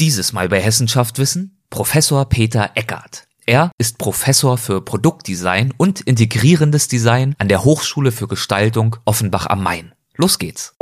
Dieses 0.00 0.32
Mal 0.32 0.48
bei 0.48 0.60
Hessenschaft 0.60 1.18
Wissen 1.18 1.58
Professor 1.70 2.24
Peter 2.28 2.70
Eckert. 2.76 3.24
Er 3.46 3.72
ist 3.78 3.98
Professor 3.98 4.56
für 4.56 4.80
Produktdesign 4.80 5.74
und 5.76 6.02
integrierendes 6.02 6.86
Design 6.86 7.34
an 7.38 7.48
der 7.48 7.64
Hochschule 7.64 8.12
für 8.12 8.28
Gestaltung 8.28 8.94
Offenbach 9.06 9.46
am 9.46 9.64
Main. 9.64 9.92
Los 10.14 10.38
geht's. 10.38 10.76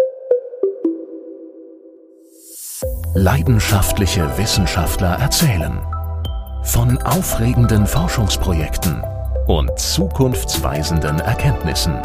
Leidenschaftliche 3.15 4.37
Wissenschaftler 4.37 5.19
erzählen 5.19 5.81
von 6.65 6.99
aufregenden 6.99 7.87
Forschungsprojekten 7.87 9.03
und 9.47 9.79
zukunftsweisenden 9.79 11.21
Erkenntnissen. 11.21 12.03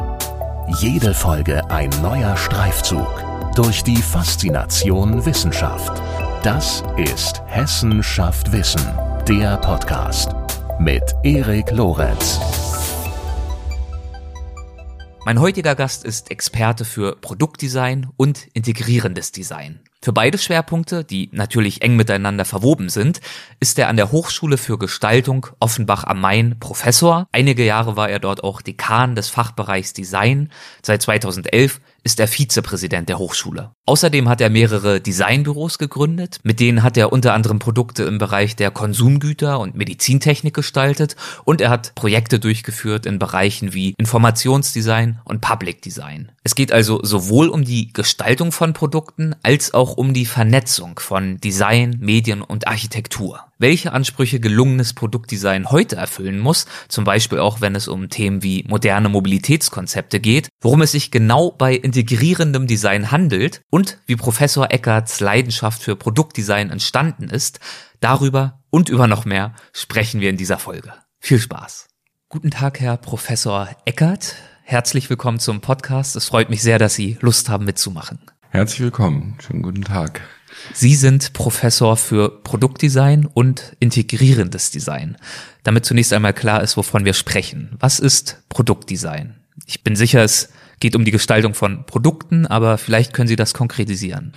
Jede 0.80 1.14
Folge 1.14 1.70
ein 1.70 1.90
neuer 2.02 2.38
Streifzug 2.38 3.10
durch 3.56 3.84
die 3.84 4.02
Faszination 4.02 5.26
Wissenschaft. 5.26 6.02
Das 6.44 6.84
ist 6.98 7.44
Hessen 7.46 8.02
schafft 8.02 8.52
Wissen, 8.52 8.82
der 9.28 9.58
Podcast 9.58 10.32
mit 10.80 11.04
Erik 11.22 11.70
Lorenz. 11.70 12.40
Mein 15.24 15.40
heutiger 15.40 15.76
Gast 15.76 16.04
ist 16.04 16.32
Experte 16.32 16.84
für 16.84 17.16
Produktdesign 17.16 18.10
und 18.18 18.48
integrierendes 18.54 19.32
Design. 19.32 19.82
Für 20.02 20.14
beide 20.14 20.40
Schwerpunkte, 20.40 21.04
die 21.04 21.30
natürlich 21.32 21.84
eng 21.84 21.96
miteinander 21.96 22.44
verwoben 22.44 22.90
sind, 22.90 23.22
ist 23.60 23.78
er 23.78 23.88
an 23.88 23.98
der 23.98 24.12
Hochschule 24.12 24.58
für 24.58 24.80
Gestaltung 24.80 25.46
Offenbach 25.60 26.06
am 26.06 26.22
Main 26.22 26.58
Professor. 26.60 27.28
Einige 27.32 27.64
Jahre 27.64 27.98
war 27.98 28.10
er 28.10 28.18
dort 28.18 28.44
auch 28.44 28.64
Dekan 28.64 29.14
des 29.14 29.30
Fachbereichs 29.30 29.94
Design. 29.94 30.50
Seit 30.82 31.04
2011 31.04 31.80
ist 32.04 32.20
er 32.20 32.28
Vizepräsident 32.28 33.10
der 33.10 33.20
Hochschule. 33.20 33.72
Außerdem 33.86 34.30
hat 34.30 34.42
er 34.42 34.50
mehrere 34.50 35.02
Designbüros 35.02 35.78
gegründet, 35.78 36.40
mit 36.44 36.60
denen 36.60 36.84
hat 36.84 36.98
er 36.98 37.12
unter 37.12 37.34
anderem 37.34 37.60
Produkte 37.60 38.04
im 38.04 38.18
Bereich 38.18 38.56
der 38.56 38.72
Konsumgüter 38.72 39.60
und 39.60 39.76
Medizintechnik 39.76 40.54
gestaltet 40.54 41.16
und 41.44 41.62
er 41.62 41.70
hat 41.70 41.94
Projekte 41.96 42.40
durchgeführt 42.40 43.06
in 43.06 43.20
Bereichen 43.20 43.74
wie 43.74 43.94
Informationsdesign 43.98 45.20
und 45.26 45.42
Public 45.42 45.82
Design. 45.82 46.32
Es 46.44 46.56
geht 46.56 46.72
also 46.72 47.00
sowohl 47.04 47.50
um 47.50 47.64
die 47.64 47.94
Gestaltung 47.94 48.52
von 48.52 48.74
Produkten 48.74 49.36
als 49.44 49.74
auch 49.74 49.98
um 49.98 50.14
die 50.14 50.26
Vernetzung 50.26 51.00
von 51.00 51.40
Design, 51.40 51.98
Medien 52.00 52.42
und 52.42 52.68
Architektur 52.68 53.42
welche 53.62 53.94
Ansprüche 53.94 54.40
gelungenes 54.40 54.94
Produktdesign 54.94 55.70
heute 55.72 55.96
erfüllen 55.96 56.40
muss, 56.40 56.66
zum 56.90 57.04
Beispiel 57.04 57.40
auch 57.40 57.62
wenn 57.62 57.76
es 57.76 57.88
um 57.88 58.10
Themen 58.10 58.44
wie 58.44 58.66
moderne 58.68 59.08
Mobilitätskonzepte 59.08 60.20
geht, 60.20 60.50
worum 60.60 60.82
es 60.82 60.92
sich 60.92 61.12
genau 61.12 61.52
bei 61.52 61.76
integrierendem 61.76 62.68
Design 62.68 63.12
handelt 63.12 63.62
und 63.70 64.00
wie 64.08 64.16
Professor 64.16 64.72
Eckerts 64.72 65.20
Leidenschaft 65.20 65.82
für 65.82 65.96
Produktdesign 65.96 66.70
entstanden 66.72 67.30
ist, 67.30 67.60
darüber 68.00 68.62
und 68.70 68.90
über 68.90 69.08
noch 69.08 69.26
mehr 69.26 69.54
sprechen 69.74 70.22
wir 70.22 70.30
in 70.30 70.38
dieser 70.38 70.58
Folge. 70.58 70.94
Viel 71.20 71.40
Spaß. 71.40 71.88
Guten 72.30 72.50
Tag, 72.50 72.80
Herr 72.80 72.98
Professor 72.98 73.70
Eckert. 73.86 74.36
Herzlich 74.64 75.10
willkommen 75.10 75.40
zum 75.40 75.62
Podcast. 75.62 76.16
Es 76.16 76.26
freut 76.26 76.50
mich 76.50 76.64
sehr, 76.64 76.80
dass 76.80 76.96
Sie 76.96 77.18
Lust 77.22 77.50
haben 77.50 77.66
mitzumachen. 77.66 78.20
Herzlich 78.50 78.82
willkommen. 78.82 79.38
Schönen 79.40 79.62
guten 79.62 79.84
Tag. 79.84 80.22
Sie 80.74 80.96
sind 80.96 81.34
Professor 81.34 81.98
für 81.98 82.42
Produktdesign 82.44 83.26
und 83.26 83.76
integrierendes 83.80 84.72
Design. 84.72 85.18
Damit 85.64 85.86
zunächst 85.86 86.14
einmal 86.14 86.34
klar 86.34 86.64
ist, 86.64 86.78
wovon 86.78 87.06
wir 87.06 87.14
sprechen. 87.14 87.76
Was 87.80 88.00
ist 88.00 88.42
Produktdesign? 88.50 89.36
Ich 89.66 89.84
bin 89.84 89.96
sicher, 89.96 90.24
es 90.24 90.50
geht 90.82 90.96
um 90.96 91.06
die 91.06 91.12
Gestaltung 91.12 91.54
von 91.54 91.86
Produkten, 91.86 92.46
aber 92.46 92.78
vielleicht 92.78 93.14
können 93.14 93.28
Sie 93.28 93.38
das 93.38 93.54
konkretisieren. 93.54 94.34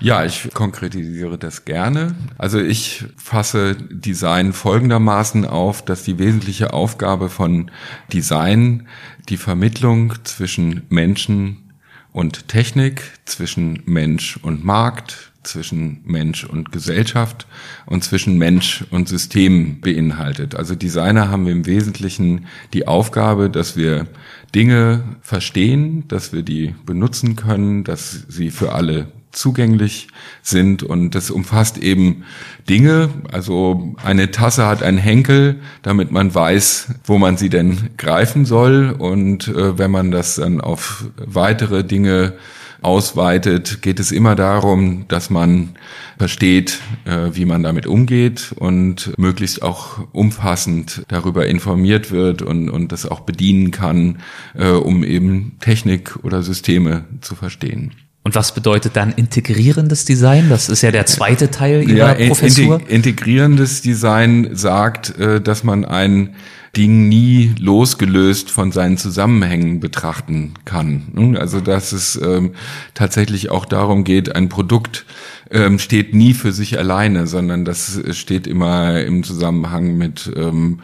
Ja, 0.00 0.24
ich 0.24 0.50
konkretisiere 0.52 1.38
das 1.38 1.64
gerne. 1.64 2.14
Also 2.36 2.58
ich 2.58 3.04
fasse 3.16 3.76
Design 3.76 4.52
folgendermaßen 4.52 5.46
auf, 5.46 5.82
dass 5.82 6.02
die 6.02 6.18
wesentliche 6.18 6.74
Aufgabe 6.74 7.30
von 7.30 7.70
Design 8.12 8.88
die 9.28 9.38
Vermittlung 9.38 10.14
zwischen 10.24 10.82
Menschen 10.90 11.72
und 12.12 12.48
Technik, 12.48 13.02
zwischen 13.24 13.82
Mensch 13.86 14.36
und 14.42 14.64
Markt, 14.64 15.32
zwischen 15.44 16.00
Mensch 16.04 16.44
und 16.44 16.72
Gesellschaft 16.72 17.46
und 17.86 18.04
zwischen 18.04 18.38
Mensch 18.38 18.84
und 18.90 19.08
System 19.08 19.80
beinhaltet. 19.80 20.54
Also 20.54 20.74
Designer 20.74 21.30
haben 21.30 21.46
im 21.46 21.66
Wesentlichen 21.66 22.46
die 22.72 22.86
Aufgabe, 22.88 23.50
dass 23.50 23.76
wir 23.76 24.06
Dinge 24.54 25.02
verstehen, 25.22 26.06
dass 26.08 26.32
wir 26.32 26.42
die 26.42 26.74
benutzen 26.86 27.36
können, 27.36 27.84
dass 27.84 28.24
sie 28.28 28.50
für 28.50 28.72
alle 28.72 29.08
zugänglich 29.34 30.08
sind 30.42 30.82
und 30.82 31.14
das 31.14 31.30
umfasst 31.30 31.78
eben 31.78 32.24
Dinge. 32.68 33.10
Also 33.32 33.94
eine 34.02 34.30
Tasse 34.30 34.66
hat 34.66 34.82
einen 34.82 34.98
Henkel, 34.98 35.60
damit 35.82 36.10
man 36.10 36.34
weiß, 36.34 36.94
wo 37.04 37.18
man 37.18 37.36
sie 37.36 37.50
denn 37.50 37.90
greifen 37.96 38.44
soll 38.44 38.94
und 38.96 39.48
äh, 39.48 39.78
wenn 39.78 39.90
man 39.90 40.10
das 40.10 40.36
dann 40.36 40.60
auf 40.60 41.06
weitere 41.16 41.84
Dinge 41.84 42.34
ausweitet, 42.84 43.82
geht 43.82 43.98
es 43.98 44.12
immer 44.12 44.34
darum, 44.34 45.06
dass 45.08 45.30
man 45.30 45.70
versteht, 46.18 46.78
äh, 47.04 47.30
wie 47.32 47.44
man 47.44 47.62
damit 47.62 47.86
umgeht 47.86 48.52
und 48.56 49.18
möglichst 49.18 49.62
auch 49.62 50.06
umfassend 50.12 51.04
darüber 51.08 51.46
informiert 51.46 52.10
wird 52.10 52.42
und, 52.42 52.68
und 52.70 52.92
das 52.92 53.06
auch 53.06 53.20
bedienen 53.20 53.70
kann, 53.70 54.18
äh, 54.54 54.68
um 54.68 55.02
eben 55.02 55.56
Technik 55.60 56.16
oder 56.22 56.42
Systeme 56.42 57.04
zu 57.20 57.34
verstehen. 57.34 57.92
Und 58.22 58.34
was 58.34 58.54
bedeutet 58.54 58.96
dann 58.96 59.12
integrierendes 59.12 60.06
Design? 60.06 60.48
Das 60.48 60.70
ist 60.70 60.80
ja 60.80 60.90
der 60.90 61.04
zweite 61.04 61.50
Teil 61.50 61.88
Ihrer 61.88 62.18
ja, 62.18 62.28
Professur. 62.28 62.80
Integrierendes 62.88 63.82
Design 63.82 64.50
sagt, 64.52 65.18
äh, 65.18 65.42
dass 65.42 65.62
man 65.62 65.84
ein 65.84 66.34
Ding 66.76 67.08
nie 67.08 67.54
losgelöst 67.58 68.50
von 68.50 68.72
seinen 68.72 68.98
Zusammenhängen 68.98 69.80
betrachten 69.80 70.54
kann. 70.64 71.36
Also 71.38 71.60
dass 71.60 71.92
es 71.92 72.20
ähm, 72.20 72.52
tatsächlich 72.92 73.50
auch 73.50 73.64
darum 73.64 74.04
geht, 74.04 74.34
ein 74.36 74.48
Produkt 74.48 75.06
ähm, 75.50 75.78
steht 75.78 76.14
nie 76.14 76.34
für 76.34 76.52
sich 76.52 76.78
alleine, 76.78 77.26
sondern 77.26 77.64
das 77.64 78.00
steht 78.10 78.46
immer 78.46 79.00
im 79.00 79.22
Zusammenhang 79.22 79.96
mit 79.96 80.30
ähm, 80.36 80.80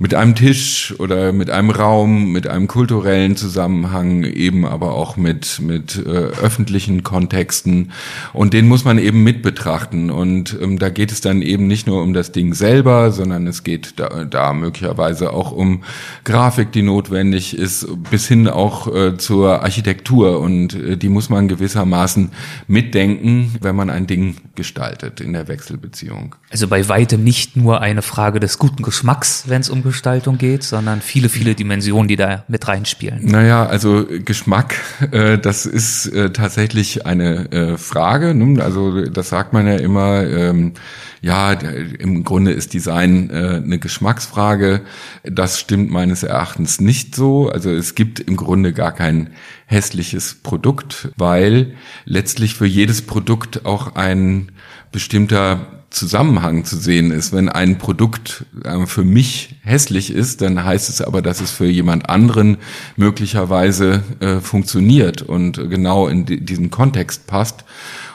mit 0.00 0.14
einem 0.14 0.34
Tisch 0.34 0.94
oder 0.98 1.30
mit 1.30 1.50
einem 1.50 1.68
Raum, 1.68 2.32
mit 2.32 2.46
einem 2.46 2.68
kulturellen 2.68 3.36
Zusammenhang, 3.36 4.24
eben 4.24 4.64
aber 4.64 4.94
auch 4.94 5.18
mit, 5.18 5.60
mit 5.60 5.98
äh, 5.98 6.08
öffentlichen 6.08 7.02
Kontexten. 7.04 7.92
Und 8.32 8.54
den 8.54 8.66
muss 8.66 8.86
man 8.86 8.96
eben 8.96 9.22
mit 9.22 9.42
betrachten. 9.42 10.10
Und 10.10 10.56
ähm, 10.58 10.78
da 10.78 10.88
geht 10.88 11.12
es 11.12 11.20
dann 11.20 11.42
eben 11.42 11.66
nicht 11.66 11.86
nur 11.86 12.02
um 12.02 12.14
das 12.14 12.32
Ding 12.32 12.54
selber, 12.54 13.12
sondern 13.12 13.46
es 13.46 13.62
geht 13.62 14.00
da, 14.00 14.24
da 14.24 14.54
möglicherweise 14.54 15.34
auch 15.34 15.52
um 15.52 15.84
Grafik, 16.24 16.72
die 16.72 16.82
notwendig 16.82 17.54
ist, 17.54 17.86
bis 18.10 18.26
hin 18.26 18.48
auch 18.48 18.92
äh, 18.92 19.18
zur 19.18 19.62
Architektur. 19.62 20.40
Und 20.40 20.72
äh, 20.72 20.96
die 20.96 21.10
muss 21.10 21.28
man 21.28 21.46
gewissermaßen 21.46 22.30
mitdenken, 22.68 23.54
wenn 23.60 23.76
man 23.76 23.90
ein 23.90 24.06
Ding 24.06 24.36
gestaltet 24.54 25.20
in 25.20 25.34
der 25.34 25.46
Wechselbeziehung. 25.46 26.36
Also 26.48 26.68
bei 26.68 26.88
weitem 26.88 27.22
nicht 27.22 27.54
nur 27.54 27.82
eine 27.82 28.00
Frage 28.00 28.40
des 28.40 28.56
guten 28.56 28.82
Geschmacks, 28.82 29.44
wenn 29.46 29.60
es 29.60 29.68
um 29.68 29.89
Gestaltung 29.90 30.38
geht, 30.38 30.62
sondern 30.62 31.00
viele, 31.00 31.28
viele 31.28 31.54
Dimensionen, 31.54 32.06
die 32.06 32.16
da 32.16 32.44
mit 32.46 32.66
reinspielen. 32.68 33.24
Naja, 33.24 33.66
also 33.66 34.06
Geschmack, 34.24 34.76
äh, 35.10 35.36
das 35.36 35.66
ist 35.66 36.06
äh, 36.06 36.30
tatsächlich 36.30 37.06
eine 37.06 37.50
äh, 37.50 37.76
Frage. 37.76 38.34
Ne? 38.34 38.62
Also 38.62 39.04
das 39.06 39.30
sagt 39.30 39.52
man 39.52 39.66
ja 39.66 39.76
immer, 39.76 40.22
ähm, 40.26 40.74
ja, 41.22 41.52
im 41.52 42.24
Grunde 42.24 42.52
ist 42.52 42.72
Design 42.72 43.30
äh, 43.30 43.60
eine 43.62 43.78
Geschmacksfrage. 43.78 44.82
Das 45.24 45.58
stimmt 45.58 45.90
meines 45.90 46.22
Erachtens 46.22 46.80
nicht 46.80 47.14
so. 47.14 47.50
Also 47.50 47.70
es 47.70 47.94
gibt 47.94 48.20
im 48.20 48.36
Grunde 48.36 48.72
gar 48.72 48.92
kein 48.92 49.30
hässliches 49.66 50.36
Produkt, 50.42 51.10
weil 51.16 51.74
letztlich 52.04 52.54
für 52.54 52.66
jedes 52.66 53.02
Produkt 53.02 53.66
auch 53.66 53.96
ein 53.96 54.52
bestimmter 54.92 55.79
Zusammenhang 55.90 56.64
zu 56.64 56.76
sehen 56.76 57.10
ist. 57.10 57.32
Wenn 57.32 57.48
ein 57.48 57.78
Produkt 57.78 58.44
äh, 58.64 58.86
für 58.86 59.04
mich 59.04 59.56
hässlich 59.62 60.12
ist, 60.12 60.40
dann 60.40 60.64
heißt 60.64 60.88
es 60.88 61.02
aber, 61.02 61.20
dass 61.20 61.40
es 61.40 61.50
für 61.50 61.66
jemand 61.66 62.08
anderen 62.08 62.58
möglicherweise 62.96 64.02
äh, 64.20 64.36
funktioniert 64.40 65.22
und 65.22 65.56
genau 65.68 66.06
in 66.06 66.24
diesen 66.26 66.70
Kontext 66.70 67.26
passt. 67.26 67.64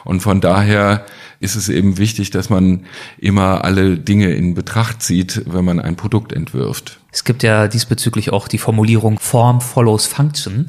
Und 0.05 0.21
von 0.21 0.39
daher 0.39 1.05
ist 1.39 1.55
es 1.55 1.67
eben 1.67 1.97
wichtig, 1.97 2.29
dass 2.29 2.49
man 2.49 2.85
immer 3.17 3.65
alle 3.65 3.97
Dinge 3.97 4.33
in 4.33 4.53
Betracht 4.53 5.01
zieht, 5.01 5.41
wenn 5.45 5.65
man 5.65 5.79
ein 5.79 5.97
Produkt 5.97 6.31
entwirft. 6.31 6.99
Es 7.11 7.23
gibt 7.23 7.43
ja 7.43 7.67
diesbezüglich 7.67 8.31
auch 8.31 8.47
die 8.47 8.57
Formulierung 8.57 9.19
Form 9.19 9.59
follows 9.61 10.05
Function 10.05 10.67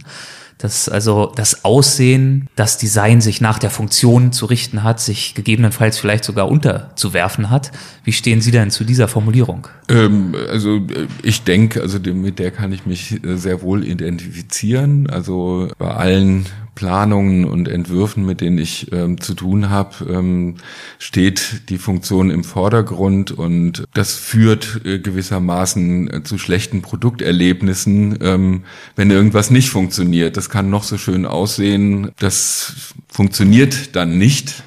dass 0.59 0.89
also 0.89 1.33
das 1.35 1.65
Aussehen, 1.65 2.49
das 2.57 2.79
Design 2.79 3.21
sich 3.21 3.41
nach 3.41 3.59
der 3.59 3.71
Funktion 3.71 4.33
zu 4.33 4.47
richten 4.47 4.83
hat, 4.83 5.01
sich 5.01 5.35
gegebenenfalls 5.35 5.99
vielleicht 5.99 6.25
sogar 6.25 6.49
unterzuwerfen 6.49 7.51
hat. 7.51 7.73
Wie 8.05 8.13
stehen 8.13 8.41
Sie 8.41 8.51
denn 8.51 8.71
zu 8.71 8.85
dieser 8.85 9.09
Formulierung? 9.09 9.69
Ähm, 9.89 10.35
also 10.51 10.77
äh, 10.77 11.07
ich 11.23 11.43
denke, 11.43 11.83
also 11.83 11.99
mit 11.99 12.39
der 12.39 12.51
kann 12.51 12.73
ich 12.73 12.87
mich 12.87 13.23
äh, 13.25 13.37
sehr 13.37 13.61
wohl 13.61 13.85
identifizieren. 13.85 15.11
Also 15.11 15.69
bei 15.79 15.91
allen 15.91 16.47
Planungen 16.77 17.47
und 17.47 17.67
Entwürfen, 17.67 18.25
mit 18.25 18.41
denen 18.41 18.59
ich 18.59 18.93
ähm, 18.93 19.21
zu 19.21 19.35
tun 19.35 19.71
habe, 19.71 20.05
ähm, 20.09 20.57
steht 21.01 21.69
die 21.71 21.79
Funktion 21.79 22.31
im 22.31 22.45
Vordergrund 22.45 23.33
und 23.33 23.85
das 23.95 24.15
führt 24.15 24.83
äh, 24.85 25.01
gewissermaßen 25.01 26.13
äh, 26.13 26.23
zu 26.23 26.39
schlechten 26.39 26.83
Produkterlebnissen, 26.83 28.19
ähm, 28.21 28.65
wenn 28.95 29.11
irgendwas 29.11 29.51
nicht 29.51 29.71
funktioniert. 29.71 30.37
Das 30.37 30.51
kann 30.51 30.71
noch 30.71 30.85
so 30.85 30.99
schön 30.99 31.27
aussehen, 31.27 32.13
das 32.19 32.93
funktioniert 33.09 33.97
dann 33.97 34.19
nicht. 34.19 34.63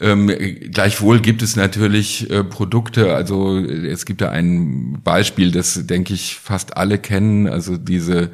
Ähm, 0.00 0.26
gleichwohl 0.72 1.20
gibt 1.20 1.42
es 1.42 1.56
natürlich 1.56 2.30
äh, 2.30 2.44
Produkte, 2.44 3.14
also 3.14 3.58
es 3.58 4.04
gibt 4.04 4.20
da 4.20 4.28
ein 4.30 5.00
Beispiel, 5.02 5.52
das 5.52 5.86
denke 5.86 6.12
ich 6.12 6.36
fast 6.36 6.76
alle 6.76 6.98
kennen, 6.98 7.48
also 7.48 7.78
diese 7.78 8.30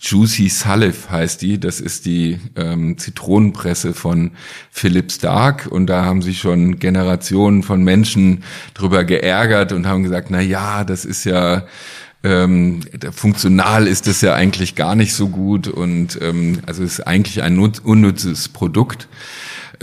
Juicy 0.00 0.48
Salif 0.48 1.10
heißt 1.10 1.40
die, 1.42 1.58
das 1.58 1.80
ist 1.80 2.04
die 2.04 2.38
ähm, 2.56 2.98
Zitronenpresse 2.98 3.94
von 3.94 4.32
Philip 4.70 5.10
Stark 5.10 5.68
und 5.70 5.86
da 5.86 6.04
haben 6.04 6.20
sich 6.20 6.38
schon 6.38 6.78
Generationen 6.78 7.62
von 7.62 7.82
Menschen 7.82 8.44
drüber 8.74 9.04
geärgert 9.04 9.72
und 9.72 9.86
haben 9.86 10.02
gesagt, 10.02 10.30
na 10.30 10.40
ja, 10.40 10.84
das 10.84 11.04
ist 11.04 11.24
ja 11.24 11.64
ähm, 12.24 12.80
funktional 13.12 13.86
ist 13.86 14.06
das 14.06 14.22
ja 14.22 14.34
eigentlich 14.34 14.74
gar 14.74 14.94
nicht 14.94 15.14
so 15.14 15.28
gut. 15.28 15.68
Und 15.68 16.18
ähm, 16.22 16.60
also 16.66 16.82
ist 16.82 17.06
eigentlich 17.06 17.42
ein 17.42 17.58
unnützes 17.58 18.48
Produkt. 18.48 19.08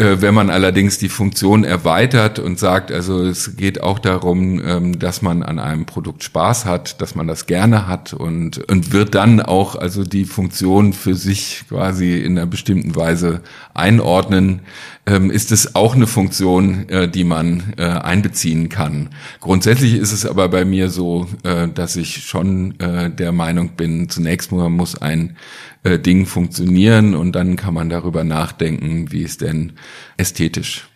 Äh, 0.02 0.20
wenn 0.22 0.34
man 0.34 0.50
allerdings 0.50 0.98
die 0.98 1.10
Funktion 1.10 1.64
erweitert 1.64 2.40
und 2.40 2.58
sagt, 2.58 2.92
also 2.92 3.24
es 3.24 3.56
geht 3.56 3.84
auch 3.84 4.00
darum, 4.00 4.60
ähm, 4.66 4.98
dass 4.98 5.22
man 5.22 5.44
an 5.44 5.60
einem 5.60 5.86
Produkt 5.86 6.24
Spaß 6.24 6.66
hat, 6.66 7.00
dass 7.02 7.14
man 7.14 7.28
das 7.28 7.46
gerne 7.46 7.88
hat 7.88 8.12
und, 8.12 8.58
und 8.72 8.94
wird 8.94 9.14
dann 9.14 9.42
auch 9.42 9.76
also 9.76 10.04
die 10.04 10.26
Funktion 10.26 10.94
für 10.94 11.14
sich 11.14 11.66
quasi 11.70 12.18
in 12.18 12.36
einer 12.36 12.48
bestimmten 12.48 12.96
Weise 12.96 13.42
einordnen, 13.76 14.62
ähm, 15.06 15.32
ist 15.32 15.52
es 15.52 15.76
auch 15.76 15.96
eine 15.96 16.08
Funktion, 16.08 16.88
äh, 16.90 17.10
die 17.10 17.24
man 17.24 17.74
äh, 17.78 17.84
einbeziehen 17.84 18.70
kann. 18.70 19.10
Grundsätzlich 19.40 19.96
ist 19.96 20.12
es 20.12 20.26
aber 20.26 20.50
bei 20.50 20.66
mir 20.66 20.90
so, 20.90 21.28
dass 21.74 21.96
ich 21.96 22.24
schon 22.24 22.76
der 22.80 23.32
Meinung 23.32 23.76
bin, 23.76 24.10
zunächst 24.10 24.52
mal 24.52 24.70
muss 24.70 24.96
ein 24.96 25.36
äh, 25.84 25.98
Ding 25.98 26.28
funktionieren 26.28 27.16
und 27.16 27.34
dann 27.34 27.56
kann 27.56 27.74
man 27.74 27.90
darüber 27.90 28.24
nachdenken, 28.24 29.12
wie 29.12 29.24
es 29.24 29.38
denn 29.38 29.74
ästhetisch 30.18 30.88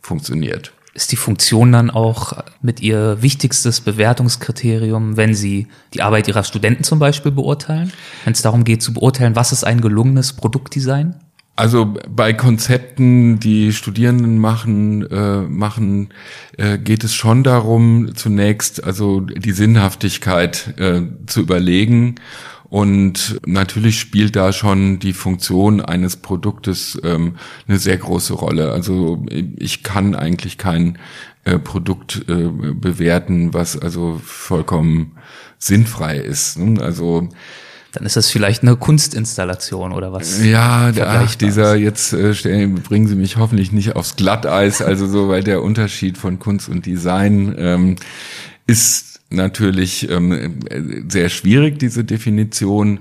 funktioniert. 0.00 0.74
Ist 0.92 1.12
die 1.12 1.16
Funktion 1.16 1.72
dann 1.72 1.90
auch 1.90 2.44
mit 2.60 2.80
ihr 2.80 3.20
wichtigstes 3.20 3.80
Bewertungskriterium, 3.80 5.16
wenn 5.16 5.34
Sie 5.34 5.66
die 5.92 6.02
Arbeit 6.02 6.28
Ihrer 6.28 6.44
Studenten 6.44 6.84
zum 6.84 6.98
Beispiel 6.98 7.32
beurteilen? 7.32 7.92
Wenn 8.24 8.34
es 8.34 8.42
darum 8.42 8.64
geht 8.64 8.82
zu 8.82 8.92
beurteilen, 8.92 9.34
was 9.34 9.50
ist 9.50 9.64
ein 9.64 9.80
gelungenes 9.80 10.34
Produktdesign? 10.34 11.16
Also 11.56 11.94
bei 12.08 12.32
Konzepten, 12.32 13.38
die 13.38 13.72
Studierenden 13.72 14.38
machen, 14.38 15.08
äh, 15.08 15.42
machen, 15.42 16.08
äh, 16.56 16.78
geht 16.78 17.04
es 17.04 17.14
schon 17.14 17.44
darum, 17.44 18.16
zunächst 18.16 18.82
also 18.82 19.20
die 19.20 19.52
Sinnhaftigkeit 19.52 20.74
äh, 20.78 21.02
zu 21.26 21.40
überlegen 21.40 22.16
und 22.74 23.40
natürlich 23.46 24.00
spielt 24.00 24.34
da 24.34 24.52
schon 24.52 24.98
die 24.98 25.12
Funktion 25.12 25.80
eines 25.80 26.16
Produktes 26.16 27.00
ähm, 27.04 27.36
eine 27.68 27.78
sehr 27.78 27.98
große 27.98 28.32
Rolle. 28.34 28.72
Also 28.72 29.24
ich 29.30 29.84
kann 29.84 30.16
eigentlich 30.16 30.58
kein 30.58 30.98
äh, 31.44 31.60
Produkt 31.60 32.24
äh, 32.28 32.48
bewerten, 32.48 33.54
was 33.54 33.78
also 33.78 34.20
vollkommen 34.24 35.12
sinnfrei 35.56 36.16
ist. 36.16 36.58
Ne? 36.58 36.82
Also 36.82 37.28
dann 37.94 38.04
ist 38.04 38.16
das 38.16 38.28
vielleicht 38.30 38.62
eine 38.62 38.76
Kunstinstallation 38.76 39.92
oder 39.92 40.12
was? 40.12 40.44
Ja, 40.44 40.92
ach, 41.00 41.34
dieser 41.36 41.76
jetzt 41.76 42.12
äh, 42.12 42.34
stellen, 42.34 42.74
bringen 42.74 43.06
Sie 43.06 43.14
mich 43.14 43.36
hoffentlich 43.36 43.70
nicht 43.70 43.94
aufs 43.94 44.16
Glatteis, 44.16 44.82
also 44.82 45.06
so, 45.06 45.28
weil 45.28 45.44
der 45.44 45.62
Unterschied 45.62 46.18
von 46.18 46.38
Kunst 46.40 46.68
und 46.68 46.86
Design 46.86 47.54
ähm, 47.56 47.96
ist 48.66 49.20
natürlich 49.30 50.10
ähm, 50.10 50.58
sehr 51.08 51.28
schwierig, 51.28 51.78
diese 51.78 52.04
Definition. 52.04 53.00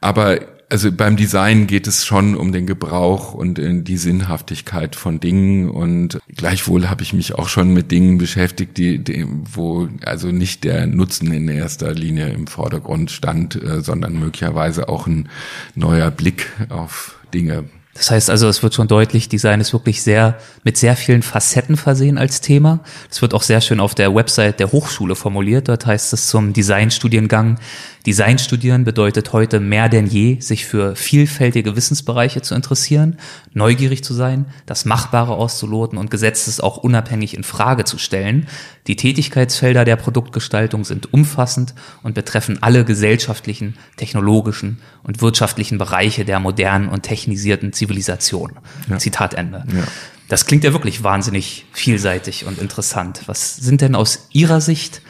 Aber 0.00 0.40
also 0.72 0.90
beim 0.90 1.16
Design 1.18 1.66
geht 1.66 1.86
es 1.86 2.06
schon 2.06 2.34
um 2.34 2.50
den 2.50 2.66
Gebrauch 2.66 3.34
und 3.34 3.58
äh, 3.58 3.82
die 3.82 3.98
Sinnhaftigkeit 3.98 4.96
von 4.96 5.20
Dingen 5.20 5.68
und 5.68 6.18
gleichwohl 6.34 6.88
habe 6.88 7.02
ich 7.02 7.12
mich 7.12 7.34
auch 7.34 7.50
schon 7.50 7.74
mit 7.74 7.90
Dingen 7.90 8.16
beschäftigt, 8.16 8.78
die, 8.78 8.98
die 8.98 9.26
wo 9.28 9.86
also 10.06 10.28
nicht 10.28 10.64
der 10.64 10.86
Nutzen 10.86 11.30
in 11.30 11.46
erster 11.46 11.92
Linie 11.92 12.30
im 12.30 12.46
Vordergrund 12.46 13.10
stand, 13.10 13.62
äh, 13.62 13.82
sondern 13.82 14.18
möglicherweise 14.18 14.88
auch 14.88 15.06
ein 15.06 15.28
neuer 15.74 16.10
Blick 16.10 16.50
auf 16.70 17.18
Dinge. 17.34 17.64
Das 17.94 18.10
heißt 18.10 18.30
also, 18.30 18.48
es 18.48 18.62
wird 18.62 18.72
schon 18.72 18.88
deutlich, 18.88 19.28
Design 19.28 19.60
ist 19.60 19.74
wirklich 19.74 20.02
sehr, 20.02 20.38
mit 20.64 20.78
sehr 20.78 20.96
vielen 20.96 21.22
Facetten 21.22 21.76
versehen 21.76 22.16
als 22.16 22.40
Thema. 22.40 22.80
Das 23.10 23.20
wird 23.20 23.34
auch 23.34 23.42
sehr 23.42 23.60
schön 23.60 23.80
auf 23.80 23.94
der 23.94 24.14
Website 24.14 24.60
der 24.60 24.72
Hochschule 24.72 25.14
formuliert. 25.14 25.68
Dort 25.68 25.84
heißt 25.84 26.12
es 26.14 26.26
zum 26.28 26.54
Designstudiengang, 26.54 27.58
Design 28.06 28.38
studieren 28.38 28.82
bedeutet 28.84 29.32
heute 29.32 29.60
mehr 29.60 29.88
denn 29.88 30.06
je, 30.06 30.40
sich 30.40 30.66
für 30.66 30.96
vielfältige 30.96 31.76
Wissensbereiche 31.76 32.42
zu 32.42 32.54
interessieren, 32.54 33.18
neugierig 33.52 34.02
zu 34.02 34.12
sein, 34.12 34.46
das 34.66 34.84
Machbare 34.84 35.34
auszuloten 35.34 35.98
und 35.98 36.10
Gesetzes 36.10 36.58
auch 36.60 36.78
unabhängig 36.78 37.36
in 37.36 37.44
Frage 37.44 37.84
zu 37.84 37.98
stellen. 37.98 38.48
Die 38.88 38.96
Tätigkeitsfelder 38.96 39.84
der 39.84 39.94
Produktgestaltung 39.94 40.84
sind 40.84 41.14
umfassend 41.14 41.74
und 42.02 42.14
betreffen 42.14 42.60
alle 42.60 42.84
gesellschaftlichen, 42.84 43.76
technologischen 43.96 44.80
und 45.04 45.22
wirtschaftlichen 45.22 45.78
Bereiche 45.78 46.24
der 46.24 46.40
modernen 46.40 46.88
und 46.88 47.04
technisierten 47.04 47.72
Zivilisation. 47.82 48.52
Ja. 48.88 48.98
Zitat 48.98 49.34
Ende. 49.34 49.64
Ja. 49.74 49.82
Das 50.28 50.46
klingt 50.46 50.62
ja 50.62 50.72
wirklich 50.72 51.02
wahnsinnig 51.02 51.66
vielseitig 51.72 52.46
und 52.46 52.58
interessant. 52.58 53.22
Was 53.26 53.56
sind 53.56 53.80
denn 53.80 53.96
aus 53.96 54.28
Ihrer 54.30 54.60
Sicht 54.60 55.02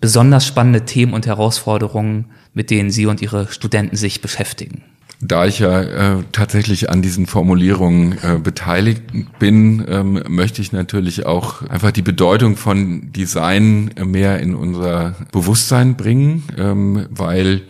besonders 0.00 0.46
spannende 0.46 0.84
Themen 0.84 1.14
und 1.14 1.26
Herausforderungen, 1.26 2.26
mit 2.54 2.70
denen 2.70 2.90
Sie 2.90 3.06
und 3.06 3.20
Ihre 3.20 3.48
Studenten 3.50 3.96
sich 3.96 4.20
beschäftigen? 4.20 4.84
Da 5.20 5.46
ich 5.46 5.60
ja 5.60 5.80
äh, 5.80 6.24
tatsächlich 6.32 6.90
an 6.90 7.00
diesen 7.00 7.26
Formulierungen 7.26 8.18
äh, 8.22 8.38
beteiligt 8.38 9.02
bin, 9.38 9.82
ähm, 9.88 10.22
möchte 10.28 10.60
ich 10.60 10.72
natürlich 10.72 11.24
auch 11.24 11.62
einfach 11.62 11.90
die 11.90 12.02
Bedeutung 12.02 12.56
von 12.56 13.12
Design 13.12 13.90
mehr 14.04 14.40
in 14.40 14.54
unser 14.54 15.14
Bewusstsein 15.32 15.96
bringen, 15.96 16.44
ähm, 16.58 17.06
weil 17.08 17.62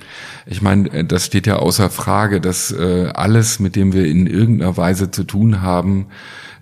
ich 0.45 0.61
meine, 0.61 0.91
äh, 0.93 1.05
das 1.05 1.27
steht 1.27 1.47
ja 1.47 1.57
außer 1.57 1.89
Frage, 1.89 2.41
dass 2.41 2.73
äh, 2.73 3.11
alles, 3.15 3.61
mit 3.61 3.77
dem 3.77 3.93
wir 3.93 4.07
in 4.07 4.27
irgendeiner 4.27 4.77
Weise 4.77 5.13
zu 5.13 5.23
tun 5.23 5.63
haben, 5.63 6.07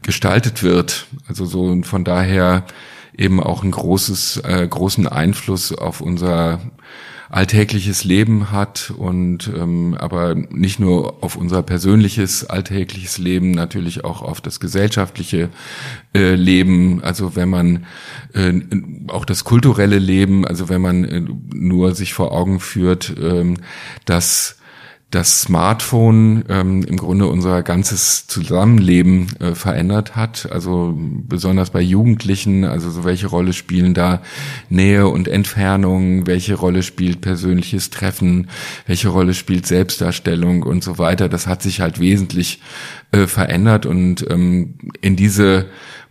gestaltet 0.02 0.62
wird. 0.62 1.06
Also 1.26 1.46
so 1.46 1.62
und 1.62 1.86
von 1.86 2.04
daher 2.04 2.64
eben 3.16 3.40
auch 3.40 3.62
ein 3.62 3.70
großes, 3.70 4.38
äh, 4.44 4.66
großen 4.68 5.06
Einfluss 5.06 5.72
auf 5.72 6.00
unser 6.00 6.60
alltägliches 7.30 8.04
Leben 8.04 8.50
hat 8.50 8.92
und 8.96 9.50
ähm, 9.56 9.96
aber 9.98 10.34
nicht 10.34 10.78
nur 10.78 11.22
auf 11.22 11.36
unser 11.36 11.62
persönliches 11.62 12.48
alltägliches 12.48 13.18
Leben, 13.18 13.50
natürlich 13.50 14.04
auch 14.04 14.22
auf 14.22 14.40
das 14.40 14.60
gesellschaftliche 14.60 15.48
äh, 16.14 16.34
Leben. 16.34 17.02
Also 17.02 17.36
wenn 17.36 17.48
man 17.48 17.86
äh, 18.34 18.52
auch 19.08 19.24
das 19.24 19.44
kulturelle 19.44 19.98
Leben, 19.98 20.46
also 20.46 20.68
wenn 20.68 20.80
man 20.80 21.04
äh, 21.04 21.22
nur 21.52 21.94
sich 21.94 22.14
vor 22.14 22.32
Augen 22.32 22.60
führt, 22.60 23.16
äh, 23.18 23.54
dass 24.04 24.58
das 25.14 25.42
Smartphone 25.42 26.44
ähm, 26.48 26.82
im 26.82 26.96
Grunde 26.96 27.28
unser 27.28 27.62
ganzes 27.62 28.26
Zusammenleben 28.26 29.28
äh, 29.38 29.54
verändert 29.54 30.16
hat. 30.16 30.50
Also 30.50 30.94
besonders 30.96 31.70
bei 31.70 31.80
Jugendlichen, 31.80 32.64
also 32.64 32.90
so 32.90 33.04
welche 33.04 33.28
Rolle 33.28 33.52
spielen 33.52 33.94
da 33.94 34.22
Nähe 34.68 35.06
und 35.06 35.28
Entfernung, 35.28 36.26
welche 36.26 36.54
Rolle 36.54 36.82
spielt 36.82 37.20
persönliches 37.20 37.90
Treffen, 37.90 38.48
welche 38.86 39.08
Rolle 39.08 39.34
spielt 39.34 39.66
Selbstdarstellung 39.66 40.64
und 40.64 40.82
so 40.82 40.98
weiter. 40.98 41.28
Das 41.28 41.46
hat 41.46 41.62
sich 41.62 41.80
halt 41.80 42.00
wesentlich 42.00 42.60
äh, 43.12 43.26
verändert 43.26 43.86
und 43.86 44.26
ähm, 44.28 44.74
in 45.00 45.14
diese 45.14 45.66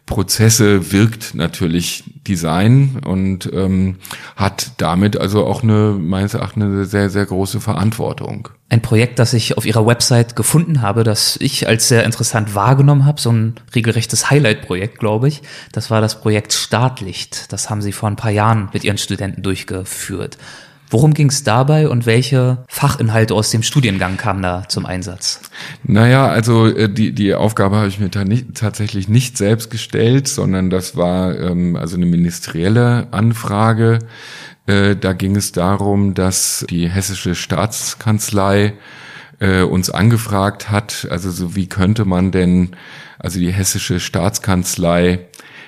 Prozesse 0.06 0.92
wirkt 0.92 1.34
natürlich 1.34 2.04
Design 2.28 3.00
und 3.06 3.50
ähm, 3.54 3.98
hat 4.36 4.72
damit 4.78 5.18
also 5.18 5.46
auch 5.46 5.64
eine 5.64 5.98
meines 5.98 6.34
Erachtens 6.34 6.64
eine 6.64 6.86
sehr, 6.86 7.10
sehr 7.10 7.26
große 7.26 7.62
Verantwortung. 7.62 8.50
Ein 8.68 8.82
Projekt, 8.82 9.20
das 9.20 9.34
ich 9.34 9.58
auf 9.58 9.66
Ihrer 9.66 9.86
Website 9.86 10.36
gefunden 10.36 10.82
habe, 10.82 11.04
das 11.04 11.38
ich 11.40 11.68
als 11.68 11.88
sehr 11.88 12.04
interessant 12.04 12.54
wahrgenommen 12.54 13.06
habe, 13.06 13.22
so 13.22 13.32
ein 13.32 13.56
regelrechtes 13.74 14.30
Highlight-Projekt, 14.30 15.00
glaube 15.00 15.30
ich, 15.30 15.42
das 15.72 15.90
war 15.90 16.02
das 16.02 16.20
Projekt 16.20 16.52
Startlicht. 16.52 17.52
Das 17.54 17.70
haben 17.70 17.82
Sie 17.82 17.94
vor 17.94 18.10
ein 18.10 18.18
paar 18.18 18.32
Jahren 18.32 18.70
mit 18.74 18.84
Ihren 18.84 18.98
Studenten 18.98 19.42
durchgeführt. 19.42 20.38
Worum 20.90 21.14
ging 21.14 21.30
es 21.30 21.44
dabei 21.44 21.88
und 21.90 22.06
welche 22.06 22.64
Fachinhalte 22.68 23.34
aus 23.34 23.50
dem 23.50 23.64
Studiengang 23.64 24.18
kamen 24.18 24.44
da 24.44 24.68
zum 24.70 24.86
Einsatz? 24.86 25.42
Naja, 25.84 26.28
also 26.28 26.68
äh, 26.68 26.88
die, 26.88 27.14
die 27.14 27.34
Aufgabe 27.34 27.78
habe 27.78 27.88
ich 27.88 28.00
mir 28.00 28.12
ta 28.12 28.26
nicht, 28.26 28.56
tatsächlich 28.56 29.10
nicht 29.10 29.38
selbst 29.38 29.72
gestellt, 29.72 30.28
sondern 30.28 30.70
das 30.70 30.96
war 30.96 31.38
ähm, 31.40 31.76
also 31.76 31.96
eine 31.96 32.06
ministerielle 32.06 33.08
Anfrage. 33.12 34.00
Äh, 34.68 34.96
da 34.96 35.14
ging 35.14 35.36
es 35.36 35.52
darum, 35.52 36.14
dass 36.14 36.66
die 36.70 36.90
hessische 36.90 37.36
Staatskanzlei 37.36 38.74
äh, 39.40 39.62
uns 39.64 39.90
angefragt 39.90 40.70
hat, 40.70 41.08
also 41.10 41.32
so 41.32 41.56
wie 41.56 41.68
könnte 41.68 42.06
man 42.06 42.32
denn 42.32 42.76
also 43.20 43.40
die 43.40 43.52
hessische 43.52 44.00
Staatskanzlei 44.00 45.28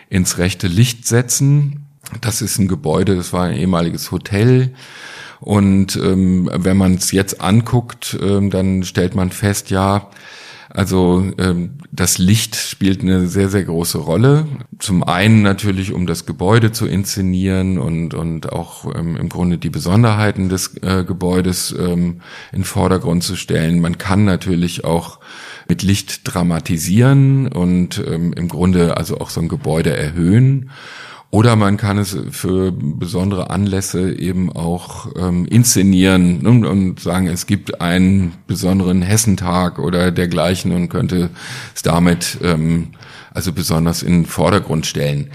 ins 0.09 0.37
rechte 0.37 0.67
Licht 0.67 1.07
setzen. 1.07 1.84
Das 2.21 2.41
ist 2.41 2.59
ein 2.59 2.67
Gebäude, 2.67 3.15
das 3.15 3.33
war 3.33 3.43
ein 3.43 3.57
ehemaliges 3.57 4.11
Hotel. 4.11 4.73
Und 5.39 5.95
ähm, 5.97 6.49
wenn 6.53 6.77
man 6.77 6.95
es 6.95 7.11
jetzt 7.11 7.41
anguckt, 7.41 8.17
ähm, 8.21 8.49
dann 8.49 8.83
stellt 8.83 9.15
man 9.15 9.31
fest, 9.31 9.69
ja, 9.69 10.09
also 10.75 11.23
ähm, 11.37 11.75
das 11.91 12.17
Licht 12.17 12.55
spielt 12.55 13.01
eine 13.01 13.27
sehr, 13.27 13.47
sehr 13.47 13.63
große 13.63 13.97
Rolle. 13.97 14.45
Zum 14.77 15.03
einen 15.03 15.41
natürlich, 15.41 15.93
um 15.93 16.05
das 16.05 16.25
Gebäude 16.25 16.73
zu 16.73 16.85
inszenieren 16.85 17.77
und, 17.77 18.13
und 18.13 18.51
auch 18.51 18.93
ähm, 18.93 19.15
im 19.15 19.29
Grunde 19.29 19.57
die 19.57 19.69
Besonderheiten 19.69 20.49
des 20.49 20.75
äh, 20.81 21.05
Gebäudes 21.05 21.73
ähm, 21.79 22.19
in 22.51 22.65
Vordergrund 22.65 23.23
zu 23.23 23.37
stellen. 23.37 23.79
Man 23.79 23.97
kann 23.97 24.25
natürlich 24.25 24.83
auch 24.83 25.19
mit 25.69 25.81
Licht 25.81 26.21
dramatisieren 26.25 27.47
und 27.47 28.03
ähm, 28.05 28.33
im 28.33 28.49
Grunde 28.49 28.97
also 28.97 29.19
auch 29.19 29.29
so 29.29 29.39
ein 29.39 29.47
Gebäude 29.47 29.95
erhöhen. 29.95 30.71
Oder 31.31 31.55
man 31.55 31.75
kann 31.75 31.97
es 31.97 32.17
für 32.31 32.71
besondere 32.71 33.49
Anlässe 33.49 34.13
eben 34.13 34.51
auch 34.51 35.07
ähm, 35.17 35.45
inszenieren 35.45 36.45
und, 36.47 36.65
und 36.65 36.99
sagen, 36.99 37.27
es 37.27 37.45
gibt 37.45 37.81
einen 37.81 38.33
besonderen 38.47 39.01
Hessentag 39.01 39.79
oder 39.79 40.11
dergleichen 40.11 40.71
und 40.71 40.87
könnte 40.87 41.29
es 41.75 41.81
damit 41.81 42.37
ähm, 42.41 42.89
also 43.33 43.51
besonders 43.51 44.01
in 44.01 44.21
den 44.21 44.25
Vordergrund 44.25 44.85
stellen. 44.85 45.29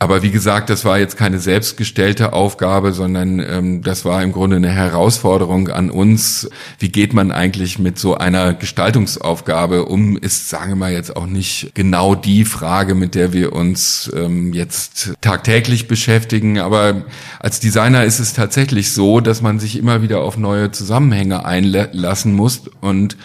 Aber 0.00 0.22
wie 0.22 0.32
gesagt, 0.32 0.70
das 0.70 0.84
war 0.84 0.98
jetzt 0.98 1.16
keine 1.16 1.38
selbstgestellte 1.38 2.32
Aufgabe, 2.32 2.92
sondern 2.92 3.38
ähm, 3.38 3.82
das 3.82 4.04
war 4.04 4.22
im 4.22 4.32
Grunde 4.32 4.56
eine 4.56 4.70
Herausforderung 4.70 5.68
an 5.68 5.88
uns. 5.88 6.50
Wie 6.78 6.90
geht 6.90 7.14
man 7.14 7.30
eigentlich 7.30 7.78
mit 7.78 7.98
so 7.98 8.16
einer 8.16 8.54
Gestaltungsaufgabe 8.54 9.86
um? 9.86 10.18
Ist, 10.18 10.50
sagen 10.50 10.72
wir 10.72 10.76
mal, 10.76 10.92
jetzt 10.92 11.16
auch 11.16 11.26
nicht 11.26 11.70
genau 11.74 12.16
die 12.16 12.44
Frage, 12.44 12.94
mit 12.94 13.14
der 13.14 13.32
wir 13.32 13.52
uns 13.52 14.10
ähm, 14.14 14.52
jetzt 14.52 15.14
tagtäglich 15.20 15.86
beschäftigen. 15.86 16.58
Aber 16.58 17.04
als 17.38 17.60
Designer 17.60 18.04
ist 18.04 18.18
es 18.18 18.34
tatsächlich 18.34 18.92
so, 18.92 19.20
dass 19.20 19.42
man 19.42 19.60
sich 19.60 19.78
immer 19.78 20.02
wieder 20.02 20.22
auf 20.22 20.36
neue 20.36 20.72
Zusammenhänge 20.72 21.46
einlassen 21.46 22.34
muss 22.34 22.62
und 22.80 23.16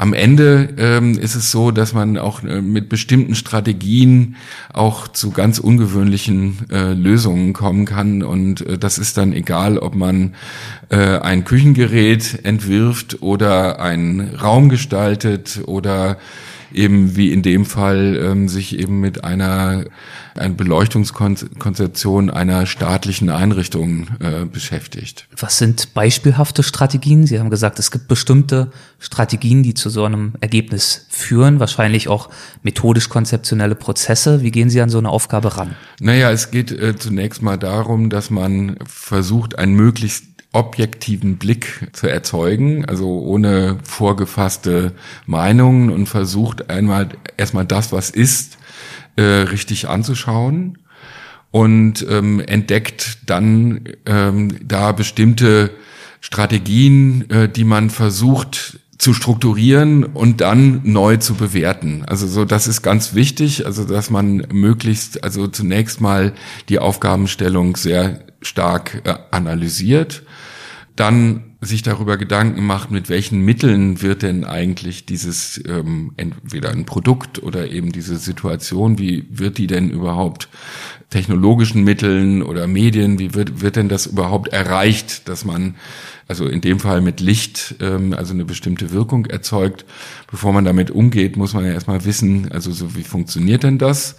am 0.00 0.14
Ende 0.14 0.70
ähm, 0.78 1.18
ist 1.18 1.34
es 1.34 1.50
so, 1.50 1.72
dass 1.72 1.92
man 1.92 2.16
auch 2.16 2.42
äh, 2.42 2.62
mit 2.62 2.88
bestimmten 2.88 3.34
Strategien 3.34 4.36
auch 4.72 5.08
zu 5.08 5.30
ganz 5.30 5.58
ungewöhnlichen 5.58 6.56
äh, 6.70 6.94
Lösungen 6.94 7.52
kommen 7.52 7.84
kann. 7.84 8.22
Und 8.22 8.62
äh, 8.62 8.78
das 8.78 8.96
ist 8.96 9.18
dann 9.18 9.34
egal, 9.34 9.76
ob 9.76 9.94
man 9.94 10.36
äh, 10.88 11.18
ein 11.18 11.44
Küchengerät 11.44 12.46
entwirft 12.46 13.20
oder 13.20 13.80
einen 13.80 14.36
Raum 14.36 14.70
gestaltet 14.70 15.60
oder 15.66 16.16
eben 16.72 17.16
wie 17.16 17.32
in 17.32 17.42
dem 17.42 17.64
Fall 17.64 18.16
ähm, 18.22 18.48
sich 18.48 18.78
eben 18.78 19.00
mit 19.00 19.24
einer, 19.24 19.84
einer 20.34 20.54
Beleuchtungskonzeption 20.54 22.30
einer 22.30 22.66
staatlichen 22.66 23.30
Einrichtung 23.30 24.08
äh, 24.20 24.44
beschäftigt. 24.44 25.26
Was 25.38 25.58
sind 25.58 25.94
beispielhafte 25.94 26.62
Strategien? 26.62 27.26
Sie 27.26 27.38
haben 27.38 27.50
gesagt, 27.50 27.78
es 27.78 27.90
gibt 27.90 28.08
bestimmte 28.08 28.70
Strategien, 28.98 29.62
die 29.62 29.74
zu 29.74 29.90
so 29.90 30.04
einem 30.04 30.32
Ergebnis 30.40 31.06
führen, 31.08 31.60
wahrscheinlich 31.60 32.08
auch 32.08 32.30
methodisch-konzeptionelle 32.62 33.74
Prozesse. 33.74 34.42
Wie 34.42 34.50
gehen 34.50 34.70
Sie 34.70 34.80
an 34.80 34.90
so 34.90 34.98
eine 34.98 35.08
Aufgabe 35.08 35.56
ran? 35.56 35.76
Naja, 36.00 36.30
es 36.30 36.50
geht 36.50 36.70
äh, 36.72 36.96
zunächst 36.96 37.42
mal 37.42 37.56
darum, 37.56 38.10
dass 38.10 38.30
man 38.30 38.76
versucht, 38.86 39.58
ein 39.58 39.72
möglichst 39.72 40.29
objektiven 40.52 41.38
Blick 41.38 41.88
zu 41.92 42.08
erzeugen, 42.08 42.84
also 42.84 43.20
ohne 43.20 43.78
vorgefasste 43.84 44.92
Meinungen 45.26 45.90
und 45.90 46.06
versucht 46.06 46.70
einmal 46.70 47.10
erstmal 47.36 47.66
das, 47.66 47.92
was 47.92 48.10
ist, 48.10 48.58
äh, 49.16 49.22
richtig 49.22 49.88
anzuschauen 49.88 50.78
und 51.50 52.04
ähm, 52.08 52.40
entdeckt 52.40 53.18
dann 53.26 53.84
ähm, 54.06 54.56
da 54.66 54.92
bestimmte 54.92 55.70
Strategien, 56.20 57.28
äh, 57.30 57.48
die 57.48 57.64
man 57.64 57.90
versucht 57.90 58.78
zu 59.00 59.14
strukturieren 59.14 60.04
und 60.04 60.42
dann 60.42 60.82
neu 60.84 61.16
zu 61.16 61.34
bewerten. 61.34 62.04
Also 62.06 62.26
so, 62.26 62.44
das 62.44 62.68
ist 62.68 62.82
ganz 62.82 63.14
wichtig, 63.14 63.64
also 63.64 63.84
dass 63.84 64.10
man 64.10 64.46
möglichst, 64.52 65.24
also 65.24 65.48
zunächst 65.48 66.02
mal 66.02 66.34
die 66.68 66.78
Aufgabenstellung 66.78 67.76
sehr 67.76 68.20
stark 68.42 69.02
äh, 69.04 69.14
analysiert 69.30 70.22
dann 71.00 71.49
sich 71.60 71.82
darüber 71.82 72.16
Gedanken 72.16 72.64
macht, 72.64 72.90
mit 72.90 73.10
welchen 73.10 73.42
Mitteln 73.42 74.00
wird 74.00 74.22
denn 74.22 74.44
eigentlich 74.44 75.04
dieses 75.04 75.60
ähm, 75.66 76.12
entweder 76.16 76.70
ein 76.70 76.86
Produkt 76.86 77.42
oder 77.42 77.70
eben 77.70 77.92
diese 77.92 78.16
Situation, 78.16 78.98
wie 78.98 79.26
wird 79.30 79.58
die 79.58 79.66
denn 79.66 79.90
überhaupt 79.90 80.48
technologischen 81.10 81.84
Mitteln 81.84 82.42
oder 82.42 82.66
Medien, 82.66 83.18
wie 83.18 83.34
wird, 83.34 83.60
wird 83.60 83.76
denn 83.76 83.88
das 83.90 84.06
überhaupt 84.06 84.48
erreicht, 84.48 85.28
dass 85.28 85.44
man 85.44 85.74
also 86.28 86.46
in 86.46 86.60
dem 86.60 86.78
Fall 86.78 87.00
mit 87.00 87.20
Licht 87.20 87.74
ähm, 87.80 88.14
also 88.14 88.32
eine 88.32 88.44
bestimmte 88.44 88.92
Wirkung 88.92 89.26
erzeugt. 89.26 89.84
Bevor 90.30 90.52
man 90.52 90.64
damit 90.64 90.90
umgeht, 90.90 91.36
muss 91.36 91.52
man 91.52 91.64
ja 91.64 91.72
erstmal 91.72 92.04
wissen, 92.04 92.50
also 92.52 92.70
so 92.70 92.94
wie 92.94 93.02
funktioniert 93.02 93.64
denn 93.64 93.78
das? 93.78 94.16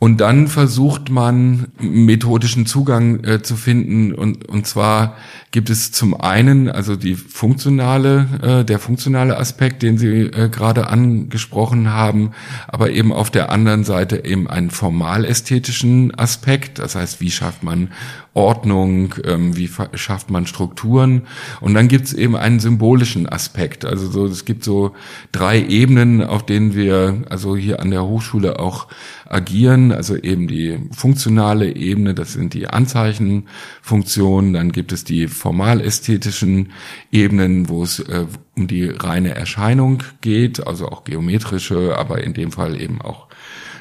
Und 0.00 0.20
dann 0.20 0.46
versucht 0.46 1.10
man 1.10 1.68
methodischen 1.80 2.66
Zugang 2.66 3.24
äh, 3.24 3.42
zu 3.42 3.56
finden 3.56 4.14
und, 4.14 4.48
und 4.48 4.64
zwar 4.64 5.16
gibt 5.50 5.70
es 5.70 5.90
zum 5.90 6.20
einen 6.20 6.68
also 6.68 6.94
die 6.94 7.16
funktionale, 7.16 8.28
äh, 8.42 8.64
der 8.64 8.78
funktionale 8.78 9.36
Aspekt, 9.38 9.82
den 9.82 9.98
Sie 9.98 10.06
äh, 10.06 10.48
gerade 10.50 10.88
angesprochen 10.88 11.90
haben, 11.90 12.30
aber 12.68 12.90
eben 12.90 13.12
auf 13.12 13.30
der 13.30 13.50
anderen 13.50 13.82
Seite 13.82 14.24
eben 14.24 14.48
einen 14.48 14.70
formal-ästhetischen 14.70 16.14
Aspekt. 16.16 16.78
Das 16.78 16.94
heißt, 16.94 17.20
wie 17.20 17.32
schafft 17.32 17.64
man 17.64 17.90
Ordnung, 18.34 19.14
ähm, 19.24 19.56
wie 19.56 19.68
schafft 19.94 20.30
man 20.30 20.46
Strukturen 20.46 21.22
und 21.60 21.74
dann 21.74 21.88
gibt 21.88 22.06
es 22.06 22.12
eben 22.12 22.36
einen 22.36 22.60
symbolischen 22.60 23.28
Aspekt. 23.28 23.84
Also 23.84 24.08
so, 24.08 24.26
es 24.26 24.44
gibt 24.44 24.62
so 24.62 24.92
drei 25.32 25.60
Ebenen, 25.60 26.22
auf 26.22 26.46
denen 26.46 26.74
wir 26.74 27.24
also 27.30 27.56
hier 27.56 27.80
an 27.80 27.90
der 27.90 28.04
Hochschule 28.04 28.60
auch 28.60 28.86
agieren. 29.28 29.92
Also 29.92 30.16
eben 30.16 30.48
die 30.48 30.78
funktionale 30.90 31.74
Ebene, 31.74 32.14
das 32.14 32.32
sind 32.32 32.54
die 32.54 32.68
Anzeichenfunktionen. 32.68 34.52
Dann 34.52 34.72
gibt 34.72 34.92
es 34.92 35.04
die 35.04 35.28
formal-ästhetischen 35.28 36.72
Ebenen, 37.12 37.68
wo 37.68 37.82
es 37.82 38.00
äh, 38.00 38.26
um 38.56 38.66
die 38.66 38.84
reine 38.84 39.34
Erscheinung 39.34 40.02
geht, 40.20 40.66
also 40.66 40.88
auch 40.88 41.04
geometrische, 41.04 41.96
aber 41.96 42.22
in 42.22 42.34
dem 42.34 42.52
Fall 42.52 42.80
eben 42.80 43.00
auch 43.00 43.28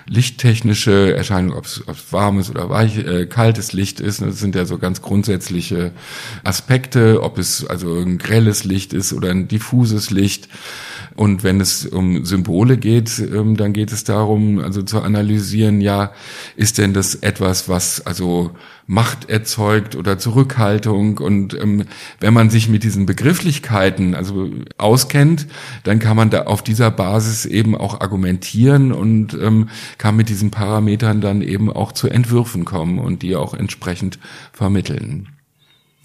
lichttechnische 0.10 1.16
Erscheinung, 1.16 1.58
ob 1.58 1.66
es 1.66 1.84
warmes 2.12 2.50
oder 2.50 2.70
weich, 2.70 2.98
äh, 2.98 3.26
kaltes 3.26 3.74
Licht 3.74 4.00
ist. 4.00 4.22
Das 4.22 4.40
sind 4.40 4.56
ja 4.56 4.66
so 4.66 4.78
ganz 4.78 5.02
grundsätzliche 5.02 5.92
Aspekte, 6.44 7.22
ob 7.24 7.38
es 7.38 7.66
also 7.66 7.94
ein 7.96 8.18
grelles 8.18 8.64
Licht 8.64 8.94
ist 8.94 9.14
oder 9.14 9.30
ein 9.30 9.48
diffuses 9.48 10.10
Licht. 10.10 10.48
Und 11.18 11.44
wenn 11.44 11.60
es 11.60 11.84
um 11.88 12.26
Symbole 12.26 12.78
geht, 12.78 13.18
ähm, 13.18 13.58
dann 13.58 13.74
geht 13.74 13.92
es 13.92 14.04
darum, 14.04 14.60
also 14.60 14.84
zu 14.84 15.02
analysieren, 15.02 15.82
ja, 15.82 16.12
ist 16.56 16.78
denn 16.78 16.94
das 16.94 17.16
etwas, 17.16 17.68
was 17.68 18.06
also 18.06 18.52
Macht 18.86 19.28
erzeugt 19.28 19.96
oder 19.96 20.20
Zurückhaltung? 20.20 21.18
Und 21.18 21.56
ähm, 21.60 21.86
wenn 22.20 22.36
man 22.36 22.52
sich 22.52 22.70
mit 22.70 22.84
diesen 22.84 23.08
Begrifflichkeiten 23.08 24.14
also 24.14 24.52
auskennt, 24.78 25.48
dann 25.84 25.98
kann 25.98 26.16
man 26.16 26.30
da 26.30 26.44
auf 26.44 26.62
dieser 26.62 26.92
Basis 26.92 27.48
eben 27.48 27.76
auch 27.76 28.00
argumentieren 28.00 28.92
und 28.92 29.34
ähm, 29.34 29.70
kann 29.98 30.16
mit 30.16 30.30
diesen 30.30 30.52
Parametern 30.52 31.20
dann 31.20 31.42
eben 31.42 31.74
auch 31.74 31.94
zu 31.94 32.10
Entwürfen 32.10 32.64
kommen 32.64 33.00
und 33.00 33.24
die 33.24 33.36
auch 33.36 33.56
entsprechend 33.56 34.20
vermitteln. 34.54 35.30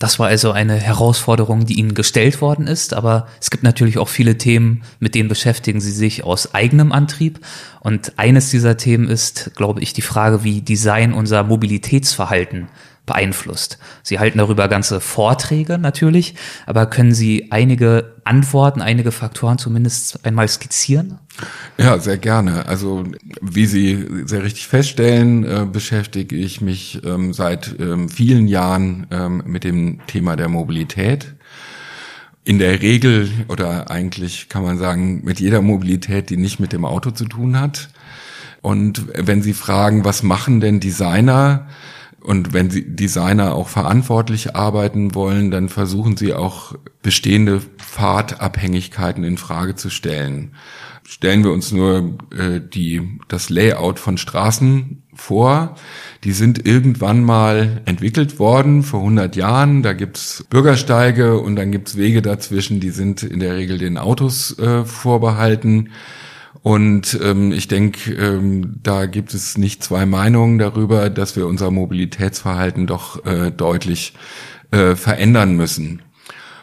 Das 0.02 0.18
war 0.18 0.26
also 0.26 0.50
eine 0.50 0.74
Herausforderung, 0.74 1.64
die 1.64 1.74
Ihnen 1.74 1.94
gestellt 1.94 2.40
worden 2.40 2.66
ist, 2.66 2.92
aber 2.92 3.28
es 3.40 3.50
gibt 3.52 3.62
natürlich 3.62 3.98
auch 3.98 4.08
viele 4.08 4.36
Themen, 4.36 4.82
mit 4.98 5.14
denen 5.14 5.28
beschäftigen 5.28 5.80
Sie 5.80 5.92
sich 5.92 6.24
aus 6.24 6.54
eigenem 6.56 6.90
Antrieb. 6.90 7.38
Und 7.78 8.18
eines 8.18 8.50
dieser 8.50 8.76
Themen 8.76 9.06
ist, 9.06 9.52
glaube 9.54 9.80
ich, 9.80 9.92
die 9.92 10.02
Frage, 10.02 10.42
wie 10.42 10.60
Design 10.60 11.12
unser 11.12 11.44
Mobilitätsverhalten 11.44 12.66
beeinflusst. 13.06 13.78
Sie 14.02 14.18
halten 14.18 14.38
darüber 14.38 14.66
ganze 14.66 15.00
Vorträge 15.00 15.78
natürlich, 15.78 16.34
aber 16.66 16.86
können 16.86 17.14
Sie 17.14 17.52
einige 17.52 18.16
Antworten, 18.24 18.82
einige 18.82 19.12
Faktoren 19.12 19.58
zumindest 19.58 20.26
einmal 20.26 20.48
skizzieren? 20.48 21.20
Ja, 21.78 21.98
sehr 21.98 22.18
gerne. 22.18 22.66
Also 22.66 23.04
wie 23.40 23.66
Sie 23.66 24.06
sehr 24.26 24.42
richtig 24.42 24.66
feststellen, 24.68 25.44
äh, 25.44 25.66
beschäftige 25.70 26.36
ich 26.36 26.60
mich 26.60 27.00
ähm, 27.04 27.32
seit 27.32 27.74
ähm, 27.80 28.08
vielen 28.08 28.46
Jahren 28.46 29.06
ähm, 29.10 29.42
mit 29.46 29.64
dem 29.64 30.00
Thema 30.06 30.36
der 30.36 30.48
Mobilität. 30.48 31.34
In 32.44 32.58
der 32.58 32.82
Regel 32.82 33.30
oder 33.48 33.90
eigentlich 33.90 34.48
kann 34.48 34.64
man 34.64 34.76
sagen, 34.76 35.22
mit 35.24 35.40
jeder 35.40 35.62
Mobilität, 35.62 36.28
die 36.28 36.36
nicht 36.36 36.60
mit 36.60 36.72
dem 36.72 36.84
Auto 36.84 37.10
zu 37.12 37.24
tun 37.24 37.58
hat. 37.58 37.88
Und 38.60 39.06
wenn 39.14 39.42
Sie 39.42 39.54
fragen, 39.54 40.04
was 40.04 40.22
machen 40.22 40.60
denn 40.60 40.80
Designer, 40.80 41.68
und 42.24 42.52
wenn 42.52 42.70
sie 42.70 42.94
Designer 42.94 43.54
auch 43.54 43.68
verantwortlich 43.68 44.54
arbeiten 44.54 45.14
wollen, 45.14 45.50
dann 45.50 45.68
versuchen 45.68 46.16
sie 46.16 46.34
auch 46.34 46.74
bestehende 47.02 47.60
Fahrtabhängigkeiten 47.78 49.24
in 49.24 49.38
Frage 49.38 49.74
zu 49.74 49.90
stellen. 49.90 50.52
Stellen 51.04 51.42
wir 51.42 51.50
uns 51.50 51.72
nur 51.72 52.16
äh, 52.30 52.60
die, 52.60 53.18
das 53.28 53.50
Layout 53.50 53.98
von 53.98 54.18
Straßen 54.18 55.02
vor. 55.14 55.74
Die 56.24 56.32
sind 56.32 56.64
irgendwann 56.64 57.24
mal 57.24 57.82
entwickelt 57.84 58.38
worden 58.38 58.82
vor 58.82 59.00
100 59.00 59.36
Jahren. 59.36 59.82
Da 59.82 59.92
gibt's 59.92 60.44
Bürgersteige 60.48 61.38
und 61.40 61.56
dann 61.56 61.72
gibt's 61.72 61.96
Wege 61.96 62.22
dazwischen, 62.22 62.80
die 62.80 62.90
sind 62.90 63.22
in 63.22 63.40
der 63.40 63.56
Regel 63.56 63.78
den 63.78 63.98
Autos 63.98 64.58
äh, 64.58 64.84
vorbehalten. 64.84 65.90
Und 66.62 67.18
ähm, 67.20 67.50
ich 67.50 67.66
denke, 67.66 68.12
ähm, 68.12 68.76
da 68.82 69.06
gibt 69.06 69.34
es 69.34 69.58
nicht 69.58 69.82
zwei 69.82 70.06
Meinungen 70.06 70.58
darüber, 70.58 71.10
dass 71.10 71.34
wir 71.34 71.46
unser 71.46 71.70
Mobilitätsverhalten 71.72 72.86
doch 72.86 73.26
äh, 73.26 73.50
deutlich 73.50 74.14
äh, 74.70 74.94
verändern 74.94 75.56
müssen. 75.56 76.02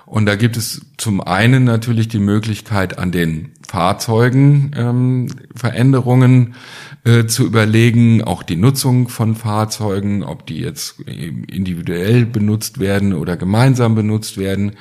Und 0.05 0.25
da 0.25 0.35
gibt 0.35 0.57
es 0.57 0.81
zum 0.97 1.21
einen 1.21 1.65
natürlich 1.65 2.07
die 2.07 2.19
Möglichkeit, 2.19 2.97
an 2.97 3.11
den 3.11 3.51
Fahrzeugen 3.67 4.71
ähm, 4.75 5.27
Veränderungen 5.53 6.55
äh, 7.03 7.25
zu 7.25 7.45
überlegen, 7.45 8.23
auch 8.23 8.41
die 8.41 8.55
Nutzung 8.55 9.07
von 9.07 9.35
Fahrzeugen, 9.35 10.23
ob 10.23 10.47
die 10.47 10.61
jetzt 10.61 10.99
individuell 11.01 12.25
benutzt 12.25 12.79
werden 12.79 13.13
oder 13.13 13.37
gemeinsam 13.37 13.93
benutzt 13.93 14.39
werden. 14.39 14.71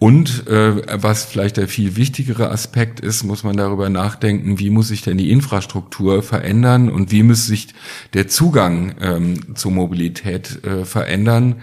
Und 0.00 0.46
äh, 0.46 1.02
was 1.02 1.26
vielleicht 1.26 1.58
der 1.58 1.68
viel 1.68 1.94
wichtigere 1.94 2.50
Aspekt 2.50 3.00
ist, 3.00 3.22
muss 3.22 3.44
man 3.44 3.58
darüber 3.58 3.90
nachdenken, 3.90 4.58
wie 4.58 4.70
muss 4.70 4.88
sich 4.88 5.02
denn 5.02 5.18
die 5.18 5.30
Infrastruktur 5.30 6.22
verändern 6.22 6.88
und 6.88 7.12
wie 7.12 7.22
muss 7.22 7.46
sich 7.46 7.68
der 8.14 8.26
Zugang 8.26 8.94
ähm, 9.02 9.54
zur 9.56 9.72
Mobilität 9.72 10.64
äh, 10.64 10.86
verändern 10.86 11.56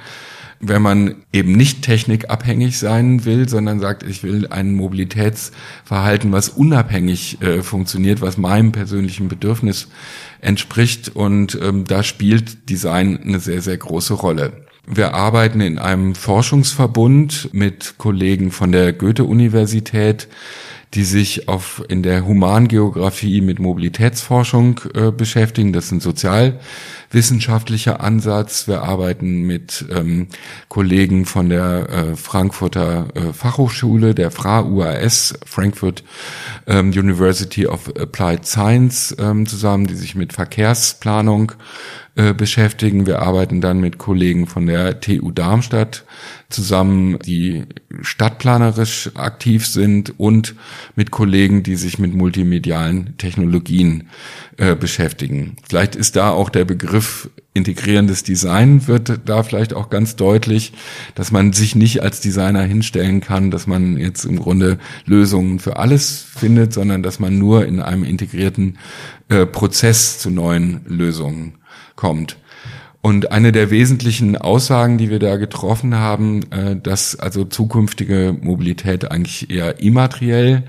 wenn 0.59 0.81
man 0.81 1.15
eben 1.31 1.51
nicht 1.51 1.83
technikabhängig 1.83 2.79
sein 2.79 3.25
will, 3.25 3.47
sondern 3.47 3.79
sagt, 3.79 4.03
ich 4.03 4.23
will 4.23 4.47
ein 4.47 4.73
Mobilitätsverhalten, 4.73 6.31
was 6.31 6.49
unabhängig 6.49 7.41
äh, 7.41 7.61
funktioniert, 7.61 8.21
was 8.21 8.37
meinem 8.37 8.71
persönlichen 8.71 9.27
Bedürfnis 9.27 9.87
entspricht. 10.41 11.15
Und 11.15 11.59
ähm, 11.61 11.85
da 11.85 12.01
spielt 12.01 12.69
Design 12.69 13.19
eine 13.23 13.39
sehr, 13.39 13.61
sehr 13.61 13.77
große 13.77 14.15
Rolle. 14.15 14.66
Wir 14.89 15.13
arbeiten 15.13 15.59
in 15.59 15.79
einem 15.79 16.15
Forschungsverbund 16.15 17.49
mit 17.51 17.95
Kollegen 17.97 18.51
von 18.51 18.71
der 18.71 18.93
Goethe-Universität, 18.93 20.29
die 20.93 21.03
sich 21.03 21.49
auf, 21.49 21.83
in 21.89 22.03
der 22.03 22.25
Humangeografie 22.25 23.41
mit 23.41 23.59
Mobilitätsforschung 23.59 24.79
äh, 24.93 25.11
beschäftigen. 25.11 25.73
Das 25.73 25.87
ist 25.87 25.91
ein 25.91 25.99
sozialwissenschaftlicher 27.07 28.01
Ansatz. 28.01 28.67
Wir 28.67 28.83
arbeiten 28.83 29.43
mit 29.43 29.85
ähm, 29.89 30.27
Kollegen 30.67 31.25
von 31.25 31.49
der 31.49 31.89
äh, 31.89 32.15
Frankfurter 32.15 33.07
äh, 33.15 33.33
Fachhochschule, 33.33 34.13
der 34.13 34.31
FRA 34.31 34.61
UAS, 34.61 35.33
Frankfurt 35.45 36.03
ähm, 36.67 36.89
University 36.89 37.65
of 37.67 37.89
Applied 37.97 38.45
Science 38.45 39.15
ähm, 39.19 39.45
zusammen, 39.45 39.87
die 39.87 39.95
sich 39.95 40.15
mit 40.15 40.33
Verkehrsplanung 40.33 41.53
äh, 42.17 42.33
beschäftigen. 42.33 43.05
Wir 43.05 43.21
arbeiten 43.21 43.61
dann 43.61 43.79
mit 43.79 43.99
Kollegen 43.99 44.47
von 44.47 44.65
der 44.65 44.99
TU 45.01 45.29
Darmstadt 45.29 46.03
zusammen, 46.49 47.19
die 47.19 47.65
stadtplanerisch 48.01 49.11
aktiv 49.13 49.67
sind 49.67 50.19
und 50.19 50.55
mit 50.95 51.11
Kollegen, 51.11 51.61
die 51.61 51.75
sich 51.75 51.99
mit 51.99 52.15
multimedialen 52.15 53.15
Technologien 53.19 54.09
äh, 54.57 54.75
beschäftigen. 54.75 55.57
Vielleicht 55.69 55.95
ist 55.95 56.15
da 56.15 56.31
auch 56.31 56.49
der 56.49 56.65
Begriff 56.65 56.96
integrierendes 57.53 58.23
Design 58.23 58.87
wird 58.87 59.21
da 59.25 59.43
vielleicht 59.43 59.73
auch 59.73 59.89
ganz 59.89 60.15
deutlich, 60.15 60.73
dass 61.15 61.31
man 61.31 61.53
sich 61.53 61.75
nicht 61.75 62.01
als 62.01 62.21
Designer 62.21 62.61
hinstellen 62.63 63.19
kann, 63.21 63.51
dass 63.51 63.67
man 63.67 63.97
jetzt 63.97 64.25
im 64.25 64.37
Grunde 64.37 64.77
Lösungen 65.05 65.59
für 65.59 65.77
alles 65.77 66.21
findet, 66.21 66.73
sondern 66.73 67.03
dass 67.03 67.19
man 67.19 67.37
nur 67.37 67.65
in 67.65 67.81
einem 67.81 68.03
integrierten 68.03 68.77
äh, 69.29 69.45
Prozess 69.45 70.19
zu 70.19 70.29
neuen 70.29 70.81
Lösungen 70.85 71.55
kommt. 71.95 72.37
Und 73.01 73.31
eine 73.31 73.51
der 73.51 73.69
wesentlichen 73.69 74.35
Aussagen, 74.37 74.97
die 74.97 75.09
wir 75.09 75.19
da 75.19 75.37
getroffen 75.37 75.95
haben, 75.95 76.51
äh, 76.51 76.75
dass 76.75 77.17
also 77.17 77.45
zukünftige 77.45 78.35
Mobilität 78.39 79.09
eigentlich 79.09 79.49
eher 79.49 79.79
immateriell 79.79 80.63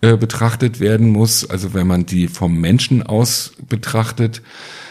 äh, 0.00 0.16
betrachtet 0.16 0.80
werden 0.80 1.10
muss, 1.10 1.48
also 1.48 1.72
wenn 1.72 1.86
man 1.86 2.04
die 2.04 2.28
vom 2.28 2.60
Menschen 2.60 3.02
aus 3.02 3.52
betrachtet. 3.68 4.42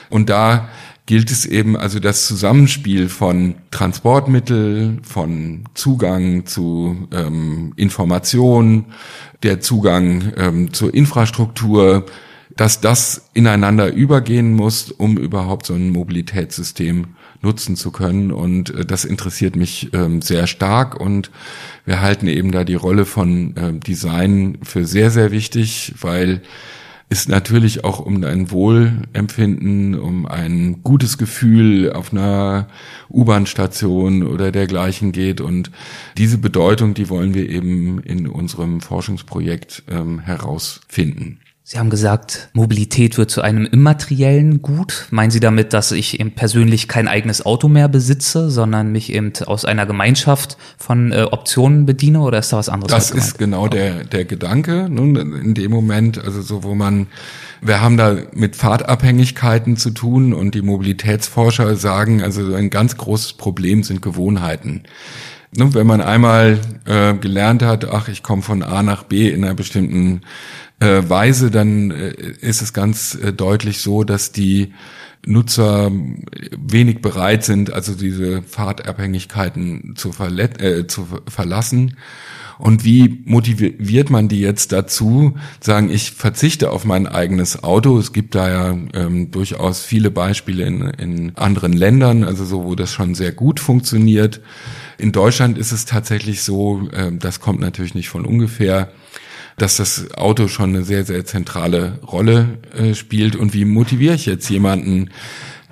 Und 0.10 0.30
da 0.30 0.70
gilt 1.06 1.32
es 1.32 1.46
eben 1.46 1.76
also 1.76 2.00
das 2.00 2.28
Zusammenspiel 2.28 3.10
von 3.10 3.56
Transportmittel, 3.72 5.00
von 5.04 5.66
Zugang 5.74 6.46
zu 6.46 7.08
ähm, 7.12 7.74
Informationen, 7.76 8.86
der 9.44 9.60
Zugang 9.60 10.32
ähm, 10.38 10.74
zur 10.74 10.94
Infrastruktur, 10.94 12.06
dass 12.56 12.80
das 12.80 13.30
ineinander 13.34 13.92
übergehen 13.92 14.54
muss, 14.54 14.92
um 14.92 15.18
überhaupt 15.18 15.66
so 15.66 15.74
ein 15.74 15.90
Mobilitätssystem 15.90 17.08
nutzen 17.42 17.76
zu 17.76 17.92
können. 17.92 18.32
Und 18.32 18.70
äh, 18.70 18.86
das 18.86 19.06
interessiert 19.06 19.56
mich 19.56 19.90
ähm, 19.94 20.22
sehr 20.22 20.48
stark. 20.48 21.00
Und 21.00 21.32
wir 21.86 22.02
halten 22.02 22.28
eben 22.28 22.52
da 22.52 22.64
die 22.64 22.76
Rolle 22.76 23.06
von 23.06 23.58
äh, 23.58 23.74
Design 23.74 24.60
für 24.64 24.86
sehr, 24.86 25.12
sehr 25.12 25.32
wichtig, 25.32 25.96
weil 26.00 26.42
es 27.14 27.28
natürlich 27.28 27.84
auch 27.84 28.00
um 28.00 28.24
ein 28.24 28.52
Wohlempfinden, 28.52 29.98
um 29.98 30.26
ein 30.26 30.82
gutes 30.84 31.18
Gefühl 31.18 31.94
auf 31.94 32.12
einer 32.12 32.68
U-Bahn-Station 33.10 34.24
oder 34.24 34.52
dergleichen 34.52 35.12
geht. 35.12 35.40
Und 35.40 35.72
diese 36.18 36.40
Bedeutung, 36.40 36.94
die 36.96 37.10
wollen 37.10 37.34
wir 37.34 37.48
eben 37.50 38.00
in 38.00 38.28
unserem 38.28 38.82
Forschungsprojekt 38.82 39.84
ähm, 39.90 40.20
herausfinden. 40.20 41.40
Sie 41.66 41.80
haben 41.80 41.90
gesagt, 41.90 42.50
Mobilität 42.52 43.18
wird 43.18 43.32
zu 43.32 43.42
einem 43.42 43.66
immateriellen 43.66 44.62
Gut. 44.62 45.08
Meinen 45.12 45.32
Sie 45.32 45.40
damit, 45.40 45.72
dass 45.72 45.94
ich 45.94 46.20
eben 46.20 46.32
persönlich 46.32 46.90
kein 46.90 47.08
eigenes 47.08 47.46
Auto 47.46 47.70
mehr 47.70 47.88
besitze, 47.88 48.52
sondern 48.52 48.92
mich 48.92 49.14
eben 49.14 49.32
aus 49.46 49.64
einer 49.64 49.86
Gemeinschaft 49.86 50.58
von 50.78 51.14
äh, 51.14 51.24
Optionen 51.32 51.86
bediene 51.86 52.20
oder 52.20 52.40
ist 52.40 52.52
da 52.52 52.58
was 52.58 52.68
anderes? 52.68 52.92
Das 52.92 53.12
ist 53.12 53.38
genau 53.38 53.70
der, 53.70 54.04
der 54.04 54.26
Gedanke. 54.26 54.90
Nun, 54.90 55.16
in 55.16 55.54
dem 55.54 55.72
Moment, 55.72 56.22
also 56.22 56.42
so, 56.42 56.64
wo 56.64 56.76
man, 56.76 57.08
wir 57.62 57.80
haben 57.80 57.96
da 57.96 58.18
mit 58.34 58.58
Fahrtabhängigkeiten 58.58 59.78
zu 59.78 59.92
tun 59.92 60.34
und 60.34 60.56
die 60.56 60.62
Mobilitätsforscher 60.62 61.78
sagen, 61.78 62.22
also 62.22 62.54
ein 62.56 62.72
ganz 62.72 62.98
großes 62.98 63.34
Problem 63.34 63.84
sind 63.84 64.02
Gewohnheiten 64.02 64.84
wenn 65.56 65.88
man 65.88 66.02
einmal 66.02 66.60
äh, 66.86 67.14
gelernt 67.14 67.62
hat, 67.62 67.86
ach, 67.86 68.08
ich 68.08 68.24
komme 68.24 68.42
von 68.42 68.64
A 68.64 68.82
nach 68.82 69.04
B 69.04 69.30
in 69.30 69.44
einer 69.44 69.54
bestimmten 69.54 70.22
äh, 70.84 71.10
Weise, 71.10 71.52
dann 71.52 71.92
äh, 71.92 72.14
ist 72.42 72.62
es 72.62 72.74
ganz 72.74 73.16
äh, 73.16 73.34
deutlich 73.34 73.80
so, 73.80 74.04
dass 74.04 74.32
die 74.32 74.74
Nutzer 75.26 75.90
wenig 76.58 77.02
bereit 77.02 77.46
sind, 77.46 77.72
also 77.72 77.96
diese 77.96 78.42
Fahrtabhängigkeiten 78.44 79.96
zu, 79.96 80.12
äh, 80.20 80.86
zu 80.88 81.08
verlassen. 81.28 81.96
Und 82.60 82.84
wie 82.84 83.22
motiviert 83.26 84.10
man 84.10 84.28
die 84.28 84.40
jetzt 84.40 84.72
dazu, 84.72 85.34
sagen, 85.60 85.90
ich 85.90 86.12
verzichte 86.12 86.72
auf 86.72 86.86
mein 86.86 87.08
eigenes 87.08 87.64
Auto? 87.64 87.98
Es 87.98 88.14
gibt 88.14 88.36
da 88.36 88.50
ja 88.50 88.78
ähm, 88.94 89.32
durchaus 89.32 89.82
viele 89.82 90.12
Beispiele 90.12 90.66
in, 90.66 90.82
in 90.82 91.36
anderen 91.36 91.74
Ländern, 91.74 92.24
also 92.24 92.46
so, 92.46 92.64
wo 92.64 92.76
das 92.76 92.92
schon 92.92 93.16
sehr 93.16 93.32
gut 93.32 93.60
funktioniert. 93.60 94.42
In 94.98 95.12
Deutschland 95.12 95.58
ist 95.58 95.72
es 95.72 95.86
tatsächlich 95.86 96.44
so, 96.44 96.88
äh, 96.92 97.12
das 97.12 97.40
kommt 97.40 97.60
natürlich 97.60 97.96
nicht 97.96 98.10
von 98.10 98.26
ungefähr, 98.26 98.92
dass 99.58 99.78
das 99.78 100.14
Auto 100.16 100.48
schon 100.48 100.70
eine 100.70 100.84
sehr, 100.84 101.06
sehr 101.06 101.26
zentrale 101.26 102.00
Rolle 102.02 102.58
äh, 102.76 102.94
spielt. 102.94 103.36
Und 103.36 103.54
wie 103.54 103.66
motiviere 103.66 104.16
ich 104.16 104.26
jetzt 104.26 104.50
jemanden, 104.50 105.10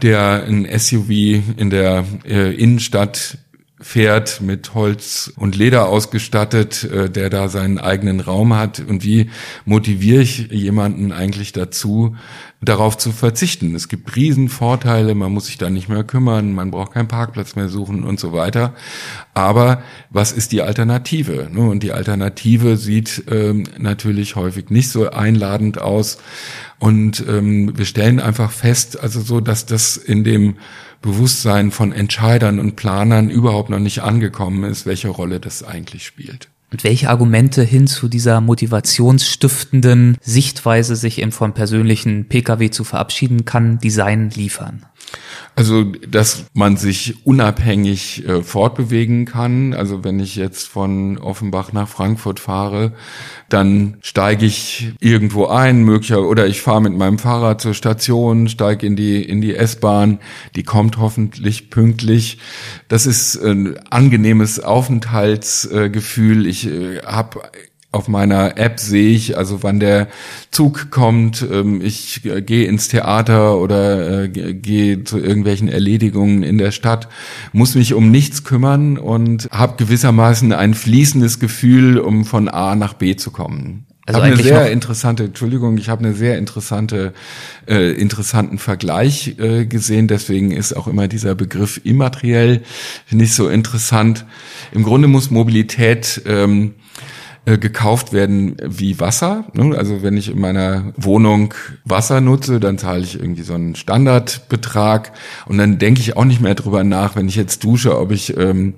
der 0.02 0.44
ein 0.44 0.68
SUV 0.80 1.10
in 1.10 1.70
der 1.70 2.06
äh, 2.26 2.54
Innenstadt 2.56 3.38
fährt, 3.82 4.42
mit 4.42 4.74
Holz 4.74 5.34
und 5.36 5.56
Leder 5.56 5.88
ausgestattet, 5.88 6.84
äh, 6.84 7.10
der 7.10 7.30
da 7.30 7.50
seinen 7.50 7.80
eigenen 7.80 8.20
Raum 8.20 8.56
hat. 8.56 8.80
Und 8.80 9.04
wie 9.04 9.30
motiviere 9.66 10.22
ich 10.22 10.52
jemanden 10.52 11.12
eigentlich 11.12 11.52
dazu, 11.52 12.16
darauf 12.62 12.98
zu 12.98 13.12
verzichten? 13.12 13.74
Es 13.76 13.88
gibt 13.88 14.16
Riesenvorteile, 14.16 15.16
man 15.16 15.32
muss 15.32 15.48
sich 15.48 15.58
da 15.58 15.70
nicht 15.70 15.90
mehr 15.90 16.04
kümmern, 16.04 16.54
man 16.54 16.72
braucht 16.72 16.94
keinen 16.94 17.08
Parkplatz 17.08 17.56
mehr 17.56 17.70
suchen 17.70 18.04
und 18.04 18.20
so 18.20 18.34
weiter. 18.34 18.74
Aber 19.34 19.82
was 20.10 20.32
ist 20.32 20.52
die 20.52 20.62
Alternative? 20.62 21.50
Ne? 21.52 21.62
Und 21.62 21.84
die 21.84 21.92
Alternative 21.92 22.78
sieht 22.78 23.24
ähm, 23.30 23.64
natürlich 23.78 24.36
häufig 24.36 24.70
nicht 24.70 24.90
so 24.90 25.10
einladend 25.10 25.82
aus. 25.82 26.20
Und 26.80 27.24
ähm, 27.28 27.78
wir 27.78 27.86
stellen 27.86 28.20
einfach 28.20 28.52
fest, 28.52 29.00
also 29.00 29.22
so, 29.22 29.40
dass 29.40 29.66
das 29.66 29.98
in 29.98 30.24
dem 30.24 30.56
Bewusstsein 31.02 31.72
von 31.72 31.92
Entscheidern 31.92 32.60
und 32.60 32.76
Planern 32.76 33.30
überhaupt 33.30 33.70
noch 33.70 33.80
nicht 33.80 34.00
angekommen 34.00 34.64
ist, 34.64 34.86
welche 34.86 35.10
Rolle 35.10 35.40
das 35.40 35.64
eigentlich 35.64 36.06
spielt. 36.06 36.50
Und 36.72 36.86
welche 36.86 37.10
Argumente 37.10 37.64
hin 37.64 37.86
zu 37.86 38.08
dieser 38.08 38.40
motivationsstiftenden 38.40 40.18
Sichtweise, 40.22 40.96
sich 40.96 41.22
eben 41.22 41.34
vom 41.34 41.54
persönlichen 41.54 42.30
Pkw 42.30 42.70
zu 42.70 42.86
verabschieden, 42.86 43.44
kann 43.44 43.80
Design 43.80 44.30
liefern? 44.30 44.86
Also, 45.62 45.84
dass 45.84 46.46
man 46.56 46.76
sich 46.76 47.24
unabhängig 47.24 48.28
äh, 48.28 48.42
fortbewegen 48.42 49.26
kann. 49.26 49.76
Also, 49.76 50.04
wenn 50.04 50.20
ich 50.20 50.36
jetzt 50.36 50.68
von 50.68 51.20
Offenbach 51.20 51.72
nach 51.72 51.88
Frankfurt 51.88 52.40
fahre, 52.40 52.94
dann 53.48 53.98
steige 54.02 54.48
ich 54.48 54.94
irgendwo 55.02 55.46
ein, 55.46 55.84
möglicher 55.84 56.28
oder 56.28 56.48
ich 56.48 56.64
fahre 56.64 56.82
mit 56.82 56.98
meinem 56.98 57.20
Fahrrad 57.20 57.62
zur 57.62 57.76
Station, 57.76 58.50
steige 58.50 58.88
in 58.88 58.96
die 58.96 59.22
in 59.22 59.40
die 59.40 59.54
S-Bahn, 59.56 60.18
die 60.56 60.64
kommt 60.64 60.98
hoffentlich 60.98 61.70
pünktlich. 61.70 62.40
Das 62.88 63.06
ist 63.06 63.36
ein 63.36 63.78
angenehmes 63.92 64.62
Aufenthaltsgefühl. 64.62 66.48
Ich 66.48 66.66
äh, 66.66 67.04
habe 67.06 67.42
auf 67.92 68.08
meiner 68.08 68.58
App 68.58 68.80
sehe 68.80 69.14
ich, 69.14 69.38
also 69.38 69.64
wann 69.64 69.80
der 69.82 70.08
Zug 70.50 70.92
kommt, 70.92 71.46
ähm, 71.52 71.82
ich 71.82 72.24
äh, 72.26 72.42
gehe 72.42 72.66
ins 72.66 72.88
Theater 72.88 73.58
oder 73.58 74.24
äh, 74.24 74.30
gehe 74.30 75.04
zu 75.04 75.20
irgendwelchen 75.20 75.68
Erledigungen 75.68 76.44
in 76.44 76.58
der 76.58 76.72
Stadt, 76.72 77.10
muss 77.52 77.76
mich 77.76 77.94
um 77.94 78.10
nichts 78.10 78.46
kümmern 78.46 78.98
und 78.98 79.50
habe 79.52 79.76
gewissermaßen 79.78 80.54
ein 80.54 80.74
fließendes 80.74 81.40
Gefühl, 81.40 82.00
um 82.00 82.24
von 82.24 82.48
A 82.48 82.76
nach 82.76 82.94
B 82.94 83.18
zu 83.18 83.32
kommen. 83.32 83.86
Also 84.06 84.20
ich 84.20 84.26
habe 84.26 84.34
eine 84.34 84.44
sehr 84.44 84.72
interessante, 84.72 85.26
Entschuldigung, 85.26 85.78
ich 85.78 85.90
habe 85.90 86.04
eine 86.04 86.14
sehr 86.16 86.38
interessante, 86.38 87.14
äh, 87.68 87.92
interessanten 87.92 88.58
Vergleich 88.58 89.36
äh, 89.38 89.66
gesehen. 89.66 90.08
Deswegen 90.08 90.52
ist 90.52 90.74
auch 90.74 90.88
immer 90.88 91.08
dieser 91.08 91.36
Begriff 91.36 91.80
immateriell 91.84 92.62
nicht 93.12 93.34
so 93.34 93.48
interessant. 93.48 94.26
Im 94.72 94.84
Grunde 94.84 95.08
muss 95.08 95.30
Mobilität 95.30 96.22
ähm, 96.26 96.74
äh, 97.44 97.58
gekauft 97.58 98.14
werden 98.14 98.56
wie 98.64 99.00
Wasser. 99.00 99.46
Ne? 99.54 99.76
Also 99.76 100.04
wenn 100.04 100.16
ich 100.16 100.30
in 100.30 100.40
meiner 100.40 100.94
Wohnung 100.96 101.56
Wasser 101.84 102.22
nutze, 102.22 102.60
dann 102.60 102.78
zahle 102.78 103.02
ich 103.02 103.20
irgendwie 103.20 103.42
so 103.42 103.56
einen 103.56 103.74
Standardbetrag 103.74 105.12
und 105.48 105.58
dann 105.58 105.80
denke 105.80 106.02
ich 106.02 106.16
auch 106.16 106.26
nicht 106.26 106.40
mehr 106.40 106.54
drüber 106.54 106.84
nach, 106.84 107.16
wenn 107.16 107.28
ich 107.28 107.36
jetzt 107.36 107.64
dusche, 107.64 107.98
ob 107.98 108.12
ich 108.12 108.38
ähm, 108.38 108.76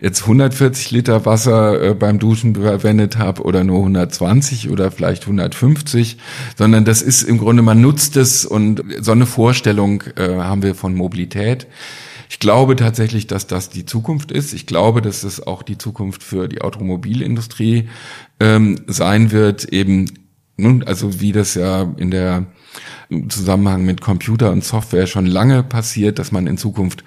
jetzt 0.00 0.22
140 0.22 0.92
Liter 0.92 1.26
Wasser 1.26 1.82
äh, 1.82 1.94
beim 1.94 2.20
Duschen 2.20 2.54
verwendet 2.54 3.18
habe 3.18 3.42
oder 3.42 3.64
nur 3.64 3.78
120 3.80 4.70
oder 4.70 4.92
vielleicht 4.92 5.24
150, 5.24 6.18
sondern 6.56 6.84
das 6.84 7.02
ist 7.02 7.24
im 7.24 7.38
Grunde, 7.38 7.62
man 7.62 7.80
nutzt 7.80 8.16
es 8.16 8.46
und 8.46 8.84
so 9.00 9.10
eine 9.10 9.26
Vorstellung 9.26 10.04
äh, 10.14 10.28
haben 10.28 10.62
wir 10.62 10.76
von 10.76 10.94
Mobilität. 10.94 11.66
Ich 12.28 12.38
glaube 12.38 12.76
tatsächlich, 12.76 13.26
dass 13.26 13.46
das 13.46 13.70
die 13.70 13.86
Zukunft 13.86 14.32
ist. 14.32 14.52
Ich 14.52 14.66
glaube, 14.66 15.02
dass 15.02 15.22
es 15.22 15.46
auch 15.46 15.62
die 15.62 15.78
Zukunft 15.78 16.22
für 16.22 16.48
die 16.48 16.60
Automobilindustrie 16.60 17.88
ähm, 18.40 18.80
sein 18.86 19.32
wird, 19.32 19.64
eben, 19.66 20.10
nun, 20.56 20.82
also 20.84 21.20
wie 21.20 21.32
das 21.32 21.54
ja 21.54 21.82
in 21.96 22.10
der 22.10 22.46
im 23.08 23.30
Zusammenhang 23.30 23.84
mit 23.84 24.00
Computer 24.00 24.50
und 24.50 24.64
Software 24.64 25.06
schon 25.06 25.26
lange 25.26 25.62
passiert, 25.62 26.18
dass 26.18 26.32
man 26.32 26.46
in 26.46 26.58
Zukunft 26.58 27.04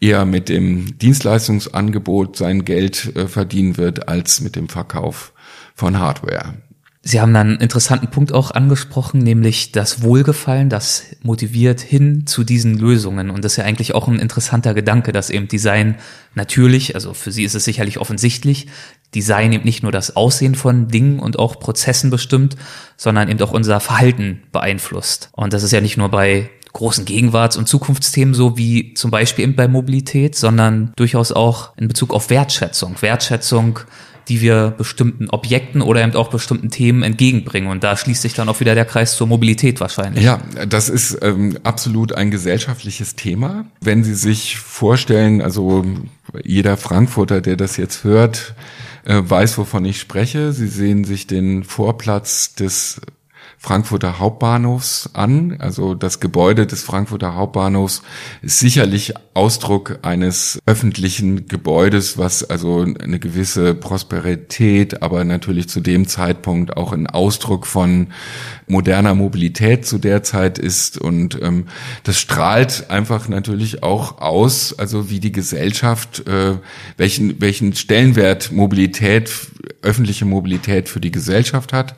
eher 0.00 0.24
mit 0.24 0.48
dem 0.48 0.98
Dienstleistungsangebot 0.98 2.36
sein 2.36 2.64
Geld 2.64 3.16
äh, 3.16 3.28
verdienen 3.28 3.76
wird 3.76 4.08
als 4.08 4.40
mit 4.40 4.56
dem 4.56 4.68
Verkauf 4.68 5.32
von 5.74 5.98
Hardware. 5.98 6.54
Sie 7.00 7.20
haben 7.20 7.34
einen 7.36 7.58
interessanten 7.58 8.08
Punkt 8.08 8.32
auch 8.32 8.50
angesprochen, 8.50 9.20
nämlich 9.20 9.70
das 9.70 10.02
Wohlgefallen, 10.02 10.68
das 10.68 11.04
motiviert 11.22 11.80
hin 11.80 12.26
zu 12.26 12.42
diesen 12.42 12.76
Lösungen. 12.76 13.30
Und 13.30 13.44
das 13.44 13.52
ist 13.52 13.56
ja 13.58 13.64
eigentlich 13.64 13.94
auch 13.94 14.08
ein 14.08 14.18
interessanter 14.18 14.74
Gedanke, 14.74 15.12
dass 15.12 15.30
eben 15.30 15.46
Design 15.46 15.96
natürlich, 16.34 16.96
also 16.96 17.14
für 17.14 17.30
Sie 17.30 17.44
ist 17.44 17.54
es 17.54 17.64
sicherlich 17.64 17.98
offensichtlich, 17.98 18.66
Design 19.14 19.52
eben 19.52 19.64
nicht 19.64 19.84
nur 19.84 19.92
das 19.92 20.16
Aussehen 20.16 20.56
von 20.56 20.88
Dingen 20.88 21.20
und 21.20 21.38
auch 21.38 21.60
Prozessen 21.60 22.10
bestimmt, 22.10 22.56
sondern 22.96 23.28
eben 23.28 23.40
auch 23.42 23.52
unser 23.52 23.78
Verhalten 23.78 24.42
beeinflusst. 24.50 25.30
Und 25.32 25.52
das 25.52 25.62
ist 25.62 25.72
ja 25.72 25.80
nicht 25.80 25.96
nur 25.96 26.10
bei 26.10 26.50
großen 26.72 27.04
Gegenwarts- 27.04 27.56
und 27.56 27.68
Zukunftsthemen 27.68 28.34
so 28.34 28.58
wie 28.58 28.94
zum 28.94 29.10
Beispiel 29.10 29.44
eben 29.44 29.56
bei 29.56 29.68
Mobilität, 29.68 30.34
sondern 30.34 30.92
durchaus 30.96 31.32
auch 31.32 31.76
in 31.76 31.88
Bezug 31.88 32.12
auf 32.12 32.28
Wertschätzung. 32.28 33.00
Wertschätzung 33.00 33.80
die 34.28 34.40
wir 34.40 34.74
bestimmten 34.76 35.30
Objekten 35.30 35.82
oder 35.82 36.02
eben 36.02 36.14
auch 36.14 36.28
bestimmten 36.28 36.70
Themen 36.70 37.02
entgegenbringen. 37.02 37.70
Und 37.70 37.84
da 37.84 37.96
schließt 37.96 38.22
sich 38.22 38.34
dann 38.34 38.48
auch 38.48 38.60
wieder 38.60 38.74
der 38.74 38.84
Kreis 38.84 39.16
zur 39.16 39.26
Mobilität 39.26 39.80
wahrscheinlich. 39.80 40.24
Ja, 40.24 40.40
das 40.68 40.88
ist 40.88 41.18
ähm, 41.22 41.58
absolut 41.62 42.12
ein 42.12 42.30
gesellschaftliches 42.30 43.16
Thema. 43.16 43.66
Wenn 43.80 44.04
Sie 44.04 44.14
sich 44.14 44.58
vorstellen, 44.58 45.40
also 45.40 45.84
jeder 46.44 46.76
Frankfurter, 46.76 47.40
der 47.40 47.56
das 47.56 47.76
jetzt 47.76 48.04
hört, 48.04 48.54
äh, 49.04 49.22
weiß, 49.24 49.58
wovon 49.58 49.84
ich 49.84 49.98
spreche. 50.00 50.52
Sie 50.52 50.68
sehen 50.68 51.04
sich 51.04 51.26
den 51.26 51.64
Vorplatz 51.64 52.54
des 52.54 53.00
Frankfurter 53.60 54.20
Hauptbahnhofs 54.20 55.10
an. 55.14 55.56
Also 55.58 55.94
das 55.94 56.20
Gebäude 56.20 56.66
des 56.66 56.84
Frankfurter 56.84 57.34
Hauptbahnhofs 57.34 58.02
ist 58.40 58.60
sicherlich 58.60 59.14
Ausdruck 59.34 59.98
eines 60.02 60.60
öffentlichen 60.64 61.48
Gebäudes, 61.48 62.16
was 62.18 62.48
also 62.48 62.82
eine 62.82 63.18
gewisse 63.18 63.74
Prosperität, 63.74 65.02
aber 65.02 65.24
natürlich 65.24 65.68
zu 65.68 65.80
dem 65.80 66.06
Zeitpunkt 66.06 66.76
auch 66.76 66.92
ein 66.92 67.08
Ausdruck 67.08 67.66
von 67.66 68.12
moderner 68.68 69.16
Mobilität 69.16 69.84
zu 69.84 69.98
der 69.98 70.22
Zeit 70.22 70.58
ist. 70.58 70.96
Und 70.96 71.40
ähm, 71.42 71.66
das 72.04 72.20
strahlt 72.20 72.90
einfach 72.90 73.28
natürlich 73.28 73.82
auch 73.82 74.20
aus, 74.20 74.78
also 74.78 75.10
wie 75.10 75.18
die 75.18 75.32
Gesellschaft, 75.32 76.28
äh, 76.28 76.58
welchen, 76.96 77.40
welchen 77.40 77.74
Stellenwert 77.74 78.52
Mobilität, 78.52 79.30
öffentliche 79.82 80.26
Mobilität 80.26 80.88
für 80.88 81.00
die 81.00 81.10
Gesellschaft 81.10 81.72
hat 81.72 81.96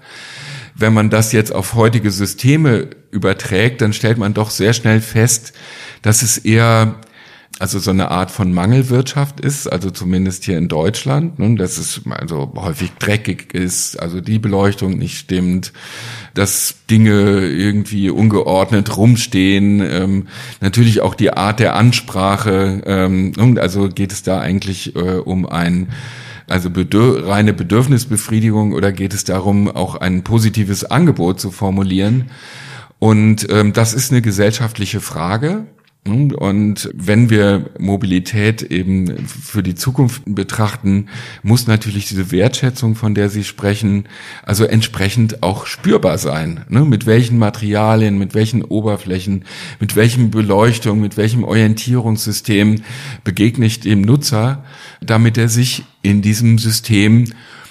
wenn 0.80 0.94
man 0.94 1.10
das 1.10 1.32
jetzt 1.32 1.54
auf 1.54 1.74
heutige 1.74 2.10
Systeme 2.10 2.88
überträgt, 3.10 3.80
dann 3.80 3.92
stellt 3.92 4.18
man 4.18 4.34
doch 4.34 4.50
sehr 4.50 4.72
schnell 4.72 5.00
fest, 5.00 5.52
dass 6.02 6.22
es 6.22 6.38
eher 6.38 6.96
also 7.58 7.78
so 7.78 7.90
eine 7.90 8.10
Art 8.10 8.30
von 8.30 8.54
Mangelwirtschaft 8.54 9.38
ist, 9.38 9.66
also 9.66 9.90
zumindest 9.90 10.44
hier 10.44 10.56
in 10.56 10.68
Deutschland, 10.68 11.38
ne, 11.38 11.56
dass 11.56 11.76
es 11.76 12.00
also 12.08 12.54
häufig 12.56 12.90
dreckig 12.98 13.52
ist, 13.52 14.00
also 14.00 14.22
die 14.22 14.38
Beleuchtung 14.38 14.96
nicht 14.96 15.18
stimmt, 15.18 15.74
dass 16.32 16.76
Dinge 16.88 17.48
irgendwie 17.48 18.08
ungeordnet 18.08 18.96
rumstehen, 18.96 19.82
ähm, 19.82 20.28
natürlich 20.62 21.02
auch 21.02 21.14
die 21.14 21.34
Art 21.34 21.60
der 21.60 21.76
Ansprache, 21.76 22.80
ähm, 22.86 23.58
also 23.58 23.90
geht 23.90 24.12
es 24.12 24.22
da 24.22 24.40
eigentlich 24.40 24.96
äh, 24.96 25.18
um 25.18 25.44
ein 25.44 25.88
also 26.50 26.70
bedür 26.70 27.28
reine 27.28 27.52
Bedürfnisbefriedigung 27.52 28.72
oder 28.72 28.92
geht 28.92 29.14
es 29.14 29.24
darum, 29.24 29.68
auch 29.68 29.94
ein 29.94 30.24
positives 30.24 30.84
Angebot 30.84 31.40
zu 31.40 31.50
formulieren? 31.50 32.30
Und 32.98 33.46
ähm, 33.50 33.72
das 33.72 33.94
ist 33.94 34.10
eine 34.10 34.20
gesellschaftliche 34.20 35.00
Frage. 35.00 35.66
Und 36.06 36.88
wenn 36.94 37.28
wir 37.28 37.70
Mobilität 37.78 38.62
eben 38.62 39.26
für 39.26 39.62
die 39.62 39.74
Zukunft 39.74 40.22
betrachten, 40.24 41.08
muss 41.42 41.66
natürlich 41.66 42.08
diese 42.08 42.32
Wertschätzung, 42.32 42.94
von 42.94 43.14
der 43.14 43.28
Sie 43.28 43.44
sprechen, 43.44 44.04
also 44.42 44.64
entsprechend 44.64 45.42
auch 45.42 45.66
spürbar 45.66 46.16
sein. 46.16 46.64
Ne? 46.70 46.86
Mit 46.86 47.04
welchen 47.04 47.38
Materialien, 47.38 48.18
mit 48.18 48.34
welchen 48.34 48.64
Oberflächen, 48.64 49.44
mit 49.78 49.94
welchem 49.94 50.30
Beleuchtung, 50.30 51.00
mit 51.00 51.18
welchem 51.18 51.44
Orientierungssystem 51.44 52.82
begegne 53.22 53.66
ich 53.66 53.80
dem 53.80 54.00
Nutzer, 54.00 54.64
damit 55.02 55.36
er 55.36 55.50
sich 55.50 55.84
in 56.00 56.22
diesem 56.22 56.56
System 56.56 57.26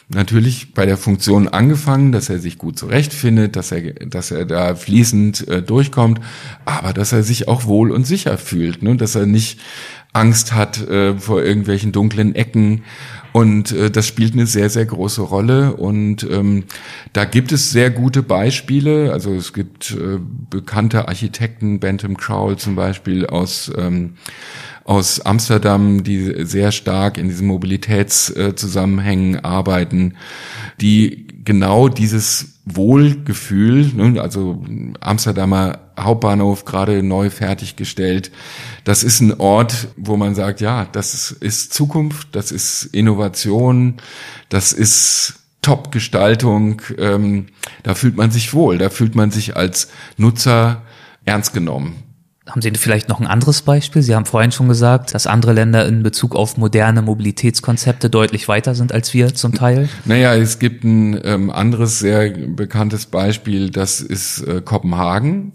natürlich 0.09 0.73
bei 0.73 0.85
der 0.85 0.97
Funktion 0.97 1.47
angefangen, 1.47 2.11
dass 2.11 2.29
er 2.29 2.39
sich 2.39 2.57
gut 2.57 2.77
zurechtfindet, 2.77 3.55
dass 3.55 3.71
er, 3.71 3.93
dass 3.93 4.31
er 4.31 4.45
da 4.45 4.75
fließend 4.75 5.47
äh, 5.47 5.61
durchkommt, 5.61 6.19
aber 6.65 6.93
dass 6.93 7.13
er 7.13 7.23
sich 7.23 7.47
auch 7.47 7.65
wohl 7.65 7.91
und 7.91 8.05
sicher 8.05 8.37
fühlt, 8.37 8.81
ne? 8.81 8.95
dass 8.95 9.15
er 9.15 9.25
nicht 9.25 9.59
Angst 10.11 10.53
hat 10.53 10.81
äh, 10.89 11.15
vor 11.15 11.43
irgendwelchen 11.43 11.91
dunklen 11.91 12.33
Ecken. 12.33 12.83
Und 13.31 13.71
äh, 13.71 13.91
das 13.91 14.07
spielt 14.07 14.33
eine 14.33 14.47
sehr, 14.47 14.71
sehr 14.71 14.85
große 14.85 15.21
Rolle. 15.21 15.75
Und 15.75 16.27
ähm, 16.29 16.63
da 17.13 17.25
gibt 17.25 17.51
es 17.51 17.71
sehr 17.71 17.91
gute 17.91 18.23
Beispiele. 18.23 19.13
Also 19.13 19.35
es 19.35 19.53
gibt 19.53 19.91
äh, 19.91 20.17
bekannte 20.49 21.07
Architekten, 21.07 21.79
Bentham 21.79 22.17
Crowell 22.17 22.57
zum 22.57 22.75
Beispiel 22.75 23.27
aus 23.27 23.71
ähm, 23.77 24.15
aus 24.89 25.21
Amsterdam, 25.21 26.04
die 26.04 26.47
sehr 26.47 26.71
stark 26.71 27.19
in 27.19 27.30
diesen 27.30 27.45
Mobilitätszusammenhängen 27.45 29.45
arbeiten, 29.45 30.15
die 30.82 31.28
genau 31.45 31.89
dieses 31.89 32.56
Wohlgefühl, 32.65 33.91
ne, 33.93 34.19
also 34.19 34.63
Amsterdamer 34.99 35.78
Hauptbahnhof 35.99 36.65
gerade 36.65 37.04
neu 37.04 37.30
fertiggestellt, 37.30 38.32
das 38.84 39.04
ist 39.04 39.21
ein 39.21 39.39
Ort, 39.39 39.89
wo 39.95 40.17
man 40.17 40.34
sagt, 40.34 40.60
ja, 40.60 40.88
das 40.91 41.34
ist 41.34 41.71
Zukunft, 41.71 42.30
das 42.32 42.52
ist 42.52 42.86
Innovation, 42.86 43.97
das 44.49 44.73
ist 44.73 45.36
Top-Gestaltung, 45.62 46.82
ähm, 46.97 47.45
da 47.84 47.93
fühlt 47.93 48.17
man 48.17 48.32
sich 48.32 48.56
wohl, 48.56 48.80
da 48.80 48.89
fühlt 48.89 49.13
man 49.13 49.30
sich 49.30 49.56
als 49.56 49.89
Nutzer 50.17 50.82
ernst 51.25 51.54
genommen. 51.54 52.08
Haben 52.49 52.62
Sie 52.62 52.71
vielleicht 52.71 53.09
noch 53.09 53.19
ein 53.19 53.27
anderes 53.27 53.62
Beispiel? 53.62 54.01
Sie 54.01 54.15
haben 54.15 54.25
vorhin 54.25 54.51
schon 54.51 54.67
gesagt, 54.67 55.13
dass 55.13 55.27
andere 55.27 55.53
Länder 55.53 55.85
in 55.85 56.01
Bezug 56.01 56.35
auf 56.35 56.57
moderne 56.57 57.03
Mobilitätskonzepte 57.03 58.09
deutlich 58.09 58.47
weiter 58.47 58.73
sind 58.73 58.91
als 58.91 59.13
wir 59.13 59.35
zum 59.35 59.53
Teil. 59.53 59.88
Naja, 60.05 60.33
es 60.35 60.57
gibt 60.57 60.83
ein 60.83 61.19
ähm, 61.23 61.51
anderes 61.51 61.99
sehr 61.99 62.31
bekanntes 62.31 63.05
Beispiel, 63.05 63.69
das 63.69 64.01
ist 64.01 64.41
äh, 64.41 64.62
Kopenhagen. 64.62 65.53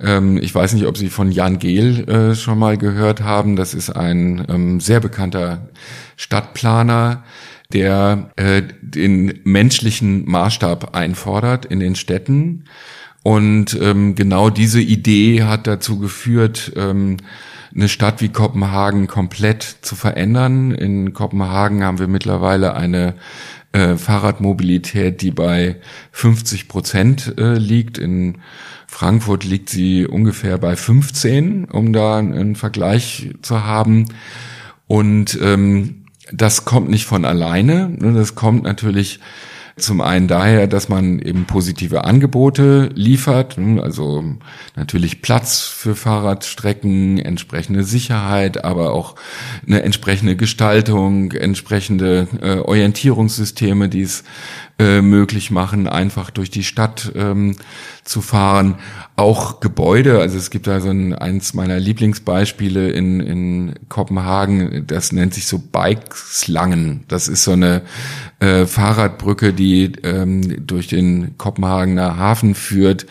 Ähm, 0.00 0.38
ich 0.38 0.54
weiß 0.54 0.72
nicht, 0.72 0.86
ob 0.86 0.96
Sie 0.96 1.10
von 1.10 1.30
Jan 1.30 1.58
Gehl 1.58 2.08
äh, 2.08 2.34
schon 2.34 2.58
mal 2.58 2.78
gehört 2.78 3.20
haben. 3.20 3.56
Das 3.56 3.74
ist 3.74 3.90
ein 3.90 4.46
ähm, 4.48 4.80
sehr 4.80 5.00
bekannter 5.00 5.68
Stadtplaner, 6.16 7.24
der 7.72 8.30
äh, 8.36 8.62
den 8.80 9.40
menschlichen 9.44 10.28
Maßstab 10.28 10.94
einfordert 10.94 11.66
in 11.66 11.80
den 11.80 11.94
Städten. 11.94 12.64
Und 13.22 13.78
ähm, 13.80 14.14
genau 14.14 14.50
diese 14.50 14.80
Idee 14.80 15.44
hat 15.44 15.66
dazu 15.66 15.98
geführt, 15.98 16.72
ähm, 16.76 17.18
eine 17.74 17.88
Stadt 17.88 18.20
wie 18.20 18.28
Kopenhagen 18.28 19.06
komplett 19.06 19.62
zu 19.82 19.94
verändern. 19.94 20.72
In 20.72 21.14
Kopenhagen 21.14 21.84
haben 21.84 21.98
wir 21.98 22.08
mittlerweile 22.08 22.74
eine 22.74 23.14
äh, 23.72 23.96
Fahrradmobilität, 23.96 25.22
die 25.22 25.30
bei 25.30 25.76
50 26.10 26.68
Prozent 26.68 27.34
äh, 27.38 27.54
liegt. 27.54 27.96
In 27.96 28.38
Frankfurt 28.86 29.44
liegt 29.44 29.70
sie 29.70 30.06
ungefähr 30.06 30.58
bei 30.58 30.76
15, 30.76 31.64
um 31.66 31.92
da 31.92 32.18
einen 32.18 32.56
Vergleich 32.56 33.30
zu 33.40 33.64
haben. 33.64 34.06
Und 34.86 35.38
ähm, 35.40 36.04
das 36.30 36.66
kommt 36.66 36.90
nicht 36.90 37.06
von 37.06 37.24
alleine. 37.24 37.96
Das 37.98 38.34
kommt 38.34 38.64
natürlich 38.64 39.20
zum 39.76 40.00
einen 40.00 40.28
daher, 40.28 40.66
dass 40.66 40.88
man 40.88 41.18
eben 41.18 41.46
positive 41.46 42.04
Angebote 42.04 42.90
liefert, 42.94 43.56
also 43.58 44.22
natürlich 44.76 45.22
Platz 45.22 45.62
für 45.62 45.94
Fahrradstrecken, 45.94 47.18
entsprechende 47.18 47.82
Sicherheit, 47.82 48.64
aber 48.64 48.92
auch 48.92 49.14
eine 49.66 49.82
entsprechende 49.82 50.36
Gestaltung, 50.36 51.32
entsprechende 51.32 52.28
äh, 52.40 52.58
Orientierungssysteme, 52.58 53.88
die 53.88 54.02
es 54.02 54.24
äh, 54.82 55.00
möglich 55.00 55.52
machen, 55.52 55.86
einfach 55.86 56.30
durch 56.30 56.50
die 56.50 56.64
Stadt 56.64 57.12
ähm, 57.14 57.54
zu 58.02 58.20
fahren. 58.20 58.76
Auch 59.14 59.60
Gebäude, 59.60 60.18
also 60.18 60.36
es 60.36 60.50
gibt 60.50 60.66
da 60.66 60.80
so 60.80 60.90
ein, 60.90 61.14
eins 61.14 61.54
meiner 61.54 61.78
Lieblingsbeispiele 61.78 62.90
in, 62.90 63.20
in 63.20 63.74
Kopenhagen, 63.88 64.84
das 64.88 65.12
nennt 65.12 65.34
sich 65.34 65.46
so 65.46 65.58
Bikeslangen. 65.58 67.04
Das 67.06 67.28
ist 67.28 67.44
so 67.44 67.52
eine 67.52 67.82
äh, 68.40 68.66
Fahrradbrücke, 68.66 69.52
die 69.52 69.92
ähm, 70.02 70.66
durch 70.66 70.88
den 70.88 71.38
Kopenhagener 71.38 72.16
Hafen 72.16 72.56
führt, 72.56 73.06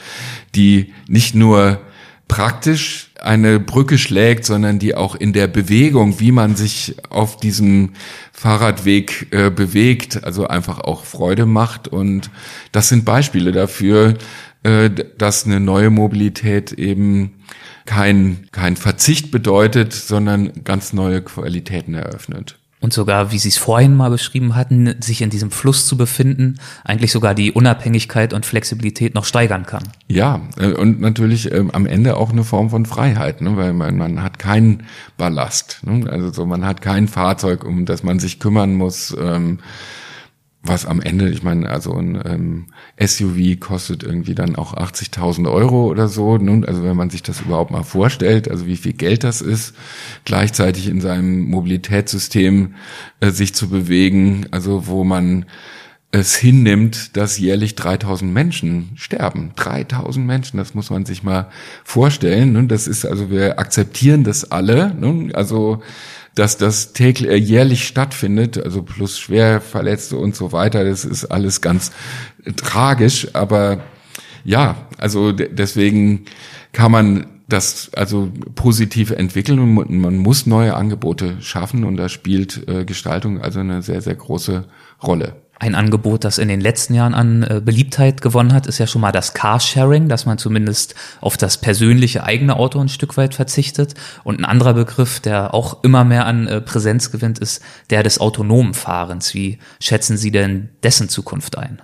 die 0.56 0.94
nicht 1.08 1.36
nur 1.36 1.80
praktisch 2.28 3.11
eine 3.22 3.60
Brücke 3.60 3.98
schlägt, 3.98 4.46
sondern 4.46 4.80
die 4.80 4.96
auch 4.96 5.16
in 5.16 5.34
der 5.34 5.48
Bewegung, 5.48 6.20
wie 6.20 6.32
man 6.32 6.56
sich 6.56 6.96
auf 7.10 7.38
diesem 7.38 7.92
Fahrradweg 8.34 9.28
äh, 9.32 9.50
bewegt, 9.50 10.24
also 10.24 10.48
einfach 10.48 10.80
auch 10.80 11.06
Freude 11.06 11.46
macht. 11.46 11.88
Und 11.88 12.30
das 12.72 12.90
sind 12.90 13.06
Beispiele 13.06 13.52
dafür, 13.52 14.16
äh, 14.64 14.90
dass 15.18 15.46
eine 15.46 15.60
neue 15.60 15.90
Mobilität 15.90 16.74
eben 16.74 17.44
kein, 17.86 18.48
kein 18.52 18.76
Verzicht 18.76 19.32
bedeutet, 19.32 19.94
sondern 19.94 20.64
ganz 20.64 20.94
neue 20.94 21.22
Qualitäten 21.22 21.94
eröffnet 21.94 22.61
und 22.82 22.92
sogar, 22.92 23.32
wie 23.32 23.38
Sie 23.38 23.50
es 23.50 23.58
vorhin 23.58 23.96
mal 23.96 24.10
beschrieben 24.10 24.56
hatten, 24.56 24.96
sich 25.02 25.22
in 25.22 25.30
diesem 25.30 25.52
Fluss 25.52 25.86
zu 25.86 25.96
befinden, 25.96 26.58
eigentlich 26.84 27.12
sogar 27.12 27.36
die 27.36 27.52
Unabhängigkeit 27.52 28.34
und 28.34 28.46
Flexibilität 28.46 29.14
noch 29.14 29.26
steigern 29.26 29.66
kann. 29.66 29.84
Ja, 30.08 30.42
äh, 30.58 30.74
und 30.74 31.00
natürlich 31.00 31.52
äh, 31.52 31.64
am 31.72 31.86
Ende 31.86 32.18
auch 32.18 32.32
eine 32.32 32.44
Form 32.44 32.72
von 32.72 32.86
Freiheit, 32.88 33.42
ne, 33.42 33.56
weil 33.56 33.74
man, 33.74 33.98
man 33.98 34.24
hat 34.24 34.40
keinen 34.40 34.84
Ballast. 35.16 35.80
Ne, 35.84 36.10
also 36.10 36.32
so, 36.32 36.46
man 36.46 36.66
hat 36.66 36.82
kein 36.82 37.08
Fahrzeug, 37.08 37.64
um 37.64 37.86
das 37.86 38.04
man 38.04 38.20
sich 38.20 38.40
kümmern 38.40 38.74
muss. 38.74 39.16
Ähm, 39.18 39.60
was 40.64 40.86
am 40.86 41.02
Ende, 41.02 41.30
ich 41.30 41.42
meine, 41.42 41.70
also 41.70 41.94
ein 41.94 42.22
ähm, 42.24 42.66
SUV 43.00 43.60
kostet 43.60 44.04
irgendwie 44.04 44.36
dann 44.36 44.56
auch 44.56 44.76
80.000 44.76 45.52
Euro 45.52 45.88
oder 45.88 46.08
so. 46.08 46.38
Nun, 46.38 46.66
also 46.66 46.84
wenn 46.84 46.96
man 46.96 47.10
sich 47.10 47.24
das 47.24 47.42
überhaupt 47.42 47.72
mal 47.72 47.84
vorstellt, 47.84 48.50
also 48.50 48.68
wie 48.68 48.78
viel 48.78 48.94
Geld 48.94 49.24
das 49.24 49.42
ist, 49.42 49.74
gleichzeitig 50.24 50.88
in 50.88 51.02
seinem 51.02 51.42
Mobilitätssystem 51.46 52.76
äh, 53.22 53.32
sich 53.32 53.56
zu 53.56 53.70
bewegen, 53.70 54.46
also 54.52 54.86
wo 54.86 55.04
man 55.04 55.46
es 56.12 56.36
hinnimmt, 56.36 57.16
dass 57.16 57.40
jährlich 57.40 57.76
3000 57.76 58.32
Menschen 58.32 58.92
sterben. 58.96 59.54
3000 59.56 60.26
Menschen, 60.26 60.58
das 60.58 60.76
muss 60.76 60.90
man 60.90 61.06
sich 61.06 61.24
mal 61.24 61.50
vorstellen. 61.86 62.58
Und 62.58 62.68
das 62.68 62.86
ist 62.88 63.06
also, 63.06 63.32
wir 63.32 63.58
akzeptieren 63.60 64.24
das 64.26 64.52
alle. 64.52 64.94
Also 65.34 65.82
dass 66.36 66.58
das 66.58 66.94
täglich, 66.94 67.30
äh, 67.30 67.36
jährlich 67.36 67.88
stattfindet, 67.88 68.64
also 68.64 68.84
plus 68.84 69.20
Schwerverletzte 69.20 70.18
und 70.18 70.36
so 70.36 70.52
weiter, 70.52 70.84
das 70.84 71.06
ist 71.06 71.26
alles 71.26 71.62
ganz 71.62 71.92
tragisch, 72.56 73.28
aber 73.34 73.84
ja, 74.44 74.88
also 74.98 75.32
deswegen 75.32 76.26
kann 76.72 76.92
man 76.92 77.28
das 77.48 77.92
also 77.94 78.32
positiv 78.56 79.12
entwickeln 79.12 79.60
und 79.60 79.90
man 79.90 80.18
muss 80.18 80.46
neue 80.46 80.74
Angebote 80.74 81.42
schaffen 81.42 81.84
und 81.84 81.98
da 81.98 82.08
spielt 82.08 82.68
äh, 82.70 82.86
Gestaltung 82.86 83.42
also 83.42 83.60
eine 83.60 83.82
sehr, 83.82 84.02
sehr 84.02 84.16
große 84.16 84.66
Rolle. 85.04 85.36
Ein 85.62 85.76
Angebot, 85.76 86.24
das 86.24 86.40
in 86.40 86.48
den 86.48 86.60
letzten 86.60 86.96
Jahren 86.96 87.14
an 87.14 87.44
äh, 87.44 87.62
Beliebtheit 87.64 88.22
gewonnen 88.22 88.52
hat, 88.52 88.66
ist 88.66 88.80
ja 88.80 88.88
schon 88.88 89.00
mal 89.00 89.12
das 89.12 89.36
Carsharing, 89.36 90.10
dass 90.10 90.26
man 90.26 90.40
zumindest 90.40 90.96
auf 91.20 91.38
das 91.38 91.62
persönliche 91.62 92.24
eigene 92.24 92.56
Auto 92.56 92.80
ein 92.80 92.90
Stück 92.90 93.16
weit 93.16 93.36
verzichtet. 93.36 93.94
Und 94.24 94.40
ein 94.40 94.46
anderer 94.46 94.74
Begriff, 94.74 95.20
der 95.20 95.54
auch 95.54 95.84
immer 95.84 96.04
mehr 96.04 96.26
an 96.26 96.48
äh, 96.48 96.62
Präsenz 96.62 97.12
gewinnt, 97.12 97.38
ist 97.38 97.62
der 97.92 98.02
des 98.02 98.20
autonomen 98.20 98.74
Fahrens. 98.74 99.36
Wie 99.36 99.60
schätzen 99.80 100.18
Sie 100.18 100.32
denn 100.32 100.70
dessen 100.82 101.10
Zukunft 101.10 101.60
ein? 101.60 101.80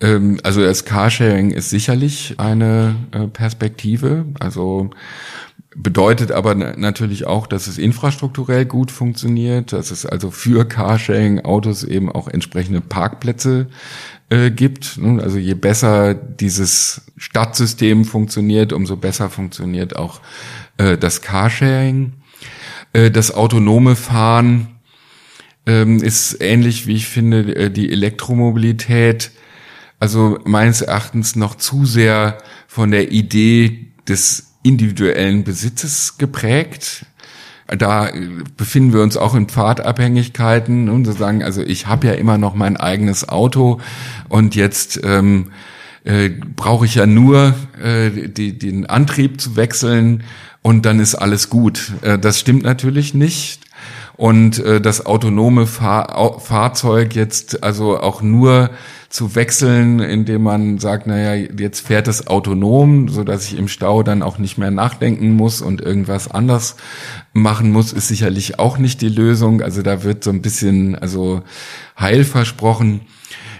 Ähm, 0.00 0.40
also 0.42 0.60
das 0.60 0.84
Carsharing 0.84 1.52
ist 1.52 1.70
sicherlich 1.70 2.34
eine 2.38 2.96
äh, 3.12 3.28
Perspektive. 3.28 4.26
Also 4.40 4.90
Bedeutet 5.80 6.32
aber 6.32 6.56
natürlich 6.56 7.28
auch, 7.28 7.46
dass 7.46 7.68
es 7.68 7.78
infrastrukturell 7.78 8.64
gut 8.64 8.90
funktioniert, 8.90 9.72
dass 9.72 9.92
es 9.92 10.04
also 10.04 10.32
für 10.32 10.64
Carsharing-Autos 10.64 11.84
eben 11.84 12.10
auch 12.10 12.26
entsprechende 12.26 12.80
Parkplätze 12.80 13.68
äh, 14.28 14.50
gibt. 14.50 14.98
Also 15.20 15.38
je 15.38 15.54
besser 15.54 16.14
dieses 16.14 17.02
Stadtsystem 17.16 18.04
funktioniert, 18.04 18.72
umso 18.72 18.96
besser 18.96 19.30
funktioniert 19.30 19.94
auch 19.94 20.20
äh, 20.78 20.98
das 20.98 21.22
Carsharing. 21.22 22.14
Äh, 22.92 23.12
das 23.12 23.32
autonome 23.32 23.94
Fahren 23.94 24.80
ähm, 25.64 26.02
ist 26.02 26.40
ähnlich, 26.40 26.88
wie 26.88 26.96
ich 26.96 27.06
finde, 27.06 27.54
äh, 27.54 27.70
die 27.70 27.92
Elektromobilität. 27.92 29.30
Also 30.00 30.40
meines 30.44 30.82
Erachtens 30.82 31.36
noch 31.36 31.54
zu 31.54 31.86
sehr 31.86 32.38
von 32.66 32.90
der 32.90 33.12
Idee 33.12 33.92
des 34.08 34.47
individuellen 34.68 35.44
Besitzes 35.44 36.18
geprägt. 36.18 37.06
Da 37.66 38.10
befinden 38.56 38.92
wir 38.94 39.02
uns 39.02 39.16
auch 39.16 39.34
in 39.34 39.48
Pfadabhängigkeiten 39.48 40.88
und 40.88 41.04
so 41.04 41.12
sagen, 41.12 41.42
also 41.42 41.62
ich 41.62 41.86
habe 41.86 42.06
ja 42.06 42.12
immer 42.14 42.38
noch 42.38 42.54
mein 42.54 42.76
eigenes 42.78 43.28
Auto 43.28 43.80
und 44.28 44.54
jetzt 44.54 45.00
ähm, 45.04 45.50
äh, 46.04 46.30
brauche 46.30 46.86
ich 46.86 46.94
ja 46.94 47.04
nur 47.04 47.54
äh, 47.82 48.28
die, 48.28 48.58
den 48.58 48.86
Antrieb 48.86 49.40
zu 49.40 49.56
wechseln 49.56 50.24
und 50.62 50.86
dann 50.86 51.00
ist 51.00 51.14
alles 51.14 51.50
gut. 51.50 51.92
Äh, 52.00 52.18
das 52.18 52.40
stimmt 52.40 52.62
natürlich 52.62 53.12
nicht. 53.12 53.60
Und 54.16 54.58
äh, 54.58 54.80
das 54.80 55.06
autonome 55.06 55.66
Fahr 55.66 56.40
Fahrzeug 56.40 57.14
jetzt 57.14 57.62
also 57.62 58.00
auch 58.00 58.22
nur 58.22 58.70
zu 59.08 59.34
wechseln, 59.34 60.00
indem 60.00 60.42
man 60.42 60.78
sagt, 60.78 61.06
naja, 61.06 61.34
jetzt 61.34 61.86
fährt 61.86 62.08
es 62.08 62.26
autonom, 62.26 63.08
so 63.08 63.24
dass 63.24 63.46
ich 63.46 63.58
im 63.58 63.68
Stau 63.68 64.02
dann 64.02 64.22
auch 64.22 64.38
nicht 64.38 64.58
mehr 64.58 64.70
nachdenken 64.70 65.34
muss 65.34 65.62
und 65.62 65.80
irgendwas 65.80 66.30
anders 66.30 66.76
machen 67.32 67.72
muss, 67.72 67.92
ist 67.92 68.08
sicherlich 68.08 68.58
auch 68.58 68.76
nicht 68.76 69.00
die 69.00 69.08
Lösung. 69.08 69.62
Also 69.62 69.80
da 69.80 70.02
wird 70.02 70.24
so 70.24 70.30
ein 70.30 70.42
bisschen, 70.42 70.94
also 70.94 71.42
Heil 71.98 72.24
versprochen. 72.24 73.00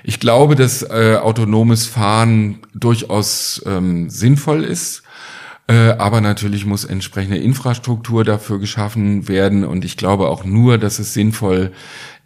Ich 0.05 0.21
glaube, 0.21 0.55
dass 0.55 0.83
äh, 0.83 1.17
autonomes 1.21 1.87
Fahren 1.87 2.59
durchaus 2.75 3.63
ähm, 3.67 4.11
sinnvoll 4.11 4.65
ist. 4.65 5.03
Äh, 5.67 5.93
aber 5.99 6.21
natürlich 6.23 6.65
muss 6.65 6.85
entsprechende 6.85 7.37
Infrastruktur 7.37 8.25
dafür 8.25 8.59
geschaffen 8.59 9.29
werden. 9.29 9.65
Und 9.65 9.85
ich 9.85 9.97
glaube 9.97 10.29
auch 10.29 10.45
nur, 10.45 10.79
dass 10.79 10.99
es 10.99 11.15
sinnvoll 11.15 11.73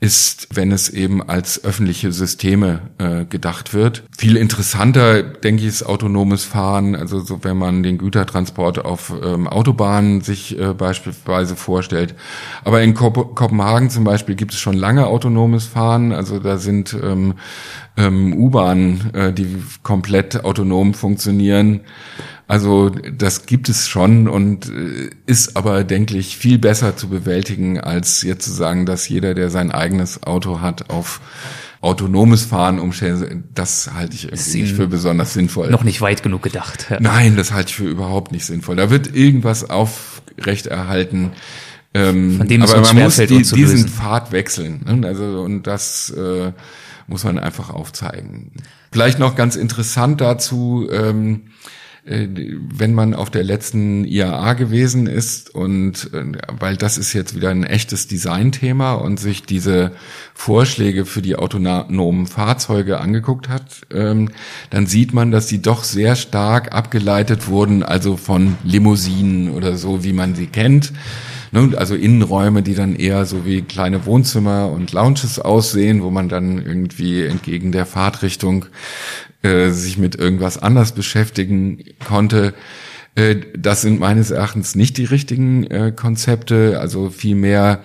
ist, 0.02 0.48
wenn 0.52 0.72
es 0.72 0.88
eben 0.88 1.22
als 1.22 1.62
öffentliche 1.62 2.10
Systeme 2.10 2.80
äh, 2.98 3.24
gedacht 3.24 3.72
wird. 3.72 4.02
Viel 4.10 4.36
interessanter, 4.36 5.22
denke 5.22 5.62
ich, 5.62 5.68
ist 5.68 5.84
autonomes 5.84 6.42
Fahren. 6.44 6.96
Also 6.96 7.20
so, 7.20 7.44
wenn 7.44 7.56
man 7.56 7.84
den 7.84 7.98
Gütertransport 7.98 8.84
auf 8.84 9.12
ähm, 9.22 9.46
Autobahnen 9.46 10.20
sich 10.20 10.58
äh, 10.58 10.74
beispielsweise 10.74 11.54
vorstellt. 11.54 12.16
Aber 12.64 12.82
in 12.82 12.94
Kop 12.94 13.36
Kopenhagen 13.36 13.90
zum 13.90 14.02
Beispiel 14.02 14.34
gibt 14.34 14.52
es 14.52 14.58
schon 14.58 14.74
lange 14.74 15.06
autonomes 15.06 15.66
Fahren. 15.66 16.10
Also 16.10 16.40
da 16.40 16.58
sind 16.58 16.96
ähm, 17.00 17.34
ähm, 17.96 18.34
U-Bahnen, 18.34 19.14
äh, 19.14 19.32
die 19.32 19.62
komplett 19.84 20.44
autonom 20.44 20.94
funktionieren. 20.94 21.82
Also 22.52 22.90
das 22.90 23.46
gibt 23.46 23.70
es 23.70 23.88
schon 23.88 24.28
und 24.28 24.68
äh, 24.68 25.08
ist 25.24 25.56
aber, 25.56 25.84
denke 25.84 26.18
ich, 26.18 26.36
viel 26.36 26.58
besser 26.58 26.98
zu 26.98 27.08
bewältigen, 27.08 27.80
als 27.80 28.20
jetzt 28.20 28.44
zu 28.44 28.52
sagen, 28.52 28.84
dass 28.84 29.08
jeder, 29.08 29.32
der 29.32 29.48
sein 29.48 29.72
eigenes 29.72 30.22
Auto 30.24 30.60
hat, 30.60 30.90
auf 30.90 31.22
autonomes 31.80 32.44
Fahren 32.44 32.78
umstellen, 32.78 33.44
das 33.54 33.94
halte 33.94 34.16
ich 34.16 34.24
irgendwie 34.24 34.60
nicht 34.60 34.74
für 34.74 34.86
besonders 34.86 35.32
sinnvoll. 35.32 35.70
Noch 35.70 35.82
nicht 35.82 36.02
weit 36.02 36.22
genug 36.22 36.42
gedacht. 36.42 36.88
Ja. 36.90 37.00
Nein, 37.00 37.36
das 37.36 37.52
halte 37.52 37.70
ich 37.70 37.76
für 37.76 37.88
überhaupt 37.88 38.32
nicht 38.32 38.44
sinnvoll. 38.44 38.76
Da 38.76 38.90
wird 38.90 39.16
irgendwas 39.16 39.70
aufrechterhalten. 39.70 41.30
Ähm, 41.94 42.36
Von 42.36 42.48
dem 42.48 42.60
es 42.60 42.74
aber 42.74 42.82
man 42.82 43.04
muss 43.04 43.16
die, 43.16 43.28
diesen 43.28 43.56
lösen. 43.56 43.88
Pfad 43.88 44.30
wechseln. 44.30 44.82
Ne? 44.84 45.08
Also 45.08 45.40
und 45.40 45.66
das 45.66 46.10
äh, 46.10 46.52
muss 47.06 47.24
man 47.24 47.38
einfach 47.38 47.70
aufzeigen. 47.70 48.52
Vielleicht 48.90 49.18
noch 49.18 49.36
ganz 49.36 49.56
interessant 49.56 50.20
dazu. 50.20 50.86
Ähm, 50.92 51.44
äh, 51.44 51.80
wenn 52.04 52.94
man 52.94 53.14
auf 53.14 53.30
der 53.30 53.44
letzten 53.44 54.04
IAA 54.04 54.54
gewesen 54.54 55.06
ist 55.06 55.54
und 55.54 56.12
äh, 56.12 56.32
weil 56.58 56.76
das 56.76 56.98
ist 56.98 57.12
jetzt 57.12 57.36
wieder 57.36 57.50
ein 57.50 57.62
echtes 57.62 58.08
Designthema 58.08 58.94
und 58.94 59.20
sich 59.20 59.44
diese 59.44 59.92
Vorschläge 60.34 61.04
für 61.04 61.22
die 61.22 61.36
autonomen 61.36 62.26
Fahrzeuge 62.26 62.98
angeguckt 62.98 63.48
hat, 63.48 63.82
ähm, 63.92 64.30
dann 64.70 64.86
sieht 64.86 65.14
man, 65.14 65.30
dass 65.30 65.48
sie 65.48 65.62
doch 65.62 65.84
sehr 65.84 66.16
stark 66.16 66.74
abgeleitet 66.74 67.46
wurden, 67.46 67.84
also 67.84 68.16
von 68.16 68.56
Limousinen 68.64 69.50
oder 69.50 69.76
so, 69.76 70.02
wie 70.02 70.12
man 70.12 70.34
sie 70.34 70.48
kennt. 70.48 70.92
Ne, 71.52 71.76
Also 71.76 71.94
Innenräume, 71.94 72.62
die 72.62 72.74
dann 72.74 72.96
eher 72.96 73.26
so 73.26 73.44
wie 73.44 73.60
kleine 73.60 74.06
Wohnzimmer 74.06 74.70
und 74.70 74.92
Lounges 74.92 75.38
aussehen, 75.38 76.02
wo 76.02 76.10
man 76.10 76.30
dann 76.30 76.64
irgendwie 76.64 77.22
entgegen 77.24 77.72
der 77.72 77.84
Fahrtrichtung 77.84 78.64
äh, 79.42 79.68
sich 79.70 79.98
mit 79.98 80.14
irgendwas 80.16 80.56
anders 80.56 80.92
beschäftigen 80.92 81.84
konnte. 82.06 82.54
Äh, 83.16 83.36
das 83.56 83.82
sind 83.82 84.00
meines 84.00 84.30
Erachtens 84.30 84.74
nicht 84.74 84.96
die 84.96 85.04
richtigen 85.04 85.64
äh, 85.64 85.92
Konzepte, 85.94 86.80
also 86.80 87.10
vielmehr 87.10 87.82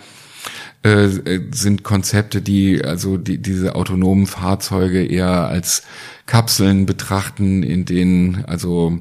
äh, 0.84 1.10
sind 1.52 1.84
Konzepte, 1.84 2.42
die 2.42 2.86
also 2.86 3.18
die, 3.18 3.38
diese 3.38 3.76
autonomen 3.76 4.28
Fahrzeuge 4.28 5.04
eher 5.06 5.48
als 5.48 5.84
Kapseln 6.26 6.86
betrachten, 6.86 7.64
in 7.64 7.84
denen 7.84 8.46
also 8.46 9.00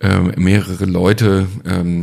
ähm, 0.00 0.32
mehrere 0.36 0.84
Leute 0.84 1.48
ähm, 1.66 2.02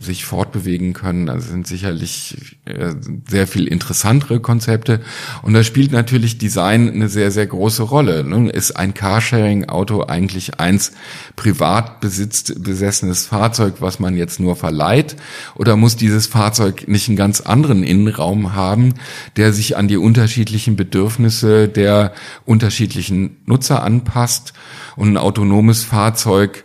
sich 0.00 0.24
fortbewegen 0.24 0.94
können. 0.94 1.28
Also 1.28 1.50
sind 1.50 1.68
sicherlich 1.68 2.58
äh, 2.64 2.94
sehr 3.28 3.46
viel 3.46 3.68
interessantere 3.68 4.40
Konzepte. 4.40 5.00
Und 5.42 5.54
da 5.54 5.62
spielt 5.62 5.92
natürlich 5.92 6.38
Design 6.38 6.90
eine 6.90 7.08
sehr, 7.08 7.30
sehr 7.30 7.46
große 7.46 7.84
Rolle. 7.84 8.24
Ne? 8.24 8.50
Ist 8.50 8.72
ein 8.72 8.94
Carsharing-Auto 8.94 10.02
eigentlich 10.02 10.58
eins 10.58 10.90
privat 11.36 12.00
besitzt, 12.00 12.64
besessenes 12.64 13.26
Fahrzeug, 13.26 13.74
was 13.78 14.00
man 14.00 14.16
jetzt 14.16 14.40
nur 14.40 14.56
verleiht? 14.56 15.14
Oder 15.54 15.76
muss 15.76 15.94
dieses 15.94 16.26
Fahrzeug 16.26 16.88
nicht 16.88 17.06
einen 17.06 17.16
ganz 17.16 17.42
anderen 17.42 17.84
Innenraum 17.84 18.54
haben, 18.54 18.94
der 19.36 19.52
sich 19.52 19.76
an 19.76 19.86
die 19.86 19.98
unterschiedlichen 19.98 20.74
Bedürfnisse 20.74 21.68
der 21.68 22.12
unterschiedlichen 22.44 23.36
Nutzer 23.46 23.84
anpasst? 23.84 24.52
Und 24.96 25.12
ein 25.12 25.16
autonomes 25.18 25.84
Fahrzeug 25.84 26.64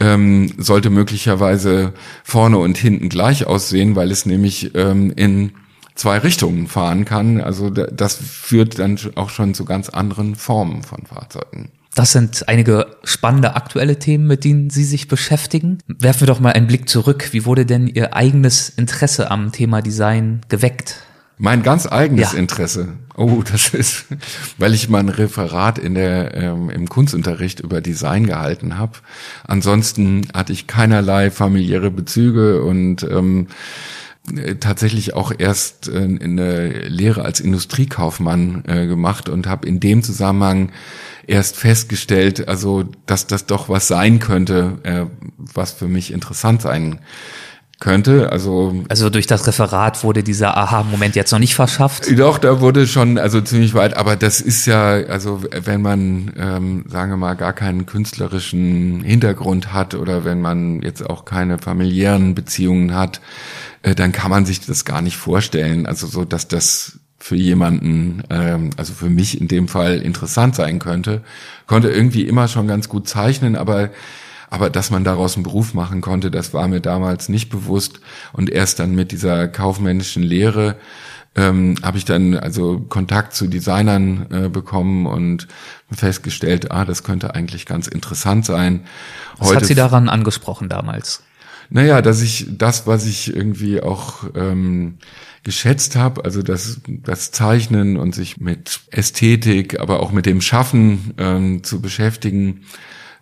ähm, 0.00 0.52
sollte 0.58 0.90
möglicherweise 0.90 1.92
vorne 2.24 2.58
und 2.58 2.78
hinten 2.78 3.08
gleich 3.08 3.46
aussehen, 3.46 3.96
weil 3.96 4.10
es 4.10 4.26
nämlich 4.26 4.74
ähm, 4.74 5.12
in 5.14 5.52
zwei 5.94 6.18
Richtungen 6.18 6.66
fahren 6.66 7.04
kann. 7.04 7.40
Also 7.40 7.70
das 7.70 8.14
führt 8.14 8.78
dann 8.78 8.98
auch 9.16 9.30
schon 9.30 9.54
zu 9.54 9.64
ganz 9.64 9.88
anderen 9.88 10.36
Formen 10.36 10.82
von 10.82 11.04
Fahrzeugen. 11.06 11.70
Das 11.94 12.12
sind 12.12 12.48
einige 12.48 12.86
spannende 13.02 13.56
aktuelle 13.56 13.98
Themen, 13.98 14.28
mit 14.28 14.44
denen 14.44 14.70
Sie 14.70 14.84
sich 14.84 15.08
beschäftigen. 15.08 15.78
Werfen 15.88 16.20
wir 16.20 16.26
doch 16.28 16.38
mal 16.38 16.52
einen 16.52 16.68
Blick 16.68 16.88
zurück. 16.88 17.30
Wie 17.32 17.44
wurde 17.44 17.66
denn 17.66 17.88
Ihr 17.88 18.14
eigenes 18.14 18.68
Interesse 18.68 19.32
am 19.32 19.50
Thema 19.50 19.82
Design 19.82 20.42
geweckt? 20.48 21.02
Mein 21.38 21.62
ganz 21.62 21.86
eigenes 21.86 22.32
Ja. 22.32 22.38
Interesse. 22.38 22.88
Oh, 23.16 23.42
das 23.50 23.74
ist, 23.74 24.06
weil 24.58 24.74
ich 24.74 24.88
mal 24.88 24.98
ein 24.98 25.08
Referat 25.08 25.78
in 25.78 25.94
der 25.94 26.34
ähm, 26.34 26.70
im 26.70 26.88
Kunstunterricht 26.88 27.60
über 27.60 27.80
Design 27.80 28.26
gehalten 28.26 28.76
habe. 28.78 28.98
Ansonsten 29.46 30.28
hatte 30.34 30.52
ich 30.52 30.66
keinerlei 30.66 31.30
familiäre 31.30 31.90
Bezüge 31.90 32.62
und 32.62 33.02
ähm, 33.04 33.46
äh, 34.36 34.56
tatsächlich 34.56 35.14
auch 35.14 35.32
erst 35.36 35.88
äh, 35.88 35.96
eine 35.98 36.88
Lehre 36.88 37.24
als 37.24 37.40
Industriekaufmann 37.40 38.64
äh, 38.66 38.86
gemacht 38.86 39.28
und 39.28 39.46
habe 39.46 39.66
in 39.66 39.80
dem 39.80 40.02
Zusammenhang 40.02 40.70
erst 41.26 41.56
festgestellt, 41.56 42.48
also 42.48 42.84
dass 43.06 43.26
das 43.26 43.46
doch 43.46 43.68
was 43.68 43.86
sein 43.88 44.18
könnte, 44.18 44.78
äh, 44.82 45.06
was 45.36 45.72
für 45.72 45.88
mich 45.88 46.12
interessant 46.12 46.62
sein 46.62 47.00
könnte. 47.80 48.32
Also 48.32 48.84
Also 48.88 49.08
durch 49.10 49.26
das 49.26 49.46
Referat 49.46 50.02
wurde 50.02 50.22
dieser 50.22 50.56
Aha-Moment 50.56 51.14
jetzt 51.14 51.30
noch 51.30 51.38
nicht 51.38 51.54
verschafft. 51.54 52.06
doch, 52.18 52.38
da 52.38 52.60
wurde 52.60 52.86
schon 52.86 53.18
also 53.18 53.40
ziemlich 53.40 53.74
weit, 53.74 53.96
aber 53.96 54.16
das 54.16 54.40
ist 54.40 54.66
ja, 54.66 54.90
also 54.90 55.42
wenn 55.50 55.80
man, 55.80 56.32
ähm, 56.36 56.84
sagen 56.88 57.12
wir 57.12 57.16
mal, 57.16 57.34
gar 57.34 57.52
keinen 57.52 57.86
künstlerischen 57.86 59.02
Hintergrund 59.04 59.72
hat 59.72 59.94
oder 59.94 60.24
wenn 60.24 60.40
man 60.40 60.82
jetzt 60.82 61.08
auch 61.08 61.24
keine 61.24 61.58
familiären 61.58 62.34
Beziehungen 62.34 62.94
hat, 62.94 63.20
äh, 63.82 63.94
dann 63.94 64.12
kann 64.12 64.30
man 64.30 64.44
sich 64.44 64.64
das 64.64 64.84
gar 64.84 65.02
nicht 65.02 65.16
vorstellen. 65.16 65.86
Also 65.86 66.06
so, 66.08 66.24
dass 66.24 66.48
das 66.48 66.98
für 67.20 67.36
jemanden, 67.36 68.22
ähm, 68.30 68.70
also 68.76 68.92
für 68.92 69.10
mich 69.10 69.40
in 69.40 69.48
dem 69.48 69.68
Fall 69.68 69.98
interessant 69.98 70.54
sein 70.54 70.78
könnte, 70.78 71.22
konnte 71.66 71.90
irgendwie 71.90 72.22
immer 72.22 72.48
schon 72.48 72.66
ganz 72.66 72.88
gut 72.88 73.08
zeichnen, 73.08 73.56
aber 73.56 73.90
aber 74.50 74.70
dass 74.70 74.90
man 74.90 75.04
daraus 75.04 75.36
einen 75.36 75.42
Beruf 75.42 75.74
machen 75.74 76.00
konnte, 76.00 76.30
das 76.30 76.54
war 76.54 76.68
mir 76.68 76.80
damals 76.80 77.28
nicht 77.28 77.50
bewusst. 77.50 78.00
Und 78.32 78.50
erst 78.50 78.78
dann 78.78 78.94
mit 78.94 79.12
dieser 79.12 79.48
kaufmännischen 79.48 80.22
Lehre 80.22 80.76
ähm, 81.34 81.76
habe 81.82 81.98
ich 81.98 82.04
dann 82.04 82.34
also 82.34 82.80
Kontakt 82.80 83.34
zu 83.34 83.46
Designern 83.46 84.26
äh, 84.30 84.48
bekommen 84.48 85.06
und 85.06 85.46
festgestellt, 85.90 86.70
ah, 86.72 86.84
das 86.84 87.02
könnte 87.02 87.34
eigentlich 87.34 87.66
ganz 87.66 87.86
interessant 87.86 88.44
sein. 88.46 88.84
Was 89.38 89.54
hat 89.54 89.66
Sie 89.66 89.74
daran 89.74 90.08
angesprochen 90.08 90.68
damals? 90.68 91.22
Naja, 91.70 92.00
dass 92.00 92.22
ich 92.22 92.46
das, 92.50 92.86
was 92.86 93.06
ich 93.06 93.34
irgendwie 93.34 93.82
auch 93.82 94.24
ähm, 94.34 94.98
geschätzt 95.44 95.96
habe, 95.96 96.24
also 96.24 96.42
das, 96.42 96.80
das 96.88 97.30
Zeichnen 97.30 97.98
und 97.98 98.14
sich 98.14 98.38
mit 98.38 98.80
Ästhetik, 98.90 99.78
aber 99.78 100.00
auch 100.00 100.10
mit 100.10 100.24
dem 100.24 100.40
Schaffen 100.40 101.12
ähm, 101.18 101.62
zu 101.62 101.82
beschäftigen, 101.82 102.62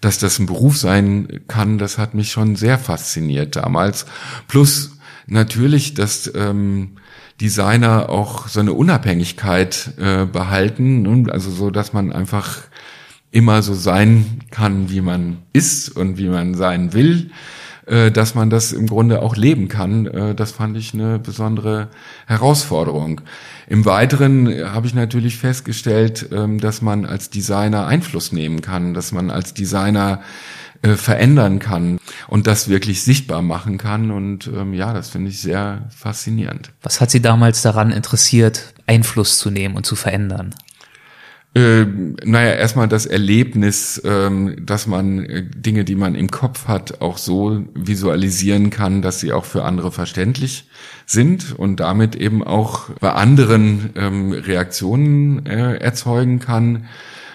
dass 0.01 0.19
das 0.19 0.39
ein 0.39 0.47
Beruf 0.47 0.77
sein 0.77 1.41
kann, 1.49 1.79
das 1.79 1.99
hat 1.99 2.15
mich 2.15 2.31
schon 2.31 2.57
sehr 2.57 2.79
fasziniert 2.79 3.57
damals. 3.57 4.07
Plus 4.49 4.99
natürlich, 5.27 5.95
dass 5.95 6.31
ähm, 6.35 6.97
Designer 7.41 8.09
auch 8.09 8.49
so 8.49 8.61
eine 8.61 8.73
Unabhängigkeit 8.73 9.93
äh, 9.99 10.25
behalten, 10.25 11.03
ne? 11.03 11.33
also 11.33 11.51
so, 11.51 11.71
dass 11.71 11.93
man 11.93 12.13
einfach 12.13 12.63
immer 13.31 13.63
so 13.63 13.75
sein 13.75 14.41
kann, 14.51 14.91
wie 14.91 15.03
man 15.03 15.39
ist 15.53 15.91
und 15.91 16.17
wie 16.17 16.29
man 16.29 16.55
sein 16.55 16.93
will, 16.95 17.31
äh, 17.87 18.11
dass 18.11 18.35
man 18.35 18.51
das 18.51 18.73
im 18.73 18.87
Grunde 18.87 19.23
auch 19.23 19.37
leben 19.37 19.69
kann. 19.69 20.07
Äh, 20.07 20.35
das 20.35 20.53
fand 20.53 20.77
ich 20.77 20.93
eine 20.93 21.19
besondere 21.19 21.89
Herausforderung. 22.27 23.21
Im 23.69 23.85
Weiteren 23.85 24.49
habe 24.73 24.87
ich 24.87 24.95
natürlich 24.95 25.37
festgestellt, 25.39 26.29
ähm, 26.33 26.59
dass 26.59 26.83
man 26.83 27.07
als 27.07 27.31
Designer 27.31 27.87
Einfluss 27.87 28.33
nehmen 28.33 28.61
kann, 28.61 28.93
dass 28.93 29.13
man 29.13 29.31
als 29.31 29.55
Designer 29.55 30.21
äh, 30.83 30.97
verändern 30.97 31.59
kann 31.59 31.99
und 32.29 32.47
das 32.47 32.69
wirklich 32.69 33.03
sichtbar 33.03 33.43
machen 33.43 33.79
kann. 33.79 34.11
Und 34.11 34.49
ähm, 34.49 34.75
ja, 34.75 34.93
das 34.93 35.11
finde 35.11 35.31
ich 35.31 35.41
sehr 35.41 35.89
faszinierend. 35.97 36.73
Was 36.83 37.01
hat 37.01 37.11
Sie 37.11 37.23
damals 37.23 37.63
daran 37.63 37.93
interessiert, 37.93 38.75
Einfluss 38.87 39.39
zu 39.39 39.51
nehmen 39.51 39.77
und 39.77 39.87
zu 39.87 39.97
verändern? 39.97 40.55
Äh, 41.57 41.87
naja, 42.23 42.53
erstmal 42.53 42.87
das 42.87 43.07
Erlebnis, 43.07 44.03
ähm, 44.05 44.57
dass 44.61 44.87
man 44.87 45.25
äh, 45.25 45.43
Dinge, 45.43 45.85
die 45.85 45.95
man 45.95 46.15
im 46.15 46.31
Kopf 46.31 46.69
hat, 46.69 47.01
auch 47.01 47.17
so 47.17 47.65
visualisieren 47.75 48.69
kann, 48.69 49.01
dass 49.01 49.21
sie 49.21 49.33
auch 49.33 49.47
für 49.47 49.65
andere 49.65 49.91
verständlich 49.91 50.69
sind 51.07 51.59
und 51.59 51.81
damit 51.81 52.15
eben 52.15 52.45
auch 52.45 52.91
bei 53.01 53.11
anderen 53.13 53.89
ähm, 53.97 54.33
Reaktionen 54.33 55.47
äh, 55.47 55.77
erzeugen 55.77 56.41
kann. 56.41 56.89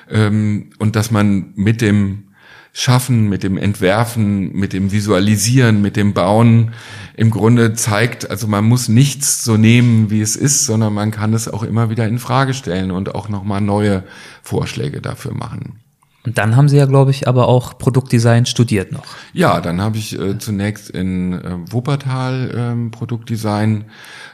Ähm, 0.07 0.69
und 0.77 0.95
dass 0.95 1.09
man 1.09 1.53
mit 1.55 1.81
dem 1.81 2.25
Schaffen, 2.73 3.27
mit 3.27 3.41
dem 3.41 3.57
Entwerfen, 3.57 4.53
mit 4.53 4.71
dem 4.71 4.91
Visualisieren, 4.91 5.81
mit 5.81 5.95
dem 5.95 6.13
Bauen 6.13 6.73
im 7.15 7.31
Grunde 7.31 7.73
zeigt, 7.73 8.29
also 8.29 8.47
man 8.47 8.65
muss 8.65 8.87
nichts 8.87 9.43
so 9.43 9.57
nehmen, 9.57 10.09
wie 10.09 10.21
es 10.21 10.35
ist, 10.35 10.65
sondern 10.65 10.93
man 10.93 11.11
kann 11.11 11.33
es 11.33 11.47
auch 11.47 11.63
immer 11.63 11.89
wieder 11.89 12.07
in 12.07 12.19
Frage 12.19 12.53
stellen 12.53 12.91
und 12.91 13.15
auch 13.15 13.29
nochmal 13.29 13.61
neue 13.61 14.03
Vorschläge 14.43 15.01
dafür 15.01 15.33
machen. 15.33 15.79
Und 16.23 16.37
dann 16.37 16.55
haben 16.55 16.69
Sie 16.69 16.77
ja, 16.77 16.85
glaube 16.85 17.09
ich, 17.09 17.27
aber 17.27 17.47
auch 17.47 17.79
Produktdesign 17.79 18.45
studiert 18.45 18.91
noch. 18.91 19.05
Ja, 19.33 19.59
dann 19.59 19.81
habe 19.81 19.97
ich 19.97 20.17
äh, 20.19 20.37
zunächst 20.37 20.91
in 20.91 21.33
äh, 21.33 21.57
Wuppertal 21.71 22.51
ähm, 22.55 22.91
Produktdesign 22.91 23.85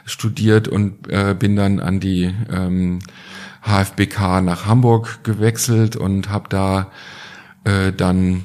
studiert 0.04 0.68
und 0.68 1.08
äh, 1.08 1.34
bin 1.38 1.56
dann 1.56 1.80
an 1.80 1.98
die 1.98 2.34
ähm, 2.52 2.98
HFBK 3.62 4.42
nach 4.42 4.66
Hamburg 4.66 5.24
gewechselt 5.24 5.96
und 5.96 6.28
habe 6.28 6.48
da 6.50 6.90
äh, 7.64 7.92
dann 7.92 8.44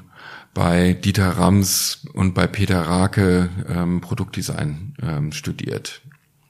bei 0.54 0.94
Dieter 0.94 1.38
Rams 1.38 2.06
und 2.14 2.34
bei 2.34 2.48
Peter 2.48 2.82
Rake 2.82 3.50
ähm, 3.68 4.02
Produktdesign 4.02 4.96
ähm, 5.02 5.32
studiert. 5.32 6.02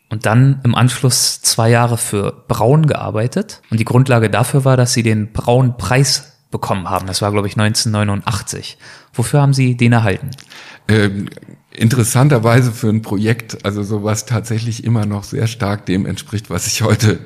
und 0.10 0.26
dann 0.26 0.60
im 0.64 0.76
Anschluss 0.76 1.42
zwei 1.42 1.70
Jahre 1.70 1.98
für 1.98 2.44
Braun 2.48 2.86
gearbeitet. 2.86 3.62
Und 3.72 3.80
die 3.80 3.86
Grundlage 3.86 4.30
dafür 4.30 4.66
war, 4.66 4.78
dass 4.78 4.94
Sie 4.94 5.04
den 5.04 5.32
Braun-Preis 5.32 6.34
bekommen 6.52 6.90
haben. 6.90 7.08
Das 7.08 7.22
war, 7.22 7.32
glaube 7.32 7.48
ich, 7.48 7.58
1989. 7.58 8.78
Wofür 9.12 9.42
haben 9.42 9.54
Sie 9.54 9.76
den 9.76 9.92
erhalten? 9.92 10.30
Ähm, 10.88 11.30
interessanterweise 11.76 12.72
für 12.72 12.90
ein 12.90 13.02
Projekt, 13.02 13.66
also 13.66 13.84
sowas 13.84 14.26
tatsächlich 14.26 14.84
immer 14.84 15.06
noch 15.06 15.24
sehr 15.24 15.48
stark 15.48 15.86
dem 15.86 16.06
entspricht, 16.06 16.50
was 16.50 16.68
ich 16.68 16.82
heute 16.82 17.20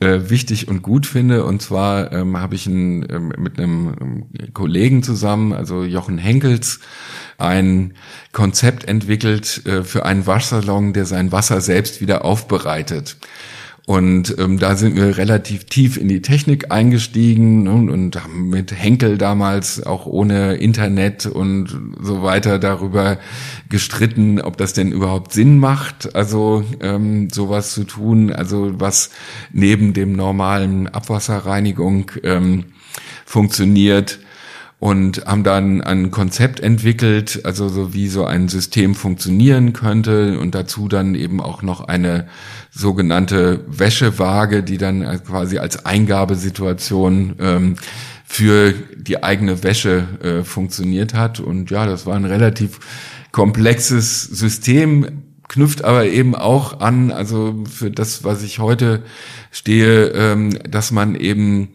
äh, 0.00 0.20
wichtig 0.28 0.68
und 0.68 0.82
gut 0.82 1.06
finde. 1.06 1.44
Und 1.44 1.62
zwar 1.62 2.12
ähm, 2.12 2.36
habe 2.36 2.54
ich 2.54 2.66
ein, 2.66 3.06
ähm, 3.10 3.32
mit 3.38 3.58
einem 3.58 3.94
ähm, 4.00 4.52
Kollegen 4.52 5.02
zusammen, 5.02 5.52
also 5.52 5.82
Jochen 5.84 6.18
Henkels, 6.18 6.80
ein 7.38 7.94
Konzept 8.32 8.84
entwickelt 8.84 9.66
äh, 9.66 9.82
für 9.82 10.04
einen 10.04 10.26
Waschsalon, 10.26 10.92
der 10.92 11.06
sein 11.06 11.32
Wasser 11.32 11.60
selbst 11.60 12.00
wieder 12.00 12.24
aufbereitet. 12.24 13.16
Und 13.86 14.36
ähm, 14.38 14.58
da 14.58 14.74
sind 14.74 14.96
wir 14.96 15.16
relativ 15.16 15.64
tief 15.64 15.96
in 15.96 16.08
die 16.08 16.20
Technik 16.20 16.72
eingestiegen 16.72 17.62
ne, 17.62 17.92
und 17.92 18.20
haben 18.20 18.48
mit 18.48 18.72
Henkel 18.72 19.16
damals 19.16 19.80
auch 19.80 20.06
ohne 20.06 20.56
Internet 20.56 21.26
und 21.26 21.68
so 22.00 22.20
weiter 22.20 22.58
darüber 22.58 23.18
gestritten, 23.68 24.40
ob 24.40 24.56
das 24.56 24.72
denn 24.72 24.90
überhaupt 24.90 25.32
Sinn 25.32 25.60
macht, 25.60 26.16
also 26.16 26.64
ähm, 26.80 27.30
sowas 27.30 27.74
zu 27.74 27.84
tun, 27.84 28.32
also 28.32 28.72
was 28.80 29.10
neben 29.52 29.92
dem 29.92 30.14
normalen 30.14 30.88
Abwasserreinigung 30.88 32.10
ähm, 32.24 32.64
funktioniert 33.24 34.18
und 34.78 35.24
haben 35.24 35.42
dann 35.42 35.80
ein 35.80 36.10
Konzept 36.10 36.60
entwickelt, 36.60 37.40
also 37.44 37.68
so 37.68 37.94
wie 37.94 38.08
so 38.08 38.24
ein 38.24 38.48
System 38.48 38.94
funktionieren 38.94 39.72
könnte 39.72 40.38
und 40.38 40.54
dazu 40.54 40.86
dann 40.88 41.14
eben 41.14 41.40
auch 41.40 41.62
noch 41.62 41.88
eine 41.88 42.28
sogenannte 42.70 43.64
Wäschewaage, 43.66 44.62
die 44.62 44.76
dann 44.76 45.02
quasi 45.24 45.58
als 45.58 45.86
Eingabesituation 45.86 47.36
ähm, 47.38 47.76
für 48.26 48.74
die 48.96 49.22
eigene 49.22 49.62
Wäsche 49.62 50.08
äh, 50.22 50.44
funktioniert 50.44 51.14
hat. 51.14 51.40
Und 51.40 51.70
ja, 51.70 51.86
das 51.86 52.04
war 52.04 52.16
ein 52.16 52.24
relativ 52.26 52.80
komplexes 53.32 54.24
System, 54.24 55.22
knüpft 55.48 55.84
aber 55.84 56.06
eben 56.06 56.34
auch 56.34 56.80
an, 56.80 57.12
also 57.12 57.64
für 57.70 57.90
das, 57.90 58.24
was 58.24 58.42
ich 58.42 58.58
heute 58.58 59.04
stehe, 59.50 60.08
ähm, 60.08 60.58
dass 60.68 60.90
man 60.90 61.14
eben 61.14 61.68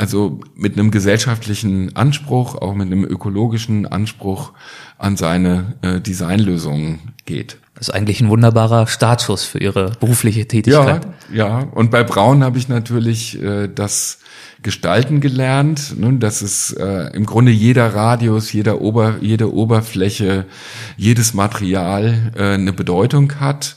also 0.00 0.40
mit 0.54 0.78
einem 0.78 0.90
gesellschaftlichen 0.90 1.94
Anspruch, 1.94 2.54
auch 2.54 2.74
mit 2.74 2.86
einem 2.86 3.04
ökologischen 3.04 3.86
Anspruch 3.86 4.52
an 4.98 5.16
seine 5.16 5.74
äh, 5.82 6.00
Designlösungen 6.00 7.00
geht. 7.26 7.58
Das 7.74 7.88
ist 7.88 7.94
eigentlich 7.94 8.20
ein 8.20 8.28
wunderbarer 8.28 8.86
Startschuss 8.86 9.44
für 9.44 9.58
Ihre 9.58 9.92
berufliche 10.00 10.46
Tätigkeit. 10.46 11.06
Ja, 11.32 11.60
ja. 11.60 11.68
Und 11.72 11.90
bei 11.90 12.02
Braun 12.02 12.42
habe 12.44 12.58
ich 12.58 12.68
natürlich 12.68 13.42
äh, 13.42 13.68
das 13.68 14.18
Gestalten 14.62 15.20
gelernt, 15.20 15.98
ne, 15.98 16.18
dass 16.18 16.42
es 16.42 16.72
äh, 16.72 17.10
im 17.14 17.24
Grunde 17.24 17.52
jeder 17.52 17.94
Radius, 17.94 18.52
jeder 18.52 18.80
Ober, 18.80 19.16
jede 19.20 19.54
Oberfläche, 19.54 20.44
jedes 20.96 21.32
Material 21.32 22.32
äh, 22.36 22.54
eine 22.54 22.72
Bedeutung 22.72 23.40
hat 23.40 23.76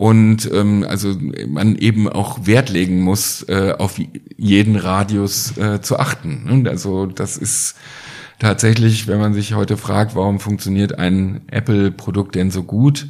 und 0.00 0.50
ähm, 0.50 0.82
also 0.88 1.14
man 1.46 1.76
eben 1.76 2.08
auch 2.08 2.46
Wert 2.46 2.70
legen 2.70 3.02
muss, 3.02 3.42
äh, 3.50 3.74
auf 3.78 4.00
jeden 4.38 4.76
Radius 4.76 5.58
äh, 5.58 5.82
zu 5.82 5.98
achten. 5.98 6.48
Und 6.48 6.66
also 6.68 7.04
das 7.04 7.36
ist 7.36 7.74
tatsächlich, 8.38 9.08
wenn 9.08 9.18
man 9.18 9.34
sich 9.34 9.52
heute 9.52 9.76
fragt, 9.76 10.16
warum 10.16 10.40
funktioniert 10.40 10.98
ein 10.98 11.42
Apple-Produkt 11.48 12.34
denn 12.34 12.50
so 12.50 12.62
gut, 12.62 13.08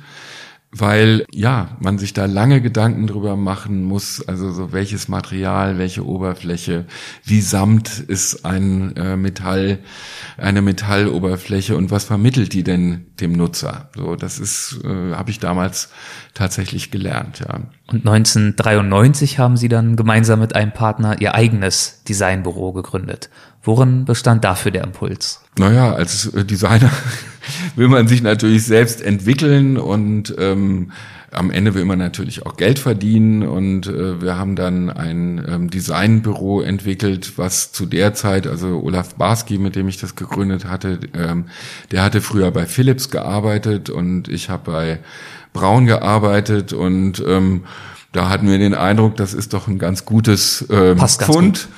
weil 0.72 1.24
ja, 1.32 1.76
man 1.80 1.98
sich 1.98 2.12
da 2.12 2.26
lange 2.26 2.60
Gedanken 2.60 3.08
drüber 3.08 3.36
machen 3.36 3.82
muss, 3.82 4.26
also 4.26 4.52
so 4.52 4.72
welches 4.72 5.08
Material, 5.08 5.78
welche 5.78 6.06
Oberfläche, 6.06 6.86
wie 7.24 7.40
samt 7.40 7.98
ist 7.98 8.44
ein 8.44 8.94
äh, 8.96 9.16
Metall, 9.16 9.80
eine 10.36 10.62
Metalloberfläche 10.62 11.76
und 11.76 11.90
was 11.90 12.04
vermittelt 12.04 12.52
die 12.52 12.62
denn 12.62 13.06
dem 13.20 13.32
Nutzer? 13.32 13.90
So, 13.96 14.14
das 14.14 14.38
ist, 14.38 14.80
äh, 14.84 15.14
habe 15.14 15.30
ich 15.30 15.40
damals 15.40 15.90
tatsächlich 16.34 16.92
gelernt, 16.92 17.40
ja. 17.40 17.60
Und 17.88 18.06
1993 18.06 19.40
haben 19.40 19.56
Sie 19.56 19.68
dann 19.68 19.96
gemeinsam 19.96 20.38
mit 20.38 20.54
einem 20.54 20.72
Partner 20.72 21.20
Ihr 21.20 21.34
eigenes 21.34 22.04
Designbüro 22.04 22.72
gegründet. 22.72 23.28
Worin 23.62 24.04
bestand 24.04 24.44
dafür 24.44 24.70
der 24.70 24.84
Impuls? 24.84 25.42
Naja, 25.58 25.92
als 25.92 26.30
Designer 26.32 26.92
will 27.76 27.88
man 27.88 28.08
sich 28.08 28.22
natürlich 28.22 28.64
selbst 28.64 29.00
entwickeln 29.02 29.76
und 29.76 30.34
ähm, 30.38 30.92
am 31.32 31.50
Ende 31.50 31.74
will 31.74 31.84
man 31.84 31.98
natürlich 31.98 32.44
auch 32.44 32.56
Geld 32.56 32.78
verdienen 32.78 33.44
und 33.46 33.86
äh, 33.86 34.20
wir 34.20 34.36
haben 34.36 34.56
dann 34.56 34.90
ein 34.90 35.44
ähm, 35.48 35.70
Designbüro 35.70 36.60
entwickelt, 36.60 37.34
was 37.36 37.72
zu 37.72 37.86
der 37.86 38.14
Zeit, 38.14 38.46
also 38.46 38.82
Olaf 38.82 39.14
Barski, 39.14 39.58
mit 39.58 39.76
dem 39.76 39.86
ich 39.88 39.98
das 39.98 40.16
gegründet 40.16 40.64
hatte, 40.64 40.98
ähm, 41.14 41.44
der 41.92 42.02
hatte 42.02 42.20
früher 42.20 42.50
bei 42.50 42.66
Philips 42.66 43.10
gearbeitet 43.10 43.90
und 43.90 44.28
ich 44.28 44.50
habe 44.50 44.70
bei 44.72 44.98
Braun 45.52 45.86
gearbeitet 45.86 46.72
und 46.72 47.22
ähm, 47.26 47.64
da 48.12 48.28
hatten 48.28 48.48
wir 48.48 48.58
den 48.58 48.74
Eindruck, 48.74 49.16
das 49.16 49.34
ist 49.34 49.52
doch 49.52 49.68
ein 49.68 49.78
ganz 49.78 50.04
gutes 50.04 50.62
äh, 50.62 50.94
Passt 50.96 51.22
Pfund. 51.22 51.68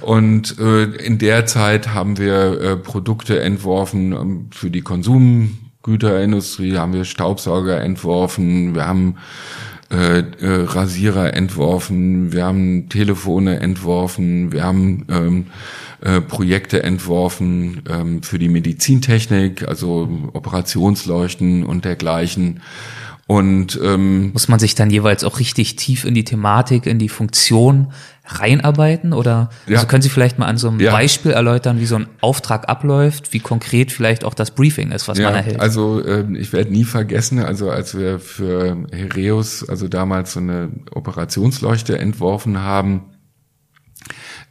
Gut. 0.00 0.08
Und 0.08 0.58
äh, 0.58 0.84
in 0.84 1.18
der 1.18 1.46
Zeit 1.46 1.94
haben 1.94 2.16
wir 2.16 2.60
äh, 2.60 2.76
Produkte 2.76 3.40
entworfen 3.40 4.12
ähm, 4.12 4.46
für 4.50 4.70
die 4.70 4.82
Konsumgüterindustrie, 4.82 6.76
haben 6.76 6.92
wir 6.92 7.04
Staubsauger 7.04 7.80
entworfen, 7.80 8.74
wir 8.74 8.86
haben 8.86 9.16
äh, 9.92 10.20
äh, 10.20 10.24
Rasierer 10.40 11.34
entworfen, 11.34 12.32
wir 12.32 12.44
haben 12.44 12.88
Telefone 12.88 13.58
entworfen, 13.58 14.52
wir 14.52 14.62
haben 14.62 15.04
ähm, 15.10 15.46
äh, 16.02 16.20
Projekte 16.20 16.84
entworfen 16.84 17.82
ähm, 17.90 18.22
für 18.22 18.38
die 18.38 18.48
Medizintechnik, 18.48 19.66
also 19.66 20.30
Operationsleuchten 20.32 21.66
und 21.66 21.84
dergleichen. 21.84 22.62
Und 23.30 23.78
ähm, 23.80 24.32
muss 24.32 24.48
man 24.48 24.58
sich 24.58 24.74
dann 24.74 24.90
jeweils 24.90 25.22
auch 25.22 25.38
richtig 25.38 25.76
tief 25.76 26.04
in 26.04 26.14
die 26.14 26.24
Thematik, 26.24 26.84
in 26.84 26.98
die 26.98 27.08
Funktion 27.08 27.92
reinarbeiten? 28.26 29.12
Oder 29.12 29.50
ja. 29.68 29.76
also 29.76 29.86
können 29.86 30.02
Sie 30.02 30.08
vielleicht 30.08 30.40
mal 30.40 30.46
an 30.46 30.56
so 30.56 30.66
einem 30.66 30.80
ja. 30.80 30.90
Beispiel 30.90 31.30
erläutern, 31.30 31.78
wie 31.78 31.86
so 31.86 31.94
ein 31.94 32.08
Auftrag 32.20 32.68
abläuft, 32.68 33.32
wie 33.32 33.38
konkret 33.38 33.92
vielleicht 33.92 34.24
auch 34.24 34.34
das 34.34 34.50
Briefing 34.50 34.90
ist, 34.90 35.06
was 35.06 35.18
ja, 35.18 35.26
man 35.26 35.34
erhält? 35.34 35.60
Also 35.60 36.04
äh, 36.04 36.24
ich 36.38 36.52
werde 36.52 36.72
nie 36.72 36.82
vergessen, 36.82 37.38
also 37.38 37.70
als 37.70 37.96
wir 37.96 38.18
für 38.18 38.84
Hereus, 38.90 39.68
also 39.68 39.86
damals 39.86 40.32
so 40.32 40.40
eine 40.40 40.70
Operationsleuchte 40.92 42.00
entworfen 42.00 42.58
haben, 42.58 43.12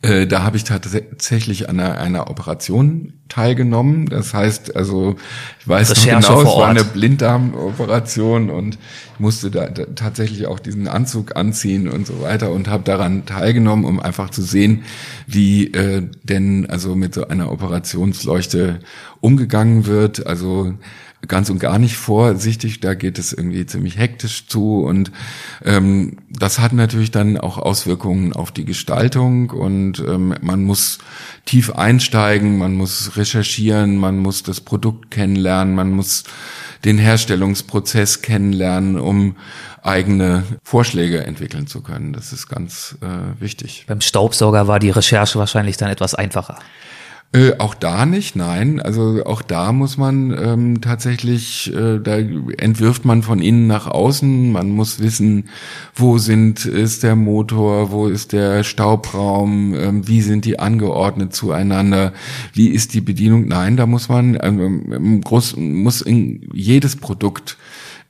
äh, 0.02 0.28
da 0.28 0.44
habe 0.44 0.56
ich 0.56 0.64
tatsächlich 0.64 1.68
an 1.68 1.78
einer, 1.80 1.98
einer, 1.98 2.30
Operation 2.30 3.14
teilgenommen. 3.28 4.06
Das 4.06 4.34
heißt, 4.34 4.74
also 4.74 5.18
ich 5.60 5.68
weiß 5.68 5.92
Recherche 5.92 6.32
noch 6.32 6.40
genau, 6.40 6.52
es 6.52 6.58
war 6.58 6.70
eine 6.70 6.84
Blinddarmoperation 6.86 8.50
und 8.50 8.78
ich 9.14 9.20
musste 9.20 9.52
da, 9.52 9.68
da, 9.68 9.84
tatsächlich 9.96 10.48
auch 10.48 10.60
diesen 10.60 10.88
Anzug 10.88 11.36
anziehen 11.36 11.90
und 11.90 12.08
so 12.08 12.22
weiter 12.22 12.52
und 12.52 12.70
habe 12.70 12.84
daran 12.84 13.26
teilgenommen, 13.26 13.84
um 13.84 14.00
einfach 14.00 14.30
zu 14.30 14.42
sehen, 14.42 14.84
wie 15.28 15.68
äh, 15.74 16.08
denn 16.24 16.70
also 16.70 16.96
mit 16.96 17.14
so 17.14 17.28
einer 17.28 17.52
Operationsleuchte 17.52 18.80
umgegangen 19.20 19.86
wird. 19.86 20.26
Also 20.26 20.76
ganz 21.28 21.50
und 21.50 21.60
gar 21.60 21.80
nicht 21.80 21.98
vorsichtig, 21.98 22.80
da 22.80 22.94
geht 22.94 23.20
es 23.20 23.34
irgendwie 23.34 23.66
ziemlich 23.66 23.98
hektisch 23.98 24.48
zu 24.48 24.84
und 24.84 25.12
ähm, 25.66 26.18
das 26.30 26.60
hat 26.60 26.74
natürlich 26.74 27.12
dann 27.12 27.38
auch 27.38 27.58
Auswirkungen 27.58 28.34
auf 28.34 28.52
die 28.52 28.66
Gestaltung 28.66 29.50
und 29.50 30.00
ähm, 30.00 30.34
man 30.42 30.64
muss 30.64 31.00
tief 31.46 31.72
einsteigen, 31.72 32.58
man 32.58 32.76
muss 32.76 33.18
recherchieren, 33.18 33.98
man 33.98 34.18
muss 34.20 34.44
das 34.44 34.62
Produkt 34.62 35.12
kennenlernen, 35.12 35.76
man 35.76 35.92
muss 35.92 36.24
den 36.86 36.98
Herstellungsprozess 36.98 38.22
kennenlernen, 38.22 38.98
um 38.98 39.36
eigene 39.84 40.44
Vorschläge 40.64 41.26
entwickeln 41.26 41.68
zu 41.68 41.82
können. 41.82 42.14
Das 42.14 42.32
ist 42.34 42.48
ganz 42.48 42.98
äh, 43.02 43.42
wichtig. 43.42 43.86
Beim 43.88 44.02
Staubsauger 44.02 44.68
war 44.68 44.80
die 44.80 44.90
Recherche 44.90 45.40
wahrscheinlich 45.40 45.78
dann 45.78 45.90
etwas 45.90 46.16
einfacher. 46.16 46.60
Äh, 47.32 47.60
auch 47.60 47.76
da 47.76 48.08
nicht, 48.08 48.36
nein. 48.36 48.82
Also 48.82 49.24
auch 49.24 49.44
da 49.44 49.72
muss 49.72 49.98
man 49.98 50.32
ähm, 50.32 50.82
tatsächlich, 50.82 51.72
äh, 51.72 52.00
da 52.00 52.18
entwirft 52.18 53.06
man 53.06 53.22
von 53.22 53.40
innen 53.40 53.68
nach 53.68 53.86
außen. 53.86 54.52
Man 54.52 54.72
muss 54.72 55.00
wissen, 55.00 55.48
wo 55.94 56.18
sind 56.18 56.66
ist 56.66 57.04
der 57.04 57.16
Motor, 57.16 57.92
wo 57.92 58.08
ist 58.08 58.32
der 58.34 58.64
Staubraum, 58.64 59.76
ähm, 59.76 60.08
wie 60.08 60.22
sind 60.22 60.44
die 60.46 60.58
angeordnet 60.58 61.36
zueinander, 61.36 62.14
wie 62.54 62.70
ist 62.70 62.96
die 62.96 63.02
Bedienung. 63.02 63.48
Nein, 63.48 63.78
da 63.78 63.86
muss 63.86 64.10
man 64.10 64.36
ähm, 64.42 64.92
im 64.92 65.22
Groß, 65.22 65.56
muss 65.58 66.02
in 66.02 66.50
jedes 66.54 66.96
Produkt 66.96 67.58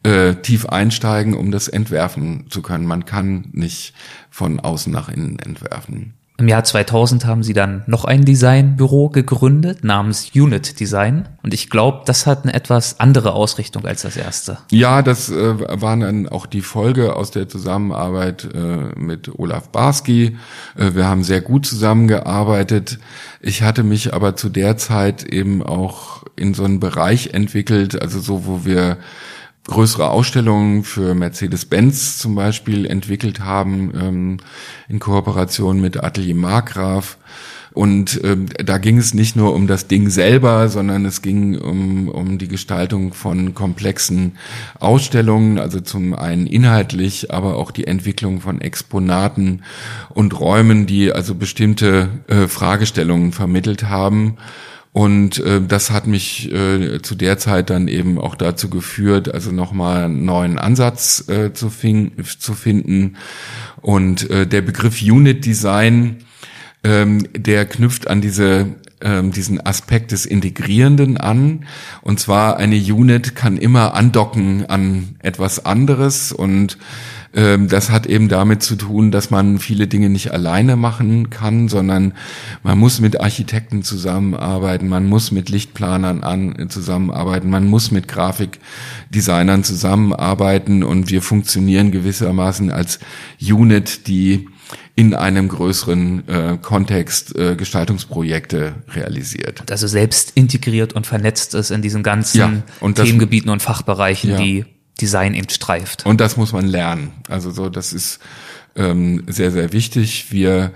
äh, 0.03 0.35
tief 0.35 0.65
einsteigen, 0.67 1.33
um 1.33 1.51
das 1.51 1.67
entwerfen 1.67 2.45
zu 2.49 2.61
können. 2.61 2.85
Man 2.85 3.03
kann 3.03 3.49
nicht 3.51 3.93
von 4.29 4.61
außen 4.61 4.93
nach 4.93 5.09
innen 5.09 5.39
entwerfen. 5.39 6.13
Im 6.39 6.47
Jahr 6.47 6.63
2000 6.63 7.25
haben 7.25 7.43
sie 7.43 7.51
dann 7.51 7.83
noch 7.85 8.05
ein 8.05 8.23
Designbüro 8.23 9.09
gegründet 9.09 9.83
namens 9.83 10.31
Unit 10.33 10.79
Design. 10.79 11.27
Und 11.43 11.53
ich 11.53 11.69
glaube, 11.69 12.03
das 12.05 12.25
hat 12.25 12.43
eine 12.43 12.53
etwas 12.53 13.01
andere 13.01 13.33
Ausrichtung 13.33 13.85
als 13.85 14.03
das 14.03 14.15
erste. 14.15 14.57
Ja, 14.71 15.01
das 15.01 15.29
äh, 15.29 15.81
waren 15.81 15.99
dann 15.99 16.29
auch 16.29 16.45
die 16.45 16.61
Folge 16.61 17.17
aus 17.17 17.31
der 17.31 17.49
Zusammenarbeit 17.49 18.47
äh, 18.55 18.97
mit 18.97 19.37
Olaf 19.37 19.67
Barski. 19.67 20.37
Äh, 20.77 20.95
wir 20.95 21.09
haben 21.09 21.25
sehr 21.25 21.41
gut 21.41 21.65
zusammengearbeitet. 21.65 22.99
Ich 23.41 23.61
hatte 23.61 23.83
mich 23.83 24.13
aber 24.13 24.37
zu 24.37 24.47
der 24.47 24.77
Zeit 24.77 25.23
eben 25.23 25.61
auch 25.61 26.23
in 26.37 26.53
so 26.53 26.63
einen 26.63 26.79
Bereich 26.79 27.33
entwickelt, 27.33 28.01
also 28.01 28.21
so, 28.21 28.45
wo 28.45 28.63
wir 28.63 28.97
größere 29.69 30.09
Ausstellungen 30.09 30.83
für 30.83 31.15
Mercedes-Benz 31.15 32.17
zum 32.17 32.35
Beispiel 32.35 32.85
entwickelt 32.85 33.39
haben, 33.39 33.91
ähm, 33.99 34.37
in 34.87 34.99
Kooperation 34.99 35.79
mit 35.79 36.03
Atelier 36.03 36.35
Markgraf. 36.35 37.17
Und 37.71 38.19
ähm, 38.23 38.47
da 38.57 38.79
ging 38.79 38.97
es 38.97 39.13
nicht 39.13 39.35
nur 39.35 39.53
um 39.53 39.67
das 39.67 39.87
Ding 39.87 40.09
selber, 40.09 40.69
sondern 40.69 41.05
es 41.05 41.21
ging 41.21 41.57
um, 41.57 42.09
um 42.09 42.39
die 42.39 42.47
Gestaltung 42.47 43.13
von 43.13 43.53
komplexen 43.53 44.37
Ausstellungen, 44.79 45.59
also 45.59 45.79
zum 45.79 46.15
einen 46.15 46.47
inhaltlich, 46.47 47.31
aber 47.31 47.57
auch 47.57 47.69
die 47.71 47.85
Entwicklung 47.85 48.41
von 48.41 48.59
Exponaten 48.59 49.61
und 50.09 50.39
Räumen, 50.39 50.87
die 50.87 51.13
also 51.13 51.35
bestimmte 51.35 52.09
äh, 52.27 52.47
Fragestellungen 52.47 53.31
vermittelt 53.31 53.83
haben. 53.83 54.37
Und 54.91 55.37
äh, 55.39 55.61
das 55.61 55.91
hat 55.91 56.07
mich 56.07 56.51
äh, 56.51 57.01
zu 57.01 57.15
der 57.15 57.37
Zeit 57.37 57.69
dann 57.69 57.87
eben 57.87 58.17
auch 58.19 58.35
dazu 58.35 58.69
geführt, 58.69 59.33
also 59.33 59.51
nochmal 59.51 60.05
einen 60.05 60.25
neuen 60.25 60.57
Ansatz 60.57 61.27
äh, 61.29 61.53
zu, 61.53 61.69
fin 61.69 62.11
zu 62.39 62.53
finden. 62.53 63.17
Und 63.81 64.29
äh, 64.29 64.47
der 64.47 64.61
Begriff 64.61 65.01
Unit 65.01 65.45
Design, 65.45 66.17
ähm, 66.83 67.27
der 67.33 67.65
knüpft 67.65 68.07
an 68.09 68.21
diese 68.21 68.75
ähm, 69.01 69.31
diesen 69.31 69.65
Aspekt 69.65 70.11
des 70.11 70.25
Integrierenden 70.25 71.17
an. 71.17 71.65
Und 72.01 72.19
zwar 72.19 72.57
eine 72.57 72.75
Unit 72.75 73.35
kann 73.35 73.57
immer 73.57 73.93
andocken 73.93 74.65
an 74.65 75.15
etwas 75.19 75.65
anderes 75.65 76.31
und 76.31 76.77
das 77.31 77.91
hat 77.91 78.07
eben 78.07 78.27
damit 78.27 78.63
zu 78.63 78.75
tun, 78.75 79.11
dass 79.11 79.29
man 79.29 79.59
viele 79.59 79.87
Dinge 79.87 80.09
nicht 80.09 80.31
alleine 80.31 80.75
machen 80.75 81.29
kann, 81.29 81.67
sondern 81.67 82.13
man 82.63 82.79
muss 82.79 82.99
mit 82.99 83.21
Architekten 83.21 83.83
zusammenarbeiten, 83.83 84.87
man 84.87 85.05
muss 85.05 85.31
mit 85.31 85.49
Lichtplanern 85.49 86.23
an, 86.23 86.69
zusammenarbeiten, 86.69 87.49
man 87.49 87.67
muss 87.67 87.91
mit 87.91 88.07
Grafikdesignern 88.07 89.63
zusammenarbeiten 89.63 90.83
und 90.83 91.11
wir 91.11 91.21
funktionieren 91.21 91.91
gewissermaßen 91.91 92.71
als 92.71 92.99
Unit, 93.39 94.07
die 94.07 94.47
in 94.95 95.13
einem 95.13 95.47
größeren 95.47 96.27
äh, 96.27 96.57
Kontext 96.61 97.35
äh, 97.37 97.55
Gestaltungsprojekte 97.55 98.75
realisiert. 98.89 99.63
Also 99.71 99.87
selbst 99.87 100.31
integriert 100.35 100.93
und 100.93 101.07
vernetzt 101.07 101.53
ist 101.53 101.71
in 101.71 101.81
diesen 101.81 102.03
ganzen 102.03 102.37
ja, 102.37 102.51
und 102.81 102.95
Themengebieten 102.95 103.49
und 103.49 103.61
Fachbereichen, 103.61 104.31
ja. 104.31 104.37
die 104.37 104.65
Design 105.01 105.33
eben 105.33 105.49
streift. 105.49 106.05
Und 106.05 106.21
das 106.21 106.37
muss 106.37 106.53
man 106.53 106.65
lernen. 106.65 107.11
Also 107.27 107.51
so, 107.51 107.69
das 107.69 107.93
ist 107.93 108.19
ähm, 108.75 109.23
sehr, 109.27 109.51
sehr 109.51 109.73
wichtig. 109.73 110.31
Wir 110.31 110.71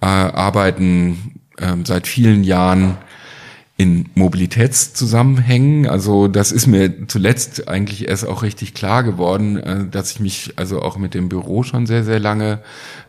äh, 0.00 0.06
arbeiten 0.06 1.40
ähm, 1.58 1.84
seit 1.84 2.06
vielen 2.06 2.44
Jahren 2.44 2.96
in 3.76 4.08
Mobilitätszusammenhängen. 4.14 5.88
Also 5.88 6.28
das 6.28 6.52
ist 6.52 6.68
mir 6.68 7.08
zuletzt 7.08 7.66
eigentlich 7.66 8.06
erst 8.06 8.24
auch 8.24 8.44
richtig 8.44 8.72
klar 8.72 9.02
geworden, 9.02 9.56
äh, 9.56 9.86
dass 9.90 10.12
ich 10.12 10.20
mich 10.20 10.52
also 10.56 10.80
auch 10.80 10.96
mit 10.96 11.14
dem 11.14 11.28
Büro 11.28 11.64
schon 11.64 11.86
sehr, 11.86 12.04
sehr 12.04 12.20
lange 12.20 12.60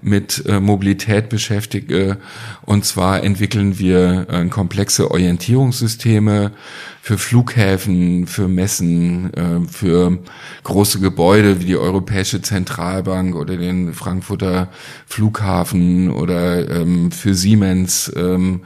mit 0.02 0.44
äh, 0.48 0.60
Mobilität 0.60 1.30
beschäftige. 1.30 2.18
Und 2.64 2.84
zwar 2.84 3.24
entwickeln 3.24 3.78
wir 3.78 4.26
äh, 4.28 4.46
komplexe 4.46 5.12
Orientierungssysteme 5.12 6.52
für 7.00 7.20
Flughäfen, 7.20 8.26
für 8.26 8.48
Messen, 8.48 9.30
für 9.70 10.18
große 10.64 11.00
Gebäude 11.00 11.62
wie 11.62 11.66
die 11.66 11.78
Europäische 11.78 12.42
Zentralbank 12.42 13.36
oder 13.36 13.58
den 13.58 13.94
Frankfurter 13.94 14.70
Flughafen 15.06 16.10
oder 16.10 16.68
ähm, 16.68 17.12
für 17.12 17.36
Siemens 17.36 18.12
ähm, 18.16 18.62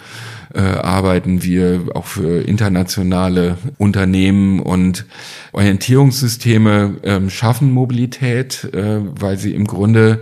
äh, 0.53 0.59
arbeiten 0.59 1.43
wir 1.43 1.85
auch 1.93 2.05
für 2.05 2.41
internationale 2.41 3.57
Unternehmen 3.77 4.59
und 4.59 5.05
Orientierungssysteme 5.51 6.97
ähm, 7.03 7.29
schaffen 7.29 7.71
Mobilität, 7.71 8.63
äh, 8.73 8.99
weil 9.01 9.37
sie 9.37 9.53
im 9.53 9.65
Grunde 9.65 10.21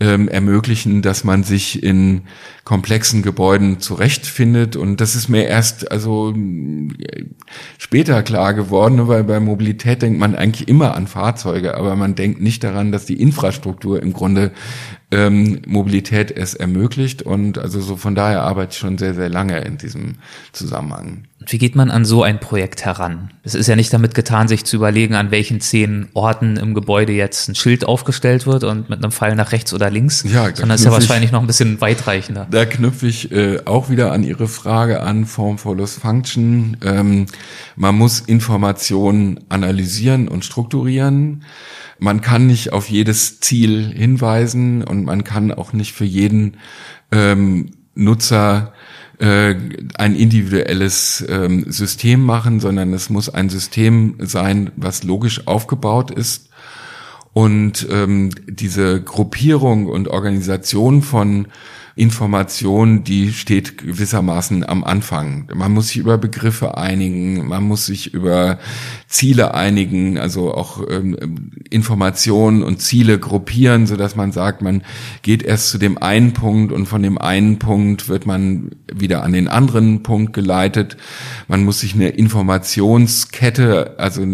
ähm, 0.00 0.28
ermöglichen, 0.28 1.02
dass 1.02 1.24
man 1.24 1.44
sich 1.44 1.82
in 1.82 2.22
komplexen 2.64 3.22
Gebäuden 3.22 3.80
zurechtfindet. 3.80 4.76
Und 4.76 5.00
das 5.00 5.14
ist 5.14 5.28
mir 5.28 5.46
erst 5.46 5.92
also 5.92 6.34
später 7.78 8.22
klar 8.22 8.54
geworden, 8.54 9.06
weil 9.08 9.24
bei 9.24 9.38
Mobilität 9.40 10.02
denkt 10.02 10.18
man 10.18 10.34
eigentlich 10.34 10.68
immer 10.68 10.94
an 10.94 11.06
Fahrzeuge, 11.06 11.76
aber 11.76 11.96
man 11.96 12.14
denkt 12.14 12.40
nicht 12.40 12.64
daran, 12.64 12.92
dass 12.92 13.04
die 13.04 13.20
Infrastruktur 13.20 14.02
im 14.02 14.12
Grunde 14.14 14.52
ähm, 15.10 15.60
Mobilität 15.66 16.30
es 16.30 16.54
ermöglicht. 16.54 17.22
Und 17.22 17.58
also 17.58 17.80
so 17.80 17.96
von 17.96 18.14
daher 18.14 18.42
arbeite 18.42 18.72
ich 18.72 18.78
schon 18.78 18.96
sehr, 18.96 19.14
sehr 19.14 19.28
lange 19.28 19.58
in 19.60 19.76
diesem 19.76 20.16
Zusammenhang. 20.52 21.24
Wie 21.46 21.56
geht 21.56 21.74
man 21.74 21.90
an 21.90 22.04
so 22.04 22.22
ein 22.22 22.38
Projekt 22.38 22.84
heran? 22.84 23.30
Es 23.42 23.54
ist 23.54 23.66
ja 23.66 23.74
nicht 23.74 23.92
damit 23.94 24.14
getan, 24.14 24.46
sich 24.46 24.64
zu 24.64 24.76
überlegen, 24.76 25.14
an 25.14 25.30
welchen 25.30 25.60
zehn 25.60 26.08
Orten 26.12 26.58
im 26.58 26.74
Gebäude 26.74 27.12
jetzt 27.14 27.48
ein 27.48 27.54
Schild 27.54 27.86
aufgestellt 27.86 28.46
wird 28.46 28.62
und 28.62 28.90
mit 28.90 29.02
einem 29.02 29.10
Pfeil 29.10 29.34
nach 29.36 29.52
rechts 29.52 29.72
oder 29.72 29.88
links, 29.88 30.22
ja, 30.22 30.54
sondern 30.54 30.72
es 30.72 30.82
ist 30.82 30.84
ja 30.84 30.92
wahrscheinlich 30.92 31.32
noch 31.32 31.40
ein 31.40 31.46
bisschen 31.46 31.80
weitreichender. 31.80 32.46
Da 32.50 32.66
knüpfe 32.66 33.06
ich 33.06 33.32
äh, 33.32 33.60
auch 33.64 33.88
wieder 33.88 34.12
an 34.12 34.22
Ihre 34.22 34.48
Frage 34.48 35.00
an, 35.00 35.24
Form 35.24 35.56
follows 35.56 35.94
Function. 35.94 36.76
Ähm, 36.84 37.24
man 37.74 37.96
muss 37.96 38.20
Informationen 38.20 39.40
analysieren 39.48 40.28
und 40.28 40.44
strukturieren. 40.44 41.44
Man 41.98 42.20
kann 42.20 42.46
nicht 42.46 42.74
auf 42.74 42.90
jedes 42.90 43.40
Ziel 43.40 43.90
hinweisen 43.94 44.84
und 44.84 45.04
man 45.04 45.24
kann 45.24 45.52
auch 45.52 45.72
nicht 45.72 45.94
für 45.94 46.04
jeden 46.04 46.58
ähm, 47.12 47.70
Nutzer 47.94 48.72
äh, 49.20 49.54
ein 49.98 50.16
individuelles 50.16 51.24
ähm, 51.28 51.70
System 51.70 52.24
machen, 52.24 52.58
sondern 52.58 52.94
es 52.94 53.10
muss 53.10 53.28
ein 53.28 53.50
System 53.50 54.16
sein, 54.18 54.72
was 54.76 55.02
logisch 55.02 55.46
aufgebaut 55.46 56.10
ist. 56.10 56.48
Und 57.32 57.86
ähm, 57.90 58.30
diese 58.48 59.02
Gruppierung 59.02 59.86
und 59.86 60.08
Organisation 60.08 61.02
von 61.02 61.48
Information, 61.96 63.04
die 63.04 63.32
steht 63.32 63.78
gewissermaßen 63.78 64.68
am 64.68 64.84
Anfang. 64.84 65.48
Man 65.54 65.72
muss 65.72 65.88
sich 65.88 65.96
über 65.98 66.18
Begriffe 66.18 66.76
einigen, 66.76 67.48
man 67.48 67.64
muss 67.64 67.86
sich 67.86 68.14
über 68.14 68.58
Ziele 69.06 69.54
einigen, 69.54 70.18
also 70.18 70.54
auch 70.54 70.82
ähm, 70.88 71.50
Informationen 71.68 72.62
und 72.62 72.80
Ziele 72.80 73.18
gruppieren, 73.18 73.86
so 73.86 73.96
dass 73.96 74.16
man 74.16 74.32
sagt, 74.32 74.62
man 74.62 74.82
geht 75.22 75.42
erst 75.42 75.70
zu 75.70 75.78
dem 75.78 75.98
einen 75.98 76.32
Punkt 76.32 76.72
und 76.72 76.86
von 76.86 77.02
dem 77.02 77.18
einen 77.18 77.58
Punkt 77.58 78.08
wird 78.08 78.26
man 78.26 78.70
wieder 78.92 79.22
an 79.22 79.32
den 79.32 79.48
anderen 79.48 80.02
Punkt 80.02 80.32
geleitet. 80.32 80.96
Man 81.48 81.64
muss 81.64 81.80
sich 81.80 81.94
eine 81.94 82.10
Informationskette 82.10 83.94
also 83.98 84.24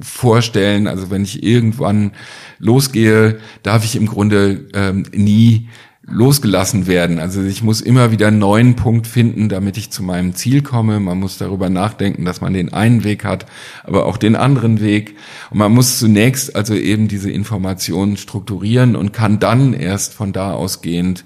vorstellen. 0.00 0.86
Also 0.86 1.10
wenn 1.10 1.22
ich 1.22 1.42
irgendwann 1.42 2.12
losgehe, 2.58 3.38
darf 3.62 3.84
ich 3.84 3.96
im 3.96 4.06
Grunde 4.06 4.66
ähm, 4.74 5.04
nie 5.12 5.68
losgelassen 6.08 6.86
werden. 6.86 7.18
Also 7.18 7.42
ich 7.42 7.62
muss 7.62 7.80
immer 7.80 8.12
wieder 8.12 8.28
einen 8.28 8.38
neuen 8.38 8.76
Punkt 8.76 9.06
finden, 9.06 9.48
damit 9.48 9.76
ich 9.76 9.90
zu 9.90 10.02
meinem 10.02 10.34
Ziel 10.34 10.62
komme. 10.62 11.00
Man 11.00 11.18
muss 11.18 11.36
darüber 11.36 11.68
nachdenken, 11.68 12.24
dass 12.24 12.40
man 12.40 12.52
den 12.52 12.72
einen 12.72 13.02
Weg 13.02 13.24
hat, 13.24 13.46
aber 13.82 14.06
auch 14.06 14.16
den 14.16 14.36
anderen 14.36 14.80
Weg. 14.80 15.16
Und 15.50 15.58
man 15.58 15.72
muss 15.72 15.98
zunächst 15.98 16.54
also 16.54 16.74
eben 16.74 17.08
diese 17.08 17.30
Informationen 17.30 18.16
strukturieren 18.16 18.94
und 18.94 19.12
kann 19.12 19.40
dann 19.40 19.72
erst 19.74 20.14
von 20.14 20.32
da 20.32 20.52
ausgehend 20.52 21.24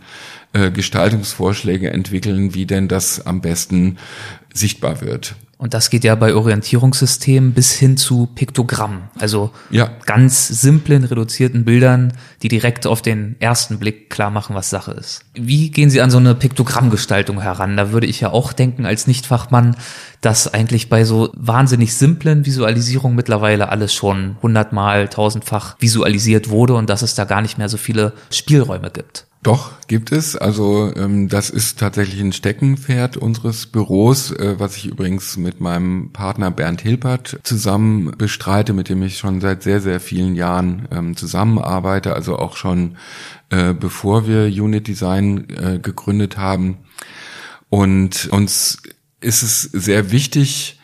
äh, 0.53 0.71
Gestaltungsvorschläge 0.71 1.91
entwickeln, 1.91 2.55
wie 2.55 2.67
denn 2.67 2.89
das 2.89 3.25
am 3.27 3.41
besten 3.41 3.99
sichtbar 4.53 5.01
wird. 5.01 5.35
Und 5.61 5.75
das 5.75 5.91
geht 5.91 6.05
ja 6.05 6.15
bei 6.15 6.35
Orientierungssystemen 6.35 7.53
bis 7.53 7.73
hin 7.73 7.99
zu 7.99 8.31
Piktogrammen, 8.35 9.03
also 9.19 9.51
ja. 9.69 9.91
ganz 10.07 10.49
simplen, 10.49 11.05
reduzierten 11.05 11.67
Bildern, 11.67 12.15
die 12.41 12.49
direkt 12.49 12.87
auf 12.87 13.03
den 13.03 13.37
ersten 13.41 13.79
Blick 13.79 14.09
klar 14.09 14.31
machen, 14.31 14.57
was 14.57 14.71
Sache 14.71 14.93
ist. 14.93 15.21
Wie 15.35 15.71
gehen 15.71 15.91
Sie 15.91 16.01
an 16.01 16.11
so 16.11 16.17
eine 16.17 16.35
Piktogrammgestaltung 16.35 17.43
heran? 17.43 17.77
Da 17.77 17.93
würde 17.93 18.07
ich 18.07 18.21
ja 18.21 18.31
auch 18.31 18.55
denken 18.55 18.87
als 18.87 19.07
Nichtfachmann, 19.07 19.77
dass 20.23 20.55
eigentlich 20.55 20.89
bei 20.89 21.05
so 21.05 21.29
wahnsinnig 21.35 21.95
simplen 21.95 22.47
Visualisierungen 22.47 23.15
mittlerweile 23.15 23.69
alles 23.69 23.93
schon 23.93 24.39
hundertmal, 24.41 25.09
tausendfach 25.09 25.77
visualisiert 25.79 26.49
wurde 26.49 26.73
und 26.75 26.89
dass 26.89 27.03
es 27.03 27.15
da 27.15 27.27
gar 27.27 27.43
nicht 27.43 27.59
mehr 27.59 27.69
so 27.69 27.77
viele 27.77 28.15
Spielräume 28.31 28.91
gibt. 28.91 29.27
Doch, 29.43 29.73
gibt 29.87 30.13
es. 30.13 30.37
Also 30.37 30.93
ähm, 30.97 31.29
das 31.29 31.49
ist 31.49 31.79
tatsächlich 31.79 32.21
ein 32.21 32.35
Steckenpferd 32.35 33.17
unseres 33.17 33.67
Büros, 33.67 34.33
äh, 34.33 34.57
was 34.59 34.77
ich 34.77 34.87
übrigens 34.87 35.39
mit 35.39 35.63
meinem 35.63 36.11
Partner 36.13 36.51
Bernd 36.51 36.83
Hilpert 36.83 37.39
zusammen 37.43 38.13
bestreite, 38.19 38.75
mit 38.75 38.91
dem 38.91 39.03
ich 39.03 39.17
schon 39.17 39.41
seit 39.41 39.63
sehr, 39.63 39.81
sehr 39.81 39.99
vielen 39.99 40.35
Jahren 40.35 40.87
ähm, 40.91 41.17
zusammenarbeite, 41.17 42.15
also 42.15 42.39
auch 42.39 42.55
schon 42.57 42.99
äh, 43.49 43.73
bevor 43.73 44.27
wir 44.27 44.45
Unit 44.45 44.87
Design 44.87 45.49
äh, 45.49 45.79
gegründet 45.79 46.37
haben. 46.37 46.77
Und 47.71 48.29
uns 48.31 48.83
ist 49.21 49.43
es 49.43 49.63
sehr 49.63 50.11
wichtig, 50.13 50.79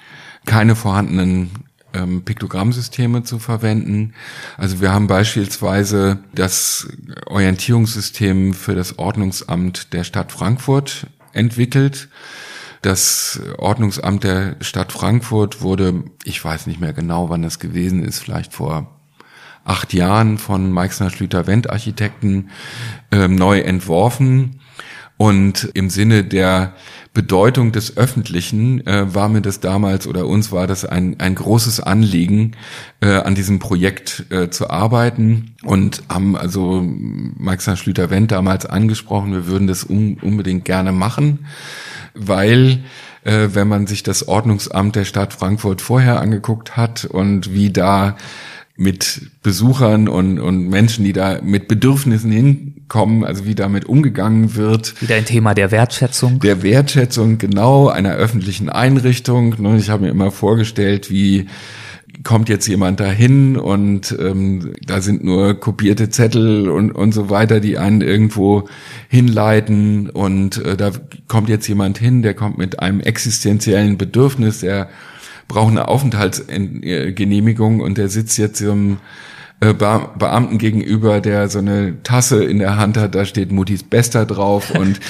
keine 0.47 0.77
vorhandenen 0.77 1.51
ähm, 1.97 2.23
Piktogrammsysteme 2.23 3.23
zu 3.23 3.39
verwenden. 3.39 4.15
Also 4.57 4.81
wir 4.81 4.93
haben 4.93 5.07
beispielsweise 5.07 6.19
das 6.35 6.89
Orientierungssystem 7.27 8.55
für 8.55 8.75
das 8.75 8.99
Ordnungsamt 8.99 9.93
der 9.93 10.05
Stadt 10.05 10.33
Frankfurt 10.33 11.07
entwickelt. 11.33 12.09
Das 12.83 13.41
Ordnungsamt 13.59 14.25
der 14.25 14.57
Stadt 14.61 14.93
Frankfurt 14.93 15.63
wurde, 15.63 16.05
ich 16.25 16.45
weiß 16.45 16.67
nicht 16.67 16.81
mehr 16.81 16.93
genau, 16.93 17.31
wann 17.31 17.43
das 17.43 17.59
gewesen 17.59 18.05
ist, 18.05 18.21
vielleicht 18.21 18.53
vor 18.53 18.97
acht 19.65 19.93
Jahren 19.93 20.39
von 20.39 20.71
Meixner 20.71 21.11
Schlüter 21.11 21.47
Wendt 21.47 21.71
Architekten 21.71 22.51
äh, 23.11 23.27
neu 23.27 23.61
entworfen. 23.61 24.61
Und 25.19 25.71
im 25.75 25.89
Sinne 25.89 26.25
der 26.25 26.75
Bedeutung 27.15 27.73
des 27.73 27.97
Öffentlichen 27.97 28.87
äh, 28.87 29.15
war 29.15 29.31
mir 29.31 29.41
das 29.41 29.61
damals 29.61 30.07
oder 30.07 30.27
uns 30.27 30.53
war 30.53 30.67
das 30.67 30.85
ein, 30.85 31.19
ein 31.19 31.35
großes 31.35 31.81
Anliegen, 31.81 32.53
äh, 33.01 33.15
an 33.15 33.35
diesem 33.35 33.59
Projekt 33.59 34.27
äh, 34.31 34.51
zu 34.51 34.69
arbeiten. 34.69 35.55
Und 35.63 36.03
haben 36.11 36.37
also 36.37 36.83
Maxner 36.85 37.77
Schlüter-Wendt 37.77 38.33
damals 38.33 38.67
angesprochen, 38.67 39.33
wir 39.33 39.47
würden 39.47 39.67
das 39.67 39.89
un 39.89 40.19
unbedingt 40.21 40.67
gerne 40.67 40.93
machen, 40.93 41.47
weil 42.15 42.85
äh, 43.25 43.49
wenn 43.55 43.69
man 43.69 43.87
sich 43.87 44.03
das 44.03 44.29
Ordnungsamt 44.29 44.97
der 44.97 45.07
Stadt 45.07 45.33
Frankfurt 45.33 45.81
vorher 45.81 46.21
angeguckt 46.21 46.77
hat 46.77 47.07
und 47.07 47.55
wie 47.55 47.71
da 47.71 48.17
mit 48.77 49.31
Besuchern 49.43 50.09
und, 50.09 50.39
und 50.39 50.69
Menschen, 50.69 51.05
die 51.05 51.15
da 51.15 51.41
mit 51.43 51.67
Bedürfnissen 51.67 52.31
hinkommen, 52.87 53.25
also 53.25 53.45
wie 53.47 53.55
damit 53.55 53.87
umgegangen 53.87 54.55
wird. 54.55 55.01
Wieder 55.03 55.17
ein 55.17 55.25
Thema 55.25 55.55
der 55.55 55.71
Wertschätzung. 55.71 56.41
Der 56.41 56.63
Wertschätzung, 56.63 57.39
genau, 57.39 57.89
einer 57.89 58.15
öffentlichen 58.15 58.69
Einrichtung. 58.69 59.55
Ich 59.77 59.91
habe 59.91 60.05
mir 60.05 60.11
immer 60.11 60.31
vorgestellt, 60.31 61.11
wie 61.11 61.47
kommt 62.23 62.49
jetzt 62.49 62.67
jemand 62.67 62.99
dahin 62.99 63.57
und 63.59 64.17
ähm, 64.19 64.73
da 64.87 65.01
sind 65.01 65.23
nur 65.23 65.61
kopierte 65.61 66.09
Zettel 66.09 66.71
und, 66.71 66.91
und 66.93 67.13
so 67.13 67.29
weiter, 67.29 67.61
die 67.61 67.77
einen 67.77 68.01
irgendwo 68.01 68.69
hinleiten 69.09 70.09
und 70.09 70.65
äh, 70.65 70.77
da 70.77 70.93
kommt 71.29 71.51
jetzt 71.51 71.69
jemand 71.69 71.99
hin, 71.99 72.23
der 72.23 72.33
kommt 72.35 72.57
mit 72.57 72.81
einem 72.81 73.01
existenziellen 73.01 73.99
Bedürfnis, 73.99 74.61
der 74.61 74.89
braucht 75.47 75.71
eine 75.71 75.89
Aufenthaltsgenehmigung 75.89 77.81
und 77.81 77.99
der 77.99 78.09
sitzt 78.09 78.39
jetzt 78.39 78.61
im 78.63 78.97
äh, 79.61 79.73
Beamten 79.73 80.59
gegenüber, 80.59 81.21
der 81.21 81.49
so 81.49 81.59
eine 81.59 82.03
Tasse 82.03 82.45
in 82.45 82.59
der 82.59 82.77
Hand 82.77 82.97
hat, 82.97 83.15
da 83.15 83.25
steht 83.25 83.53
Mutis 83.53 83.83
Bester 83.83 84.27
drauf 84.27 84.71
und 84.75 85.01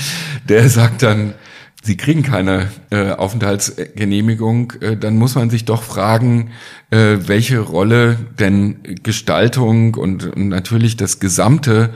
der 0.49 0.69
sagt 0.69 1.03
dann, 1.03 1.35
sie 1.83 1.97
kriegen 1.97 2.23
keine 2.23 2.69
äh, 2.91 3.11
Aufenthaltsgenehmigung, 3.13 4.73
äh, 4.81 4.97
dann 4.97 5.17
muss 5.17 5.35
man 5.35 5.51
sich 5.51 5.65
doch 5.65 5.83
fragen, 5.83 6.51
äh, 6.91 7.17
welche 7.27 7.61
Rolle 7.61 8.19
denn 8.39 8.77
Gestaltung 9.03 9.95
und, 9.95 10.25
und 10.37 10.49
natürlich 10.49 10.97
das 10.97 11.21
Gesamte 11.21 11.91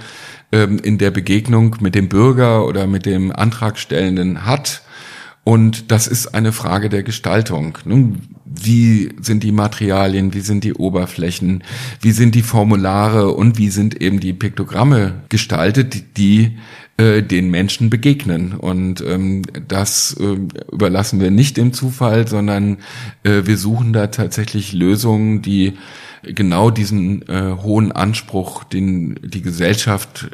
ähm, 0.53 0.79
in 0.79 0.99
der 0.99 1.11
Begegnung 1.11 1.77
mit 1.81 1.95
dem 1.95 2.09
Bürger 2.09 2.67
oder 2.67 2.87
mit 2.87 3.07
dem 3.07 3.31
Antragstellenden 3.35 4.45
hat 4.45 4.83
und 5.45 5.91
das 5.91 6.07
ist 6.07 6.35
eine 6.35 6.53
Frage 6.53 6.89
der 6.89 7.03
Gestaltung. 7.03 7.79
Wie 8.53 9.11
sind 9.21 9.45
die 9.45 9.53
Materialien, 9.53 10.35
wie 10.35 10.41
sind 10.41 10.65
die 10.65 10.75
Oberflächen, 10.75 11.63
wie 12.01 12.11
sind 12.11 12.35
die 12.35 12.43
Formulare 12.43 13.33
und 13.33 13.59
wie 13.59 13.71
sind 13.71 14.01
eben 14.03 14.19
die 14.19 14.33
Piktogramme 14.33 15.23
gestaltet, 15.29 16.17
die 16.17 16.59
äh, 17.01 17.23
den 17.23 17.51
Menschen 17.51 17.89
begegnen. 17.89 18.53
Und 18.53 19.01
ähm, 19.01 19.43
das 19.69 20.17
äh, 20.21 20.37
überlassen 20.71 21.21
wir 21.21 21.31
nicht 21.31 21.57
dem 21.57 21.73
Zufall, 21.73 22.29
sondern 22.29 22.79
äh, 23.23 23.43
wir 23.45 23.57
suchen 23.57 23.93
da 23.93 24.09
tatsächlich 24.09 24.73
Lösungen, 24.73 25.41
die 25.41 25.79
genau 26.23 26.71
diesen 26.71 27.27
äh, 27.29 27.57
hohen 27.63 27.93
Anspruch, 27.93 28.65
den 28.65 29.19
die 29.23 29.41
Gesellschaft 29.41 30.29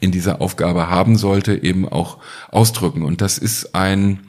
in 0.00 0.10
dieser 0.10 0.40
Aufgabe 0.40 0.88
haben 0.88 1.16
sollte, 1.16 1.62
eben 1.62 1.86
auch 1.86 2.18
ausdrücken. 2.48 3.02
Und 3.02 3.20
das 3.20 3.36
ist 3.36 3.74
ein 3.74 4.20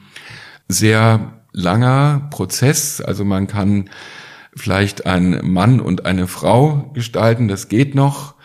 sehr 0.67 1.33
langer 1.51 2.27
Prozess. 2.29 3.01
Also 3.01 3.25
man 3.25 3.47
kann 3.47 3.89
vielleicht 4.55 5.05
einen 5.05 5.51
Mann 5.51 5.79
und 5.79 6.05
eine 6.05 6.27
Frau 6.27 6.91
gestalten, 6.93 7.47
das 7.47 7.67
geht 7.67 7.95
noch. 7.95 8.35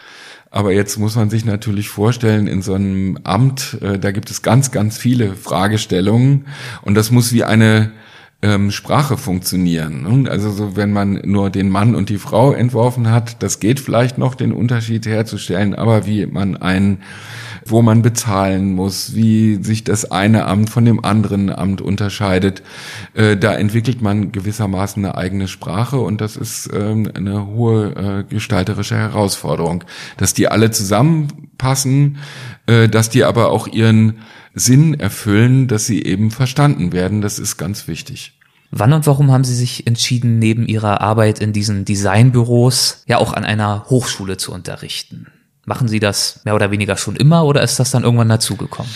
Aber 0.50 0.72
jetzt 0.72 0.98
muss 0.98 1.16
man 1.16 1.30
sich 1.30 1.46
natürlich 1.46 1.88
vorstellen, 1.88 2.46
in 2.46 2.60
so 2.60 2.74
einem 2.74 3.18
Amt, 3.24 3.78
äh, 3.80 3.98
da 3.98 4.10
gibt 4.10 4.30
es 4.30 4.42
ganz, 4.42 4.70
ganz 4.70 4.98
viele 4.98 5.34
Fragestellungen 5.34 6.46
und 6.82 6.94
das 6.94 7.10
muss 7.10 7.32
wie 7.32 7.44
eine 7.44 7.92
ähm, 8.42 8.70
Sprache 8.70 9.16
funktionieren. 9.16 10.28
Also 10.28 10.50
so, 10.50 10.76
wenn 10.76 10.92
man 10.92 11.22
nur 11.24 11.48
den 11.48 11.70
Mann 11.70 11.94
und 11.94 12.10
die 12.10 12.18
Frau 12.18 12.52
entworfen 12.52 13.10
hat, 13.10 13.42
das 13.42 13.60
geht 13.60 13.80
vielleicht 13.80 14.18
noch, 14.18 14.34
den 14.34 14.52
Unterschied 14.52 15.06
herzustellen, 15.06 15.74
aber 15.74 16.06
wie 16.06 16.26
man 16.26 16.56
ein 16.56 16.98
wo 17.66 17.82
man 17.82 18.02
bezahlen 18.02 18.74
muss, 18.74 19.14
wie 19.14 19.62
sich 19.62 19.84
das 19.84 20.10
eine 20.10 20.46
Amt 20.46 20.70
von 20.70 20.84
dem 20.84 21.04
anderen 21.04 21.50
Amt 21.50 21.80
unterscheidet. 21.80 22.62
Äh, 23.14 23.36
da 23.36 23.54
entwickelt 23.54 24.02
man 24.02 24.32
gewissermaßen 24.32 25.04
eine 25.04 25.16
eigene 25.16 25.48
Sprache 25.48 25.98
und 25.98 26.20
das 26.20 26.36
ist 26.36 26.70
ähm, 26.72 27.10
eine 27.14 27.46
hohe 27.46 27.94
äh, 27.94 28.24
gestalterische 28.24 28.96
Herausforderung, 28.96 29.84
dass 30.16 30.34
die 30.34 30.48
alle 30.48 30.70
zusammenpassen, 30.70 32.18
äh, 32.66 32.88
dass 32.88 33.10
die 33.10 33.24
aber 33.24 33.50
auch 33.50 33.66
ihren 33.66 34.18
Sinn 34.54 34.94
erfüllen, 34.94 35.68
dass 35.68 35.86
sie 35.86 36.02
eben 36.02 36.30
verstanden 36.30 36.92
werden. 36.92 37.22
Das 37.22 37.38
ist 37.38 37.56
ganz 37.56 37.88
wichtig. 37.88 38.38
Wann 38.74 38.94
und 38.94 39.06
warum 39.06 39.30
haben 39.30 39.44
Sie 39.44 39.54
sich 39.54 39.86
entschieden, 39.86 40.38
neben 40.38 40.66
Ihrer 40.66 41.02
Arbeit 41.02 41.40
in 41.40 41.52
diesen 41.52 41.84
Designbüros 41.84 43.04
ja 43.06 43.18
auch 43.18 43.34
an 43.34 43.44
einer 43.44 43.84
Hochschule 43.90 44.38
zu 44.38 44.50
unterrichten? 44.50 45.26
Machen 45.64 45.88
Sie 45.88 46.00
das 46.00 46.40
mehr 46.44 46.54
oder 46.54 46.70
weniger 46.70 46.96
schon 46.96 47.16
immer 47.16 47.44
oder 47.44 47.62
ist 47.62 47.78
das 47.78 47.90
dann 47.92 48.02
irgendwann 48.02 48.28
dazugekommen? 48.28 48.90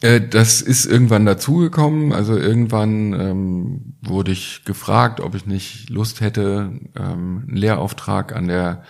Äh, 0.00 0.20
das 0.20 0.60
ist 0.60 0.84
irgendwann 0.84 1.24
dazugekommen. 1.24 2.12
Also 2.12 2.36
irgendwann 2.36 3.12
ähm, 3.12 3.94
wurde 4.02 4.32
ich 4.32 4.64
gefragt, 4.64 5.20
ob 5.20 5.34
ich 5.34 5.46
nicht 5.46 5.90
Lust 5.90 6.20
hätte, 6.20 6.72
ähm, 6.96 7.44
einen 7.46 7.56
Lehrauftrag 7.56 8.34
an 8.34 8.48
der 8.48 8.82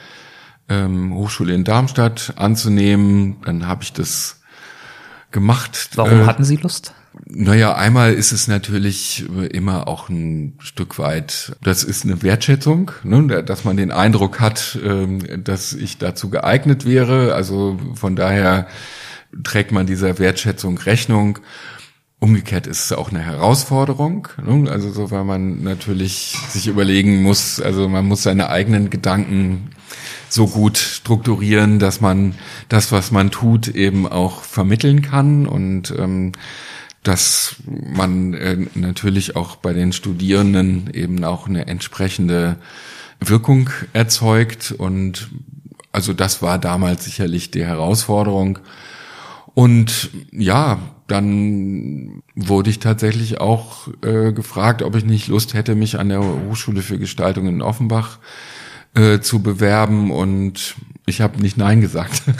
ähm, 0.69 1.15
Hochschule 1.15 1.55
in 1.55 1.65
Darmstadt 1.65 2.33
anzunehmen. 2.37 3.37
Dann 3.45 3.67
habe 3.67 3.83
ich 3.83 3.93
das 3.93 4.41
gemacht. 5.31 5.91
Warum 5.95 6.23
äh, 6.23 6.25
hatten 6.25 6.45
Sie 6.45 6.57
Lust? 6.57 6.95
Naja, 7.35 7.75
einmal 7.75 8.13
ist 8.13 8.33
es 8.33 8.47
natürlich 8.47 9.25
immer 9.53 9.89
auch 9.89 10.11
ein 10.11 10.55
Stück 10.59 10.99
weit, 10.99 11.57
das 11.63 11.83
ist 11.83 12.05
eine 12.05 12.23
Wertschätzung, 12.23 12.91
ne, 13.05 13.43
dass 13.43 13.65
man 13.65 13.79
den 13.79 13.91
Eindruck 13.91 14.39
hat, 14.39 14.79
ähm, 14.85 15.43
dass 15.43 15.73
ich 15.73 15.97
dazu 15.97 16.29
geeignet 16.29 16.85
wäre. 16.85 17.35
Also 17.35 17.79
von 17.95 18.17
daher 18.17 18.67
trägt 19.45 19.73
man 19.73 19.87
dieser 19.87 20.19
Wertschätzung 20.19 20.77
Rechnung. 20.77 21.39
Umgekehrt 22.19 22.67
ist 22.67 22.85
es 22.85 22.93
auch 22.93 23.11
eine 23.11 23.21
Herausforderung, 23.21 24.29
ne? 24.45 24.71
also 24.71 24.93
so, 24.93 25.11
weil 25.11 25.25
man 25.25 25.63
natürlich 25.63 26.37
sich 26.51 26.69
überlegen 26.69 27.23
muss, 27.23 27.61
also 27.61 27.89
man 27.89 28.07
muss 28.07 28.23
seine 28.23 28.51
eigenen 28.51 28.91
Gedanken 28.91 29.71
so 30.29 30.47
gut 30.47 30.79
strukturieren, 30.79 31.79
dass 31.79 32.01
man 32.01 32.35
das, 32.69 32.93
was 32.93 33.11
man 33.11 33.31
tut, 33.31 33.69
eben 33.69 34.07
auch 34.07 34.43
vermitteln 34.43 35.03
kann 35.03 35.47
und 35.47 35.93
ähm, 35.99 36.33
dass 37.03 37.57
man 37.67 38.35
äh, 38.35 38.57
natürlich 38.75 39.35
auch 39.35 39.57
bei 39.57 39.73
den 39.73 39.93
Studierenden 39.93 40.91
eben 40.93 41.25
auch 41.25 41.49
eine 41.49 41.67
entsprechende 41.67 42.57
Wirkung 43.21 43.71
erzeugt. 43.93 44.73
Und 44.73 45.31
also 45.91 46.13
das 46.13 46.43
war 46.43 46.59
damals 46.59 47.05
sicherlich 47.05 47.51
die 47.51 47.65
Herausforderung. 47.65 48.61
Und 49.55 50.11
ja, 50.31 50.79
dann 51.09 52.23
wurde 52.35 52.71
ich 52.71 52.79
tatsächlich 52.79 53.41
auch 53.41 53.89
äh, 54.03 54.33
gefragt, 54.33 54.83
ob 54.83 54.95
ich 54.97 55.05
nicht 55.05 55.29
Lust 55.29 55.55
hätte, 55.55 55.75
mich 55.75 55.99
an 55.99 56.09
der 56.09 56.23
Hochschule 56.23 56.83
für 56.83 56.99
Gestaltung 56.99 57.49
in 57.49 57.63
Offenbach 57.63 58.19
äh, 58.95 59.21
zu 59.21 59.43
bewerben. 59.43 60.11
Und 60.11 60.77
ich 61.05 61.21
habe 61.21 61.43
nicht 61.43 61.57
Nein 61.57 61.81
gesagt. 61.81 62.23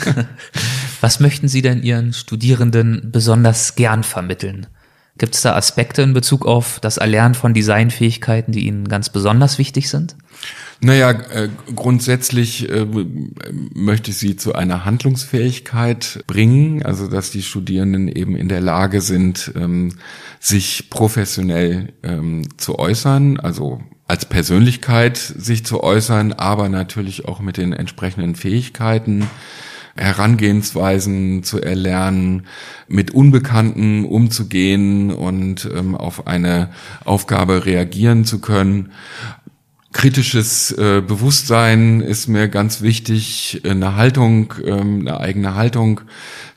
Was 1.03 1.19
möchten 1.19 1.49
Sie 1.49 1.61
denn 1.61 1.83
Ihren 1.83 2.13
Studierenden 2.13 3.09
besonders 3.11 3.75
gern 3.75 4.03
vermitteln? 4.03 4.67
Gibt 5.17 5.35
es 5.35 5.41
da 5.41 5.53
Aspekte 5.53 6.01
in 6.01 6.13
Bezug 6.13 6.45
auf 6.45 6.79
das 6.79 6.95
Erlernen 6.95 7.35
von 7.35 7.53
Designfähigkeiten, 7.53 8.53
die 8.53 8.65
Ihnen 8.67 8.87
ganz 8.87 9.09
besonders 9.09 9.57
wichtig 9.57 9.89
sind? 9.89 10.15
Naja, 10.79 11.11
äh, 11.11 11.49
grundsätzlich 11.75 12.69
äh, 12.69 12.87
möchte 13.73 14.11
ich 14.11 14.17
sie 14.17 14.37
zu 14.37 14.55
einer 14.55 14.85
Handlungsfähigkeit 14.85 16.23
bringen, 16.25 16.83
also 16.83 17.09
dass 17.09 17.31
die 17.31 17.43
Studierenden 17.43 18.07
eben 18.07 18.37
in 18.37 18.47
der 18.47 18.61
Lage 18.61 19.01
sind, 19.01 19.51
ähm, 19.57 19.97
sich 20.39 20.89
professionell 20.89 21.91
ähm, 22.03 22.47
zu 22.55 22.79
äußern, 22.79 23.41
also 23.41 23.81
als 24.07 24.23
Persönlichkeit 24.23 25.17
sich 25.17 25.65
zu 25.65 25.83
äußern, 25.83 26.31
aber 26.31 26.69
natürlich 26.69 27.25
auch 27.25 27.41
mit 27.41 27.57
den 27.57 27.73
entsprechenden 27.73 28.35
Fähigkeiten. 28.35 29.27
Herangehensweisen 29.95 31.43
zu 31.43 31.61
erlernen, 31.61 32.47
mit 32.87 33.11
Unbekannten 33.11 34.05
umzugehen 34.05 35.11
und 35.11 35.69
ähm, 35.73 35.95
auf 35.95 36.25
eine 36.27 36.69
Aufgabe 37.05 37.65
reagieren 37.65 38.25
zu 38.25 38.39
können. 38.39 38.91
Kritisches 39.93 40.71
äh, 40.71 41.03
Bewusstsein 41.05 42.01
ist 42.01 42.27
mir 42.27 42.47
ganz 42.47 42.81
wichtig, 42.81 43.61
eine 43.63 43.95
Haltung, 43.95 44.55
ähm, 44.65 45.01
eine 45.01 45.19
eigene 45.19 45.53
Haltung 45.53 46.01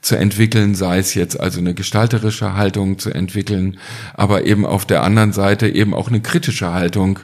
zu 0.01 0.17
entwickeln, 0.17 0.75
sei 0.75 0.99
es 0.99 1.13
jetzt 1.13 1.39
also 1.39 1.61
eine 1.61 1.75
gestalterische 1.75 2.55
Haltung 2.55 2.99
zu 2.99 3.11
entwickeln, 3.11 3.79
aber 4.15 4.47
eben 4.47 4.65
auf 4.65 4.87
der 4.87 5.03
anderen 5.03 5.33
Seite 5.35 5.69
eben 5.69 5.93
auch 5.93 6.09
eine 6.09 6.23
kritische 6.23 6.73
Haltung 6.73 7.19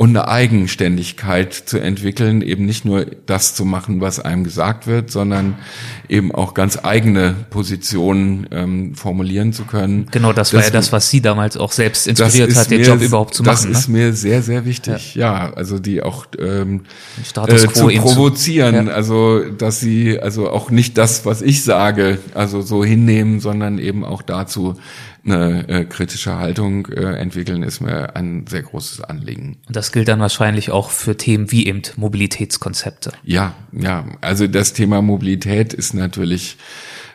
und 0.00 0.16
eine 0.16 0.28
Eigenständigkeit 0.28 1.52
zu 1.52 1.78
entwickeln, 1.78 2.40
eben 2.40 2.64
nicht 2.64 2.86
nur 2.86 3.04
das 3.26 3.54
zu 3.54 3.66
machen, 3.66 4.00
was 4.00 4.18
einem 4.18 4.44
gesagt 4.44 4.86
wird, 4.86 5.10
sondern 5.10 5.56
eben 6.08 6.34
auch 6.34 6.54
ganz 6.54 6.78
eigene 6.82 7.34
Positionen 7.50 8.46
ähm, 8.50 8.94
formulieren 8.94 9.52
zu 9.52 9.66
können. 9.66 10.06
Genau, 10.10 10.32
das, 10.32 10.52
das 10.52 10.54
war 10.54 10.64
ja 10.64 10.70
das, 10.70 10.90
was 10.90 11.10
Sie 11.10 11.20
damals 11.20 11.58
auch 11.58 11.72
selbst 11.72 12.06
inspiriert 12.06 12.56
hat, 12.56 12.70
den 12.70 12.82
Job 12.82 13.02
überhaupt 13.02 13.34
zu 13.34 13.42
das 13.42 13.60
machen. 13.60 13.74
Das 13.74 13.82
ist 13.82 13.88
ne? 13.88 13.98
mir 13.98 14.12
sehr, 14.14 14.40
sehr 14.40 14.64
wichtig. 14.64 15.16
Ja, 15.16 15.48
ja 15.48 15.52
also 15.52 15.78
die 15.78 16.02
auch 16.02 16.24
ähm, 16.38 16.84
äh, 17.36 17.68
zu 17.68 17.88
provozieren, 17.88 18.86
ja. 18.86 18.92
also 18.94 19.44
dass 19.50 19.80
sie 19.80 20.18
also 20.18 20.48
auch 20.48 20.70
nicht 20.70 20.96
das, 20.96 21.26
was 21.26 21.42
ich 21.42 21.62
sage, 21.62 22.16
also 22.32 22.62
so 22.62 22.82
hinnehmen, 22.82 23.38
sondern 23.40 23.78
eben 23.78 24.06
auch 24.06 24.22
dazu 24.22 24.76
eine 25.24 25.68
äh, 25.68 25.84
kritische 25.84 26.38
Haltung 26.38 26.86
äh, 26.86 27.14
entwickeln, 27.16 27.62
ist 27.62 27.80
mir 27.80 28.16
ein 28.16 28.46
sehr 28.46 28.62
großes 28.62 29.02
Anliegen. 29.02 29.58
Und 29.66 29.76
das 29.76 29.92
gilt 29.92 30.08
dann 30.08 30.20
wahrscheinlich 30.20 30.70
auch 30.70 30.90
für 30.90 31.16
Themen 31.16 31.50
wie 31.50 31.66
eben 31.66 31.82
Mobilitätskonzepte. 31.96 33.12
Ja, 33.24 33.54
ja. 33.72 34.04
Also 34.20 34.46
das 34.46 34.72
Thema 34.72 35.02
Mobilität 35.02 35.72
ist 35.72 35.94
natürlich 35.94 36.56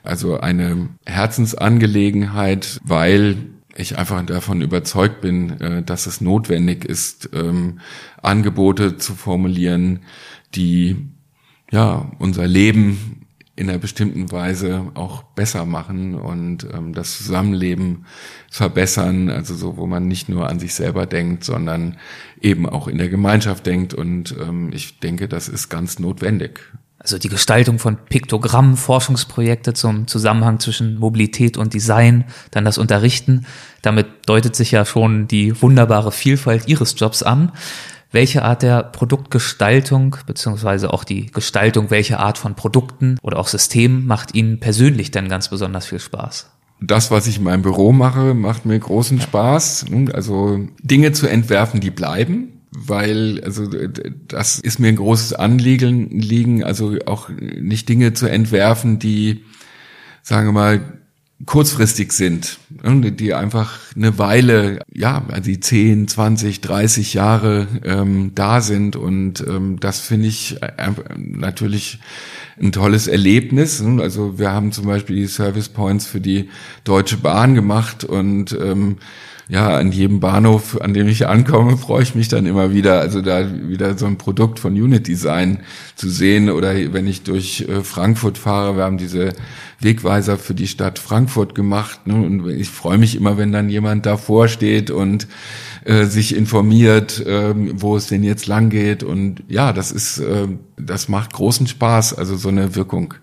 also 0.04 0.40
eine 0.40 0.90
Herzensangelegenheit, 1.06 2.80
weil 2.84 3.38
ich 3.76 3.98
einfach 3.98 4.26
davon 4.26 4.62
überzeugt 4.62 5.22
bin, 5.22 5.60
äh, 5.60 5.84
dass 5.84 6.06
es 6.06 6.22
notwendig 6.22 6.86
ist, 6.86 7.30
ähm, 7.34 7.80
Angebote 8.22 8.98
zu 8.98 9.16
formulieren, 9.16 10.02
die 10.54 10.96
ja 11.72 12.12
unser 12.20 12.48
Leben 12.48 13.15
in 13.56 13.70
einer 13.70 13.80
bestimmten 13.80 14.32
Weise 14.32 14.92
auch 14.96 15.24
besser 15.24 15.66
machen 15.66 16.16
und 16.16 16.68
ähm, 16.74 16.94
das 16.94 17.18
Zusammenleben 17.18 18.06
verbessern, 18.52 19.30
also 19.30 19.56
so, 19.56 19.78
wo 19.78 19.88
man 19.88 20.08
nicht 20.08 20.28
nur 20.28 20.50
an 20.50 20.60
sich 20.60 20.74
selber 20.74 21.06
denkt, 21.06 21.44
sondern 21.46 21.98
eben 22.42 22.68
auch 22.68 22.88
in 22.88 22.98
der 22.98 23.10
Gemeinschaft 23.10 23.66
denkt 23.66 23.94
und 23.94 24.36
ähm, 24.40 24.72
ich 24.74 25.00
denke, 25.00 25.28
das 25.30 25.48
ist 25.48 25.70
ganz 25.70 26.00
notwendig. 26.00 26.60
Also 27.06 27.20
die 27.20 27.30
Gestaltung 27.30 27.78
von 27.78 27.98
Piktogrammen, 27.98 28.76
Forschungsprojekte 28.76 29.74
zum 29.74 30.08
Zusammenhang 30.08 30.60
zwischen 30.60 30.98
Mobilität 30.98 31.56
und 31.56 31.74
Design, 31.74 32.26
dann 32.50 32.66
das 32.66 32.80
Unterrichten. 32.80 33.46
Damit 33.84 34.08
deutet 34.26 34.56
sich 34.56 34.72
ja 34.72 34.86
schon 34.86 35.28
die 35.28 35.62
wunderbare 35.62 36.12
Vielfalt 36.12 36.68
Ihres 36.68 36.96
Jobs 36.98 37.22
an. 37.22 37.52
Welche 38.16 38.44
Art 38.44 38.64
der 38.64 38.82
Produktgestaltung 38.82 40.16
beziehungsweise 40.26 40.94
auch 40.94 41.04
die 41.04 41.26
Gestaltung 41.26 41.90
welche 41.90 42.18
Art 42.18 42.38
von 42.38 42.56
Produkten 42.56 43.18
oder 43.22 43.38
auch 43.38 43.50
Systemen 43.50 44.08
macht 44.08 44.34
Ihnen 44.34 44.62
persönlich 44.62 45.12
denn 45.12 45.28
ganz 45.28 45.50
besonders 45.50 45.86
viel 45.88 46.00
Spaß? 46.00 46.50
Das, 46.80 47.12
was 47.12 47.28
ich 47.28 47.40
in 47.40 47.44
meinem 47.44 47.62
Büro 47.62 47.92
mache, 47.92 48.34
macht 48.34 48.66
mir 48.66 48.80
großen 48.80 49.20
Spaß. 49.20 49.88
Also 50.14 50.66
Dinge 50.82 51.12
zu 51.12 51.28
entwerfen, 51.28 51.82
die 51.82 51.92
bleiben, 51.92 52.62
weil 52.72 53.42
also 53.44 53.68
das 54.30 54.60
ist 54.60 54.80
mir 54.80 54.88
ein 54.88 54.96
großes 54.96 55.34
Anliegen, 55.34 56.10
liegen, 56.10 56.64
also 56.64 56.96
auch 57.08 57.28
nicht 57.28 57.90
Dinge 57.90 58.14
zu 58.14 58.28
entwerfen, 58.28 58.98
die 58.98 59.44
sagen 60.22 60.48
wir 60.48 60.54
mal 60.54 61.00
kurzfristig 61.46 62.14
sind, 62.14 62.60
ne, 62.82 63.12
die 63.12 63.34
einfach 63.34 63.78
eine 63.96 64.18
Weile, 64.18 64.80
ja, 64.94 65.26
also 65.28 65.50
die 65.50 65.60
10, 65.60 66.08
20, 66.08 66.62
30 66.62 67.14
Jahre 67.14 67.68
ähm, 67.84 68.32
da 68.36 68.62
sind 68.62 68.96
und 68.96 69.46
ähm, 69.46 69.78
das 69.80 70.00
finde 70.00 70.28
ich 70.28 70.62
äh, 70.62 70.92
natürlich 71.18 72.00
ein 72.60 72.72
tolles 72.72 73.08
Erlebnis. 73.08 73.82
Ne. 73.82 74.02
Also 74.02 74.40
wir 74.40 74.52
haben 74.52 74.72
zum 74.72 74.86
Beispiel 74.86 75.18
die 75.18 75.28
Service 75.28 75.68
Points 75.68 76.06
für 76.08 76.22
die 76.22 76.50
Deutsche 76.86 77.18
Bahn 77.18 77.54
gemacht 77.54 78.06
und 78.06 78.54
ähm, 78.54 78.98
ja, 79.48 79.78
an 79.78 79.92
jedem 79.92 80.20
Bahnhof, 80.20 80.82
an 80.82 80.94
dem 80.94 81.08
ich 81.08 81.28
ankomme, 81.28 81.78
freue 81.78 82.04
ich 82.04 82.16
mich 82.16 82.28
dann 82.28 82.46
immer 82.46 82.74
wieder, 82.74 83.00
also 83.00 83.22
da 83.22 83.46
wieder 83.70 83.98
so 83.98 84.06
ein 84.06 84.18
Produkt 84.18 84.60
von 84.60 84.74
Unit 84.74 85.08
Design 85.08 85.60
zu 85.96 86.10
sehen. 86.10 86.50
Oder 86.50 86.74
wenn 86.94 87.08
ich 87.08 87.24
durch 87.24 87.62
äh, 87.70 87.84
Frankfurt 87.84 88.38
fahre, 88.38 88.76
wir 88.76 88.84
haben 88.84 88.98
diese 88.98 89.34
Wegweiser 89.80 90.38
für 90.38 90.56
die 90.56 90.68
Stadt 90.68 91.00
Frankfurt 91.00 91.54
gemacht 91.54 92.08
ne, 92.08 92.16
und 92.16 92.50
ich 92.50 92.70
freue 92.70 92.98
mich 92.98 93.16
immer, 93.16 93.38
wenn 93.38 93.52
dann 93.52 93.70
jemand 93.70 94.06
davor 94.06 94.48
steht 94.48 94.90
und 94.90 95.28
äh, 95.86 96.06
sich 96.06 96.36
informiert, 96.36 97.24
äh, 97.26 97.54
wo 97.80 97.96
es 97.96 98.08
denn 98.08 98.24
jetzt 98.24 98.48
lang 98.48 98.72
geht 98.72 99.04
und 99.04 99.44
ja, 99.48 99.72
das 99.72 99.92
ist, 99.92 100.18
äh, 100.18 100.48
das 100.78 101.10
macht 101.10 101.34
großen 101.34 101.68
Spaß, 101.68 102.16
also 102.16 102.36
so 102.38 102.50
eine 102.50 102.76
Wirkung 102.76 103.14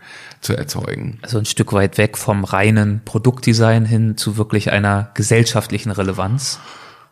zu 0.40 0.56
erzeugen. 0.56 1.18
Also 1.22 1.38
ein 1.38 1.44
Stück 1.44 1.72
weit 1.72 1.98
weg 1.98 2.16
vom 2.16 2.44
reinen 2.44 3.00
Produktdesign 3.04 3.84
hin 3.84 4.16
zu 4.16 4.36
wirklich 4.36 4.70
einer 4.70 5.10
gesellschaftlichen 5.14 5.90
Relevanz. 5.90 6.60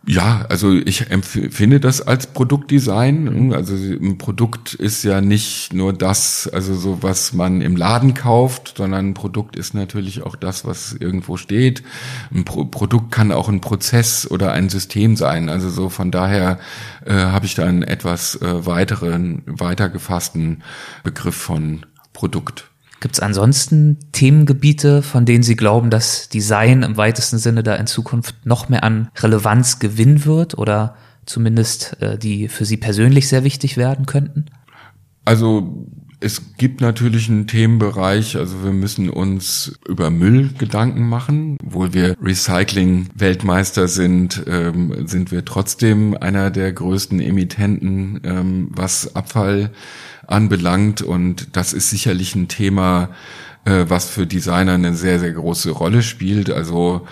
Ja, 0.07 0.47
also 0.49 0.73
ich 0.73 1.11
empfinde 1.11 1.79
das 1.79 2.01
als 2.01 2.29
Produktdesign. 2.29 3.53
Also 3.53 3.75
ein 3.75 4.17
Produkt 4.17 4.73
ist 4.73 5.03
ja 5.03 5.21
nicht 5.21 5.75
nur 5.75 5.93
das, 5.93 6.49
also 6.49 6.75
so 6.75 7.03
was 7.03 7.35
man 7.35 7.61
im 7.61 7.77
Laden 7.77 8.15
kauft, 8.15 8.75
sondern 8.79 9.11
ein 9.11 9.15
Produkt 9.15 9.57
ist 9.57 9.75
natürlich 9.75 10.23
auch 10.23 10.37
das, 10.37 10.65
was 10.65 10.95
irgendwo 10.95 11.37
steht. 11.37 11.83
Ein 12.33 12.45
Pro 12.45 12.65
Produkt 12.65 13.13
kann 13.13 13.31
auch 13.31 13.51
ein 13.51 13.61
Prozess 13.61 14.29
oder 14.31 14.53
ein 14.53 14.71
System 14.71 15.17
sein. 15.17 15.51
Also 15.51 15.69
so 15.69 15.91
von 15.91 16.11
daher 16.11 16.59
äh, 17.05 17.13
habe 17.13 17.45
ich 17.45 17.55
da 17.55 17.67
einen 17.67 17.83
etwas 17.83 18.37
äh, 18.37 18.67
weiteren, 18.67 19.43
weiter 19.47 19.91
gefassten 19.91 20.63
Begriff 21.05 21.37
von 21.37 21.85
Produkt. 22.15 22.70
Gibt 23.01 23.15
es 23.15 23.21
ansonsten 23.21 23.97
Themengebiete, 24.13 25.03
von 25.03 25.25
denen 25.25 25.43
Sie 25.43 25.57
glauben, 25.57 25.89
dass 25.89 26.29
Design 26.29 26.83
im 26.83 26.99
weitesten 26.99 27.39
Sinne 27.39 27.63
da 27.63 27.75
in 27.77 27.87
Zukunft 27.87 28.35
noch 28.45 28.69
mehr 28.69 28.85
an 28.85 29.09
Relevanz 29.17 29.79
gewinnen 29.79 30.27
wird 30.27 30.59
oder 30.59 30.97
zumindest 31.25 31.97
äh, 32.03 32.19
die 32.19 32.49
für 32.49 32.67
Sie 32.67 32.77
persönlich 32.77 33.29
sehr 33.29 33.43
wichtig 33.43 33.79
werden 33.79 34.05
könnten? 34.05 34.47
Also 35.25 35.87
es 36.21 36.57
gibt 36.59 36.83
natürlich 36.83 37.31
einen 37.31 37.47
Themenbereich, 37.47 38.37
also 38.37 38.63
wir 38.63 38.73
müssen 38.73 39.09
uns 39.09 39.79
über 39.89 40.11
Müll 40.11 40.51
Gedanken 40.59 41.09
machen. 41.09 41.57
Obwohl 41.65 41.95
wir 41.95 42.15
Recycling-Weltmeister 42.21 43.89
sind, 43.89 44.45
ähm, 44.47 45.07
sind 45.07 45.33
wir 45.33 45.47
trotzdem 45.47 46.15
einer 46.21 46.51
der 46.51 46.73
größten 46.73 47.21
Emittenten, 47.21 48.21
ähm, 48.25 48.69
was 48.71 49.17
Abfall 49.17 49.71
anbelangt. 50.31 51.03
Und 51.03 51.57
das 51.57 51.73
ist 51.73 51.91
sicherlich 51.91 52.35
ein 52.35 52.49
Thema, 52.49 53.11
äh, 53.65 53.85
was 53.89 54.09
für 54.09 54.27
Designer 54.27 54.75
eine 54.75 54.95
sehr, 54.95 55.19
sehr 55.19 55.33
große 55.33 55.71
Rolle 55.71 56.03
spielt. 56.03 56.51
Also 56.51 57.07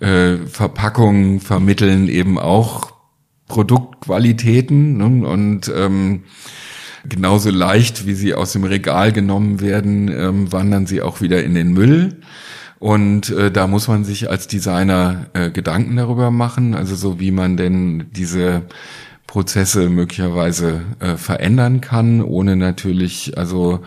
äh, 0.00 0.36
Verpackungen 0.46 1.40
vermitteln 1.40 2.08
eben 2.08 2.38
auch 2.38 2.92
Produktqualitäten 3.48 4.96
ne? 4.96 5.26
und 5.26 5.72
ähm, 5.74 6.24
genauso 7.08 7.50
leicht, 7.50 8.06
wie 8.06 8.14
sie 8.14 8.34
aus 8.34 8.52
dem 8.52 8.64
Regal 8.64 9.12
genommen 9.12 9.60
werden, 9.60 10.08
ähm, 10.08 10.52
wandern 10.52 10.86
sie 10.86 11.02
auch 11.02 11.20
wieder 11.20 11.42
in 11.44 11.54
den 11.54 11.72
Müll. 11.72 12.20
Und 12.78 13.30
äh, 13.30 13.50
da 13.50 13.66
muss 13.66 13.88
man 13.88 14.04
sich 14.04 14.28
als 14.28 14.48
Designer 14.48 15.26
äh, 15.32 15.50
Gedanken 15.50 15.96
darüber 15.96 16.30
machen, 16.30 16.74
also 16.74 16.94
so 16.94 17.18
wie 17.18 17.30
man 17.30 17.56
denn 17.56 18.06
diese 18.12 18.62
Prozesse 19.26 19.88
möglicherweise 19.88 20.82
äh, 21.00 21.16
verändern 21.16 21.80
kann, 21.80 22.22
ohne 22.22 22.56
natürlich 22.56 23.36
also 23.36 23.80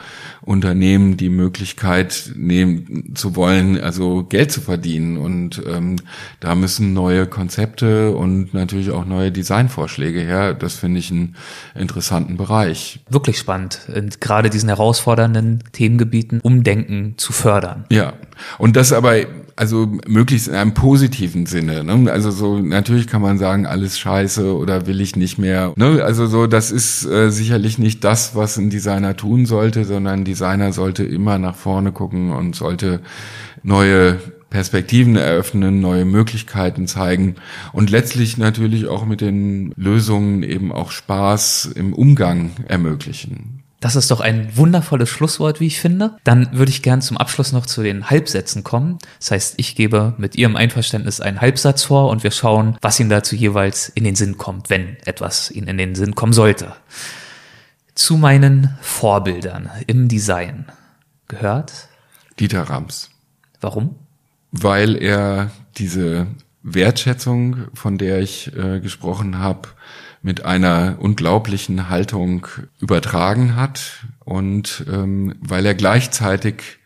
Unternehmen 0.50 1.16
die 1.16 1.30
Möglichkeit 1.30 2.32
nehmen 2.36 3.14
zu 3.14 3.36
wollen, 3.36 3.80
also 3.80 4.24
Geld 4.24 4.52
zu 4.52 4.62
verdienen. 4.62 5.18
Und 5.18 5.62
ähm, 5.70 5.98
da 6.40 6.56
müssen 6.56 6.92
neue 6.92 7.28
Konzepte 7.28 8.16
und 8.16 8.52
natürlich 8.56 8.90
auch 8.90 9.06
neue 9.06 9.32
Designvorschläge 9.32 10.22
her. 10.22 10.56
Das 10.56 10.74
finde 10.74 11.02
ich 11.02 11.12
einen 11.12 11.36
interessanten 11.76 12.36
Bereich. 12.36 13.00
Wirklich 13.12 13.38
spannend, 13.38 13.82
und 13.96 14.22
gerade 14.22 14.50
diesen 14.50 14.70
herausfordernden 14.70 15.64
Themengebieten 15.72 16.40
Umdenken 16.42 17.14
zu 17.18 17.32
fördern. 17.32 17.86
Ja, 17.92 18.14
und 18.58 18.76
das 18.76 18.92
aber 18.92 19.18
also 19.60 19.92
möglichst 20.08 20.48
in 20.48 20.56
einem 20.56 20.74
positiven 20.74 21.46
Sinne. 21.46 21.84
Ne? 21.84 22.10
Also 22.10 22.32
so 22.32 22.60
natürlich 22.60 23.08
kann 23.08 23.22
man 23.22 23.38
sagen, 23.38 23.66
alles 23.66 24.00
scheiße 24.00 24.56
oder 24.56 24.88
will 24.88 25.02
ich 25.02 25.18
nicht 25.18 25.38
mehr. 25.38 25.74
Ne? 25.76 26.02
Also 26.02 26.28
so, 26.28 26.48
das 26.48 26.72
ist 26.72 27.06
äh, 27.06 27.30
sicherlich 27.30 27.78
nicht 27.78 28.06
das, 28.06 28.36
was 28.36 28.58
ein 28.58 28.70
Designer 28.70 29.18
tun 29.18 29.46
sollte, 29.46 29.84
sondern 29.84 30.20
ein 30.20 30.24
Designer 30.40 30.72
sollte 30.72 31.04
immer 31.04 31.38
nach 31.38 31.56
vorne 31.56 31.92
gucken 31.92 32.32
und 32.32 32.56
sollte 32.56 33.02
neue 33.62 34.20
Perspektiven 34.50 35.18
eröffnen, 35.18 35.82
neue 35.82 36.06
Möglichkeiten 36.06 36.88
zeigen 36.88 37.36
und 37.74 37.90
letztlich 37.90 38.38
natürlich 38.38 38.88
auch 38.88 39.06
mit 39.06 39.20
den 39.20 39.74
Lösungen 39.76 40.44
eben 40.44 40.72
auch 40.72 40.92
Spaß 40.92 41.72
im 41.76 41.94
Umgang 41.94 42.52
ermöglichen. 42.68 43.64
Das 43.82 43.96
ist 43.96 44.12
doch 44.12 44.20
ein 44.22 44.50
wundervolles 44.56 45.10
Schlusswort, 45.10 45.60
wie 45.60 45.68
ich 45.68 45.80
finde. 45.80 46.18
Dann 46.24 46.50
würde 46.52 46.72
ich 46.72 46.82
gern 46.82 47.02
zum 47.02 47.18
Abschluss 47.18 47.52
noch 47.52 47.66
zu 47.66 47.84
den 47.84 48.10
Halbsätzen 48.10 48.64
kommen. 48.64 48.98
Das 49.20 49.32
heißt, 49.32 49.54
ich 49.58 49.76
gebe 49.76 50.16
mit 50.18 50.36
Ihrem 50.36 50.56
Einverständnis 50.56 51.22
einen 51.22 51.40
Halbsatz 51.40 51.84
vor 51.84 52.10
und 52.10 52.24
wir 52.24 52.32
schauen, 52.32 52.78
was 52.82 53.00
Ihnen 53.00 53.10
dazu 53.10 53.36
jeweils 53.36 53.88
in 53.90 54.04
den 54.04 54.16
Sinn 54.16 54.38
kommt, 54.38 54.70
wenn 54.70 54.98
etwas 55.06 55.52
Ihnen 55.52 55.68
in 55.68 55.78
den 55.78 55.96
Sinn 55.96 56.16
kommen 56.16 56.34
sollte. 56.34 56.74
Zu 58.00 58.16
meinen 58.16 58.78
Vorbildern 58.80 59.70
im 59.86 60.08
Design 60.08 60.68
gehört 61.28 61.90
Dieter 62.40 62.62
Rams. 62.62 63.10
Warum? 63.60 63.98
Weil 64.54 64.96
er 64.96 65.52
diese 65.76 66.28
Wertschätzung, 66.64 67.68
von 67.74 67.98
der 67.98 68.22
ich 68.22 68.56
äh, 68.56 68.80
gesprochen 68.80 69.38
habe, 69.38 69.68
mit 70.22 70.46
einer 70.46 70.96
unglaublichen 71.00 71.90
Haltung 71.90 72.48
übertragen 72.80 73.58
hat 73.58 74.06
und 74.24 74.86
ähm, 74.90 75.36
weil 75.42 75.66
er 75.66 75.76
gleichzeitig 75.76 76.80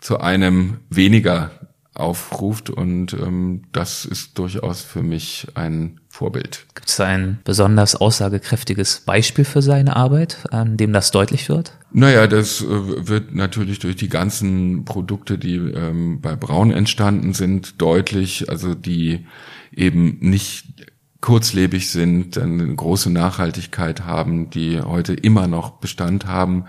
zu 0.00 0.18
einem 0.18 0.78
weniger 0.90 1.52
aufruft 2.00 2.70
und 2.70 3.12
ähm, 3.14 3.62
das 3.72 4.04
ist 4.04 4.38
durchaus 4.38 4.82
für 4.82 5.02
mich 5.02 5.48
ein 5.54 6.00
Vorbild. 6.08 6.66
Gibt 6.74 6.88
es 6.88 7.00
ein 7.00 7.40
besonders 7.44 7.96
aussagekräftiges 7.96 9.00
Beispiel 9.00 9.44
für 9.44 9.62
seine 9.62 9.96
Arbeit, 9.96 10.46
an 10.50 10.76
dem 10.76 10.92
das 10.92 11.10
deutlich 11.10 11.48
wird? 11.48 11.72
Naja, 11.92 12.26
das 12.26 12.62
äh, 12.62 12.66
wird 12.66 13.34
natürlich 13.34 13.78
durch 13.78 13.96
die 13.96 14.08
ganzen 14.08 14.84
Produkte, 14.84 15.38
die 15.38 15.56
ähm, 15.56 16.20
bei 16.20 16.36
Braun 16.36 16.70
entstanden 16.70 17.34
sind, 17.34 17.80
deutlich, 17.80 18.48
also 18.48 18.74
die 18.74 19.26
eben 19.72 20.18
nicht 20.20 20.86
kurzlebig 21.20 21.90
sind, 21.90 22.38
eine 22.38 22.74
große 22.74 23.10
Nachhaltigkeit 23.10 24.04
haben, 24.04 24.50
die 24.50 24.80
heute 24.80 25.14
immer 25.14 25.46
noch 25.46 25.72
Bestand 25.72 26.26
haben. 26.26 26.66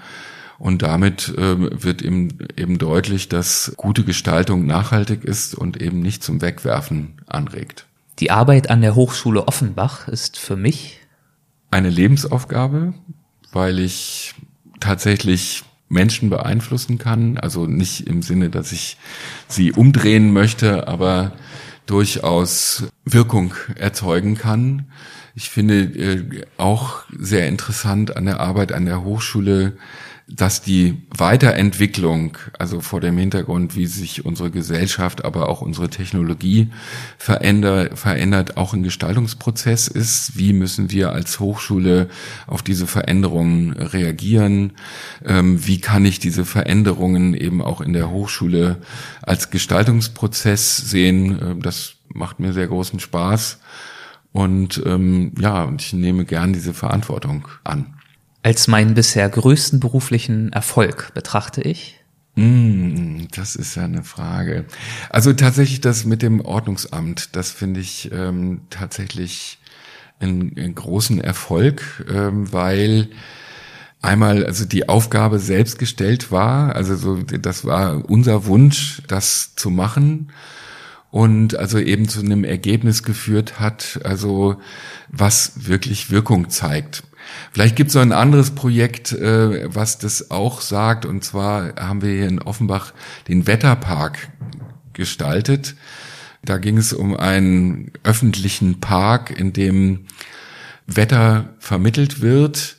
Und 0.60 0.82
damit 0.82 1.30
äh, 1.38 1.84
wird 1.84 2.02
eben, 2.02 2.40
eben 2.56 2.78
deutlich, 2.78 3.30
dass 3.30 3.74
gute 3.78 4.04
Gestaltung 4.04 4.66
nachhaltig 4.66 5.24
ist 5.24 5.54
und 5.54 5.82
eben 5.82 6.02
nicht 6.02 6.24
zum 6.24 6.42
Wegwerfen 6.42 7.22
anregt. 7.28 7.86
Die 8.20 8.32
Arbeit 8.32 8.70
an 8.70 8.82
der 8.82 8.96
Hochschule 8.96 9.48
Offenbach 9.48 10.08
ist 10.08 10.38
für 10.38 10.56
mich 10.56 11.00
eine 11.70 11.90
Lebensaufgabe, 11.90 12.96
weil 13.52 13.78
ich 13.78 14.34
tatsächlich 14.80 15.64
Menschen 15.90 16.30
beeinflussen 16.30 16.98
kann. 16.98 17.38
Also 17.38 17.66
nicht 17.66 18.08
im 18.08 18.22
Sinne, 18.22 18.50
dass 18.50 18.72
ich 18.72 18.98
sie 19.48 19.72
umdrehen 19.72 20.34
möchte, 20.34 20.88
aber 20.88 21.34
durchaus 21.86 22.88
Wirkung 23.14 23.54
erzeugen 23.76 24.38
kann. 24.38 24.86
Ich 25.36 25.50
finde 25.50 25.82
äh, 25.82 26.46
auch 26.58 27.04
sehr 27.18 27.48
interessant 27.48 28.18
an 28.18 28.26
der 28.26 28.40
Arbeit 28.40 28.72
an 28.72 28.86
der 28.86 29.04
Hochschule, 29.04 29.78
dass 30.30 30.62
die 30.62 30.98
Weiterentwicklung, 31.16 32.38
also 32.60 32.82
vor 32.82 33.00
dem 33.00 33.18
Hintergrund, 33.18 33.78
wie 33.78 33.88
sich 33.88 34.26
unsere 34.26 34.52
Gesellschaft, 34.52 35.24
aber 35.24 35.48
auch 35.48 35.62
unsere 35.62 35.90
Technologie 35.90 36.70
verändert, 37.18 37.98
verändert, 37.98 38.58
auch 38.58 38.74
ein 38.74 38.84
Gestaltungsprozess 38.84 39.88
ist. 39.88 40.38
Wie 40.38 40.52
müssen 40.52 40.92
wir 40.92 41.14
als 41.14 41.40
Hochschule 41.40 42.10
auf 42.46 42.62
diese 42.62 42.88
Veränderungen 42.88 43.72
reagieren? 43.72 44.74
Ähm, 45.26 45.66
wie 45.66 45.80
kann 45.80 46.04
ich 46.04 46.20
diese 46.20 46.44
Veränderungen 46.44 47.34
eben 47.34 47.62
auch 47.62 47.80
in 47.80 47.94
der 47.94 48.10
Hochschule 48.10 48.82
als 49.22 49.50
Gestaltungsprozess 49.50 50.78
sehen? 50.78 51.40
Ähm, 51.42 51.62
das 51.62 51.97
macht 52.14 52.40
mir 52.40 52.54
sehr 52.54 52.68
großen 52.68 53.00
Spaß. 53.00 53.60
Und 54.32 54.82
ähm, 54.86 55.34
ja, 55.40 55.64
und 55.64 55.82
ich 55.82 55.94
nehme 55.94 56.26
gern 56.26 56.54
diese 56.54 56.74
Verantwortung 56.74 57.48
an. 57.64 57.96
Als 58.44 58.68
meinen 58.68 58.94
bisher 58.94 59.28
größten 59.30 59.80
beruflichen 59.80 60.54
Erfolg 60.54 61.14
betrachte 61.14 61.62
ich? 61.62 62.00
Mm, 62.36 63.26
das 63.36 63.56
ist 63.56 63.76
ja 63.76 63.86
eine 63.86 64.04
Frage. 64.04 64.66
Also 65.10 65.34
tatsächlich 65.34 65.82
das 65.82 66.06
mit 66.06 66.22
dem 66.22 66.42
Ordnungsamt, 66.42 67.36
das 67.36 67.52
finde 67.52 67.80
ich 67.80 68.12
ähm, 68.12 68.62
tatsächlich 68.70 69.58
einen, 70.20 70.56
einen 70.56 70.76
großen 70.76 71.20
Erfolg, 71.20 72.06
ähm, 72.10 72.54
weil 72.54 73.10
einmal 74.02 74.46
also 74.46 74.66
die 74.66 74.88
Aufgabe 74.88 75.40
selbst 75.40 75.80
gestellt 75.80 76.32
war, 76.32 76.76
also 76.76 76.96
so 76.96 77.24
das 77.24 77.66
war 77.66 78.08
unser 78.08 78.46
Wunsch, 78.46 79.02
das 79.08 79.56
zu 79.56 79.72
machen 79.72 80.32
und 81.12 81.56
also 81.56 81.80
eben 81.80 82.08
zu 82.08 82.20
einem 82.20 82.44
Ergebnis 82.44 83.04
geführt 83.04 83.60
hat, 83.60 84.00
also 84.04 84.58
was 85.10 85.68
wirklich 85.68 86.12
Wirkung 86.12 86.50
zeigt. 86.50 87.04
Vielleicht 87.52 87.76
gibt 87.76 87.90
es 87.90 87.96
noch 87.96 88.02
ein 88.02 88.12
anderes 88.12 88.52
Projekt, 88.52 89.12
äh, 89.12 89.74
was 89.74 89.98
das 89.98 90.32
auch 90.32 90.62
sagt. 90.62 91.06
Und 91.06 91.24
zwar 91.24 91.76
haben 91.76 92.02
wir 92.02 92.12
hier 92.12 92.28
in 92.28 92.42
Offenbach 92.42 92.94
den 93.28 93.48
Wetterpark 93.48 94.30
gestaltet. 94.94 95.76
Da 96.44 96.58
ging 96.58 96.78
es 96.78 96.94
um 96.94 97.16
einen 97.16 97.92
öffentlichen 98.04 98.80
Park, 98.80 99.38
in 99.38 99.54
dem 99.54 100.06
Wetter 100.86 101.56
vermittelt 101.60 102.22
wird. 102.22 102.77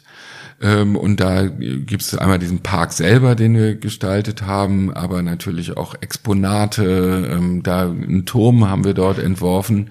Ähm, 0.61 0.97
und 0.97 1.21
da 1.21 1.47
gibt 1.47 2.03
es 2.03 2.17
einmal 2.17 2.39
diesen 2.39 2.61
Park 2.61 2.93
selber, 2.93 3.35
den 3.35 3.55
wir 3.55 3.77
gestaltet 3.77 4.43
haben, 4.43 4.93
aber 4.93 5.23
natürlich 5.23 5.77
auch 5.77 5.95
Exponate. 6.01 7.29
Ähm, 7.31 7.63
da 7.63 7.83
einen 7.83 8.27
Turm 8.27 8.69
haben 8.69 8.85
wir 8.85 8.95
dort 8.95 9.19
entworfen. 9.19 9.91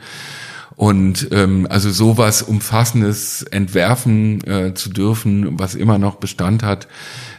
Und 0.75 1.29
ähm, 1.31 1.65
also 1.69 1.89
sowas 1.89 2.43
Umfassendes 2.43 3.41
entwerfen 3.43 4.45
äh, 4.45 4.73
zu 4.75 4.89
dürfen, 4.89 5.59
was 5.59 5.73
immer 5.73 5.97
noch 5.97 6.15
Bestand 6.15 6.61
hat, 6.61 6.87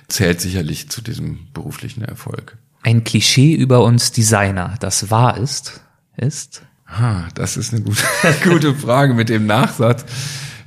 zählt 0.09 0.41
sicherlich 0.41 0.89
zu 0.89 1.03
diesem 1.03 1.47
beruflichen 1.55 2.03
Erfolg. 2.03 2.57
Ein 2.83 3.05
Klischee 3.05 3.55
über 3.55 3.85
uns 3.85 4.11
Designer, 4.11 4.75
das 4.81 5.11
wahr 5.11 5.37
ist, 5.37 5.81
ist? 6.17 6.63
Ah, 6.87 7.29
das 7.35 7.57
ist 7.57 7.73
eine 7.73 7.83
gute, 7.83 8.03
gute 8.49 8.75
Frage 8.75 9.15
mit 9.15 9.29
dem 9.29 9.47
Nachsatz. 9.47 10.05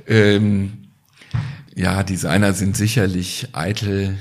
Ähm, 0.06 0.81
ja, 1.74 2.02
Designer 2.02 2.52
sind 2.52 2.76
sicherlich 2.76 3.48
eitel, 3.52 4.16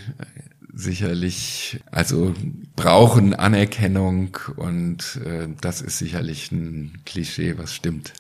sicherlich, 0.74 1.80
also 1.91 2.34
brauchen 2.76 3.34
Anerkennung 3.34 4.38
und 4.56 5.20
äh, 5.26 5.47
das 5.60 5.82
ist 5.82 5.97
sicherlich 5.97 6.52
ein 6.52 6.99
Klischee, 7.06 7.58
was 7.58 7.74
stimmt 7.74 8.14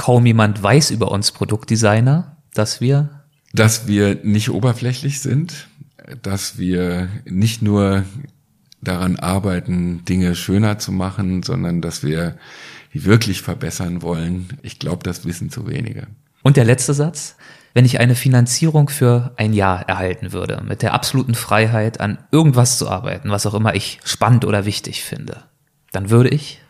kaum 0.00 0.24
jemand 0.24 0.62
weiß 0.62 0.92
über 0.92 1.10
uns 1.10 1.30
Produktdesigner, 1.30 2.38
dass 2.54 2.80
wir 2.80 3.10
dass 3.52 3.86
wir 3.86 4.20
nicht 4.22 4.48
oberflächlich 4.48 5.20
sind, 5.20 5.68
dass 6.22 6.56
wir 6.56 7.08
nicht 7.26 7.60
nur 7.60 8.04
daran 8.80 9.16
arbeiten, 9.16 10.02
Dinge 10.06 10.36
schöner 10.36 10.78
zu 10.78 10.90
machen, 10.90 11.42
sondern 11.42 11.82
dass 11.82 12.02
wir 12.02 12.38
die 12.94 13.04
wirklich 13.04 13.42
verbessern 13.42 14.00
wollen. 14.00 14.58
Ich 14.62 14.78
glaube, 14.78 15.02
das 15.02 15.26
wissen 15.26 15.50
zu 15.50 15.66
wenige. 15.66 16.06
Und 16.42 16.56
der 16.56 16.64
letzte 16.64 16.94
Satz? 16.94 17.36
Wenn 17.72 17.84
ich 17.84 18.00
eine 18.00 18.14
Finanzierung 18.14 18.88
für 18.88 19.32
ein 19.36 19.52
Jahr 19.52 19.88
erhalten 19.88 20.32
würde, 20.32 20.62
mit 20.66 20.82
der 20.82 20.92
absoluten 20.92 21.34
Freiheit, 21.34 22.00
an 22.00 22.18
irgendwas 22.32 22.78
zu 22.78 22.88
arbeiten, 22.88 23.30
was 23.30 23.46
auch 23.46 23.54
immer 23.54 23.74
ich 23.74 24.00
spannend 24.04 24.44
oder 24.44 24.64
wichtig 24.64 25.04
finde, 25.04 25.44
dann 25.92 26.10
würde 26.10 26.30
ich? 26.30 26.60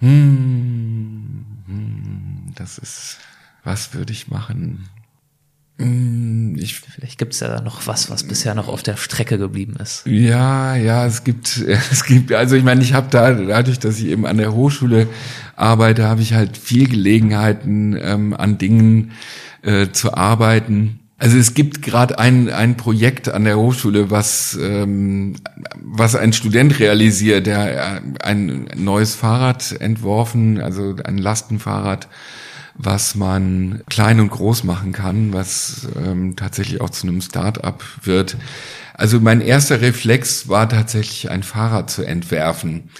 Hm, 0.00 1.44
hm 1.66 2.52
das 2.56 2.78
ist, 2.78 3.18
was 3.62 3.94
würde 3.94 4.12
ich 4.12 4.28
machen? 4.28 4.88
Mm, 5.78 6.56
ich, 6.56 6.80
Vielleicht 6.80 7.18
gibt 7.18 7.34
es 7.34 7.40
ja 7.40 7.60
noch 7.60 7.86
was, 7.86 8.10
was 8.10 8.24
bisher 8.24 8.54
noch 8.54 8.66
auf 8.66 8.82
der 8.82 8.96
Strecke 8.96 9.38
geblieben 9.38 9.76
ist. 9.80 10.02
Ja, 10.06 10.74
ja, 10.74 11.06
es 11.06 11.22
gibt, 11.22 11.56
es 11.92 12.04
gibt, 12.04 12.32
also 12.32 12.56
ich 12.56 12.64
meine, 12.64 12.82
ich 12.82 12.94
habe 12.94 13.08
da, 13.10 13.32
dadurch, 13.32 13.78
dass 13.78 13.98
ich 13.98 14.06
eben 14.06 14.26
an 14.26 14.38
der 14.38 14.52
Hochschule 14.52 15.08
arbeite, 15.54 16.08
habe 16.08 16.20
ich 16.20 16.34
halt 16.34 16.56
viel 16.56 16.88
Gelegenheiten, 16.88 17.96
ähm, 18.00 18.34
an 18.34 18.58
Dingen 18.58 19.12
äh, 19.62 19.88
zu 19.92 20.14
arbeiten. 20.14 21.00
Also 21.18 21.36
es 21.36 21.54
gibt 21.54 21.82
gerade 21.82 22.18
ein, 22.18 22.48
ein 22.48 22.76
Projekt 22.76 23.28
an 23.28 23.44
der 23.44 23.58
Hochschule, 23.58 24.10
was, 24.10 24.56
ähm, 24.60 25.34
was 25.82 26.14
ein 26.14 26.32
Student 26.32 26.78
realisiert, 26.78 27.46
der 27.46 28.02
ein 28.22 28.68
neues 28.76 29.16
Fahrrad 29.16 29.72
entworfen, 29.80 30.60
also 30.60 30.94
ein 31.04 31.18
Lastenfahrrad 31.18 32.08
was 32.78 33.16
man 33.16 33.82
klein 33.90 34.20
und 34.20 34.30
groß 34.30 34.62
machen 34.62 34.92
kann, 34.92 35.32
was 35.32 35.88
ähm, 35.96 36.36
tatsächlich 36.36 36.80
auch 36.80 36.90
zu 36.90 37.08
einem 37.08 37.20
Start-up 37.20 37.82
wird. 38.04 38.36
Also 38.94 39.20
mein 39.20 39.40
erster 39.40 39.80
Reflex 39.80 40.48
war 40.48 40.68
tatsächlich 40.68 41.30
ein 41.30 41.42
Fahrrad 41.42 41.90
zu 41.90 42.04
entwerfen. 42.04 42.90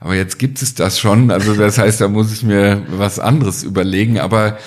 Aber 0.00 0.14
jetzt 0.14 0.38
gibt 0.38 0.60
es 0.60 0.74
das 0.74 0.98
schon. 0.98 1.30
Also 1.30 1.54
das 1.54 1.78
heißt, 1.78 2.00
da 2.00 2.08
muss 2.08 2.32
ich 2.32 2.42
mir 2.42 2.84
was 2.90 3.18
anderes 3.18 3.62
überlegen. 3.62 4.18
Aber 4.18 4.58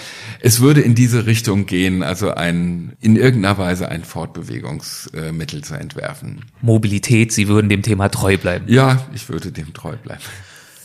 es 0.42 0.60
würde 0.60 0.82
in 0.82 0.96
diese 0.96 1.26
Richtung 1.26 1.66
gehen, 1.66 2.04
also 2.04 2.32
ein, 2.32 2.94
in 3.00 3.16
irgendeiner 3.16 3.58
Weise 3.58 3.90
ein 3.90 4.04
Fortbewegungsmittel 4.04 5.64
zu 5.64 5.76
entwerfen. 5.76 6.46
Mobilität, 6.62 7.32
Sie 7.32 7.48
würden 7.48 7.70
dem 7.70 7.84
Thema 7.84 8.10
treu 8.10 8.38
bleiben. 8.38 8.66
Ja, 8.68 9.06
ich 9.14 9.30
würde 9.30 9.52
dem 9.52 9.74
treu 9.74 9.96
bleiben. 9.98 10.22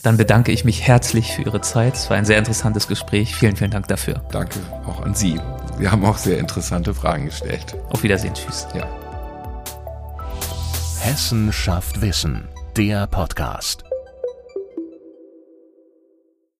Dann 0.03 0.15
bedanke 0.15 0.51
ich 0.51 0.63
mich 0.63 0.83
herzlich 0.87 1.31
für 1.33 1.41
Ihre 1.41 1.61
Zeit. 1.61 1.95
Es 1.95 2.09
war 2.09 2.17
ein 2.17 2.25
sehr 2.25 2.37
interessantes 2.37 2.87
Gespräch. 2.87 3.35
Vielen, 3.35 3.55
vielen 3.55 3.71
Dank 3.71 3.87
dafür. 3.87 4.21
Danke 4.31 4.59
auch 4.85 5.01
an 5.01 5.15
Sie. 5.15 5.39
Sie 5.79 5.89
haben 5.89 6.05
auch 6.05 6.17
sehr 6.17 6.37
interessante 6.37 6.93
Fragen 6.93 7.25
gestellt. 7.25 7.75
Auf 7.89 8.03
Wiedersehen. 8.03 8.33
Tschüss. 8.33 8.67
Ja. 8.75 8.87
Hessen 11.01 11.51
schafft 11.51 12.01
Wissen. 12.01 12.47
Der 12.77 13.07
Podcast. 13.07 13.86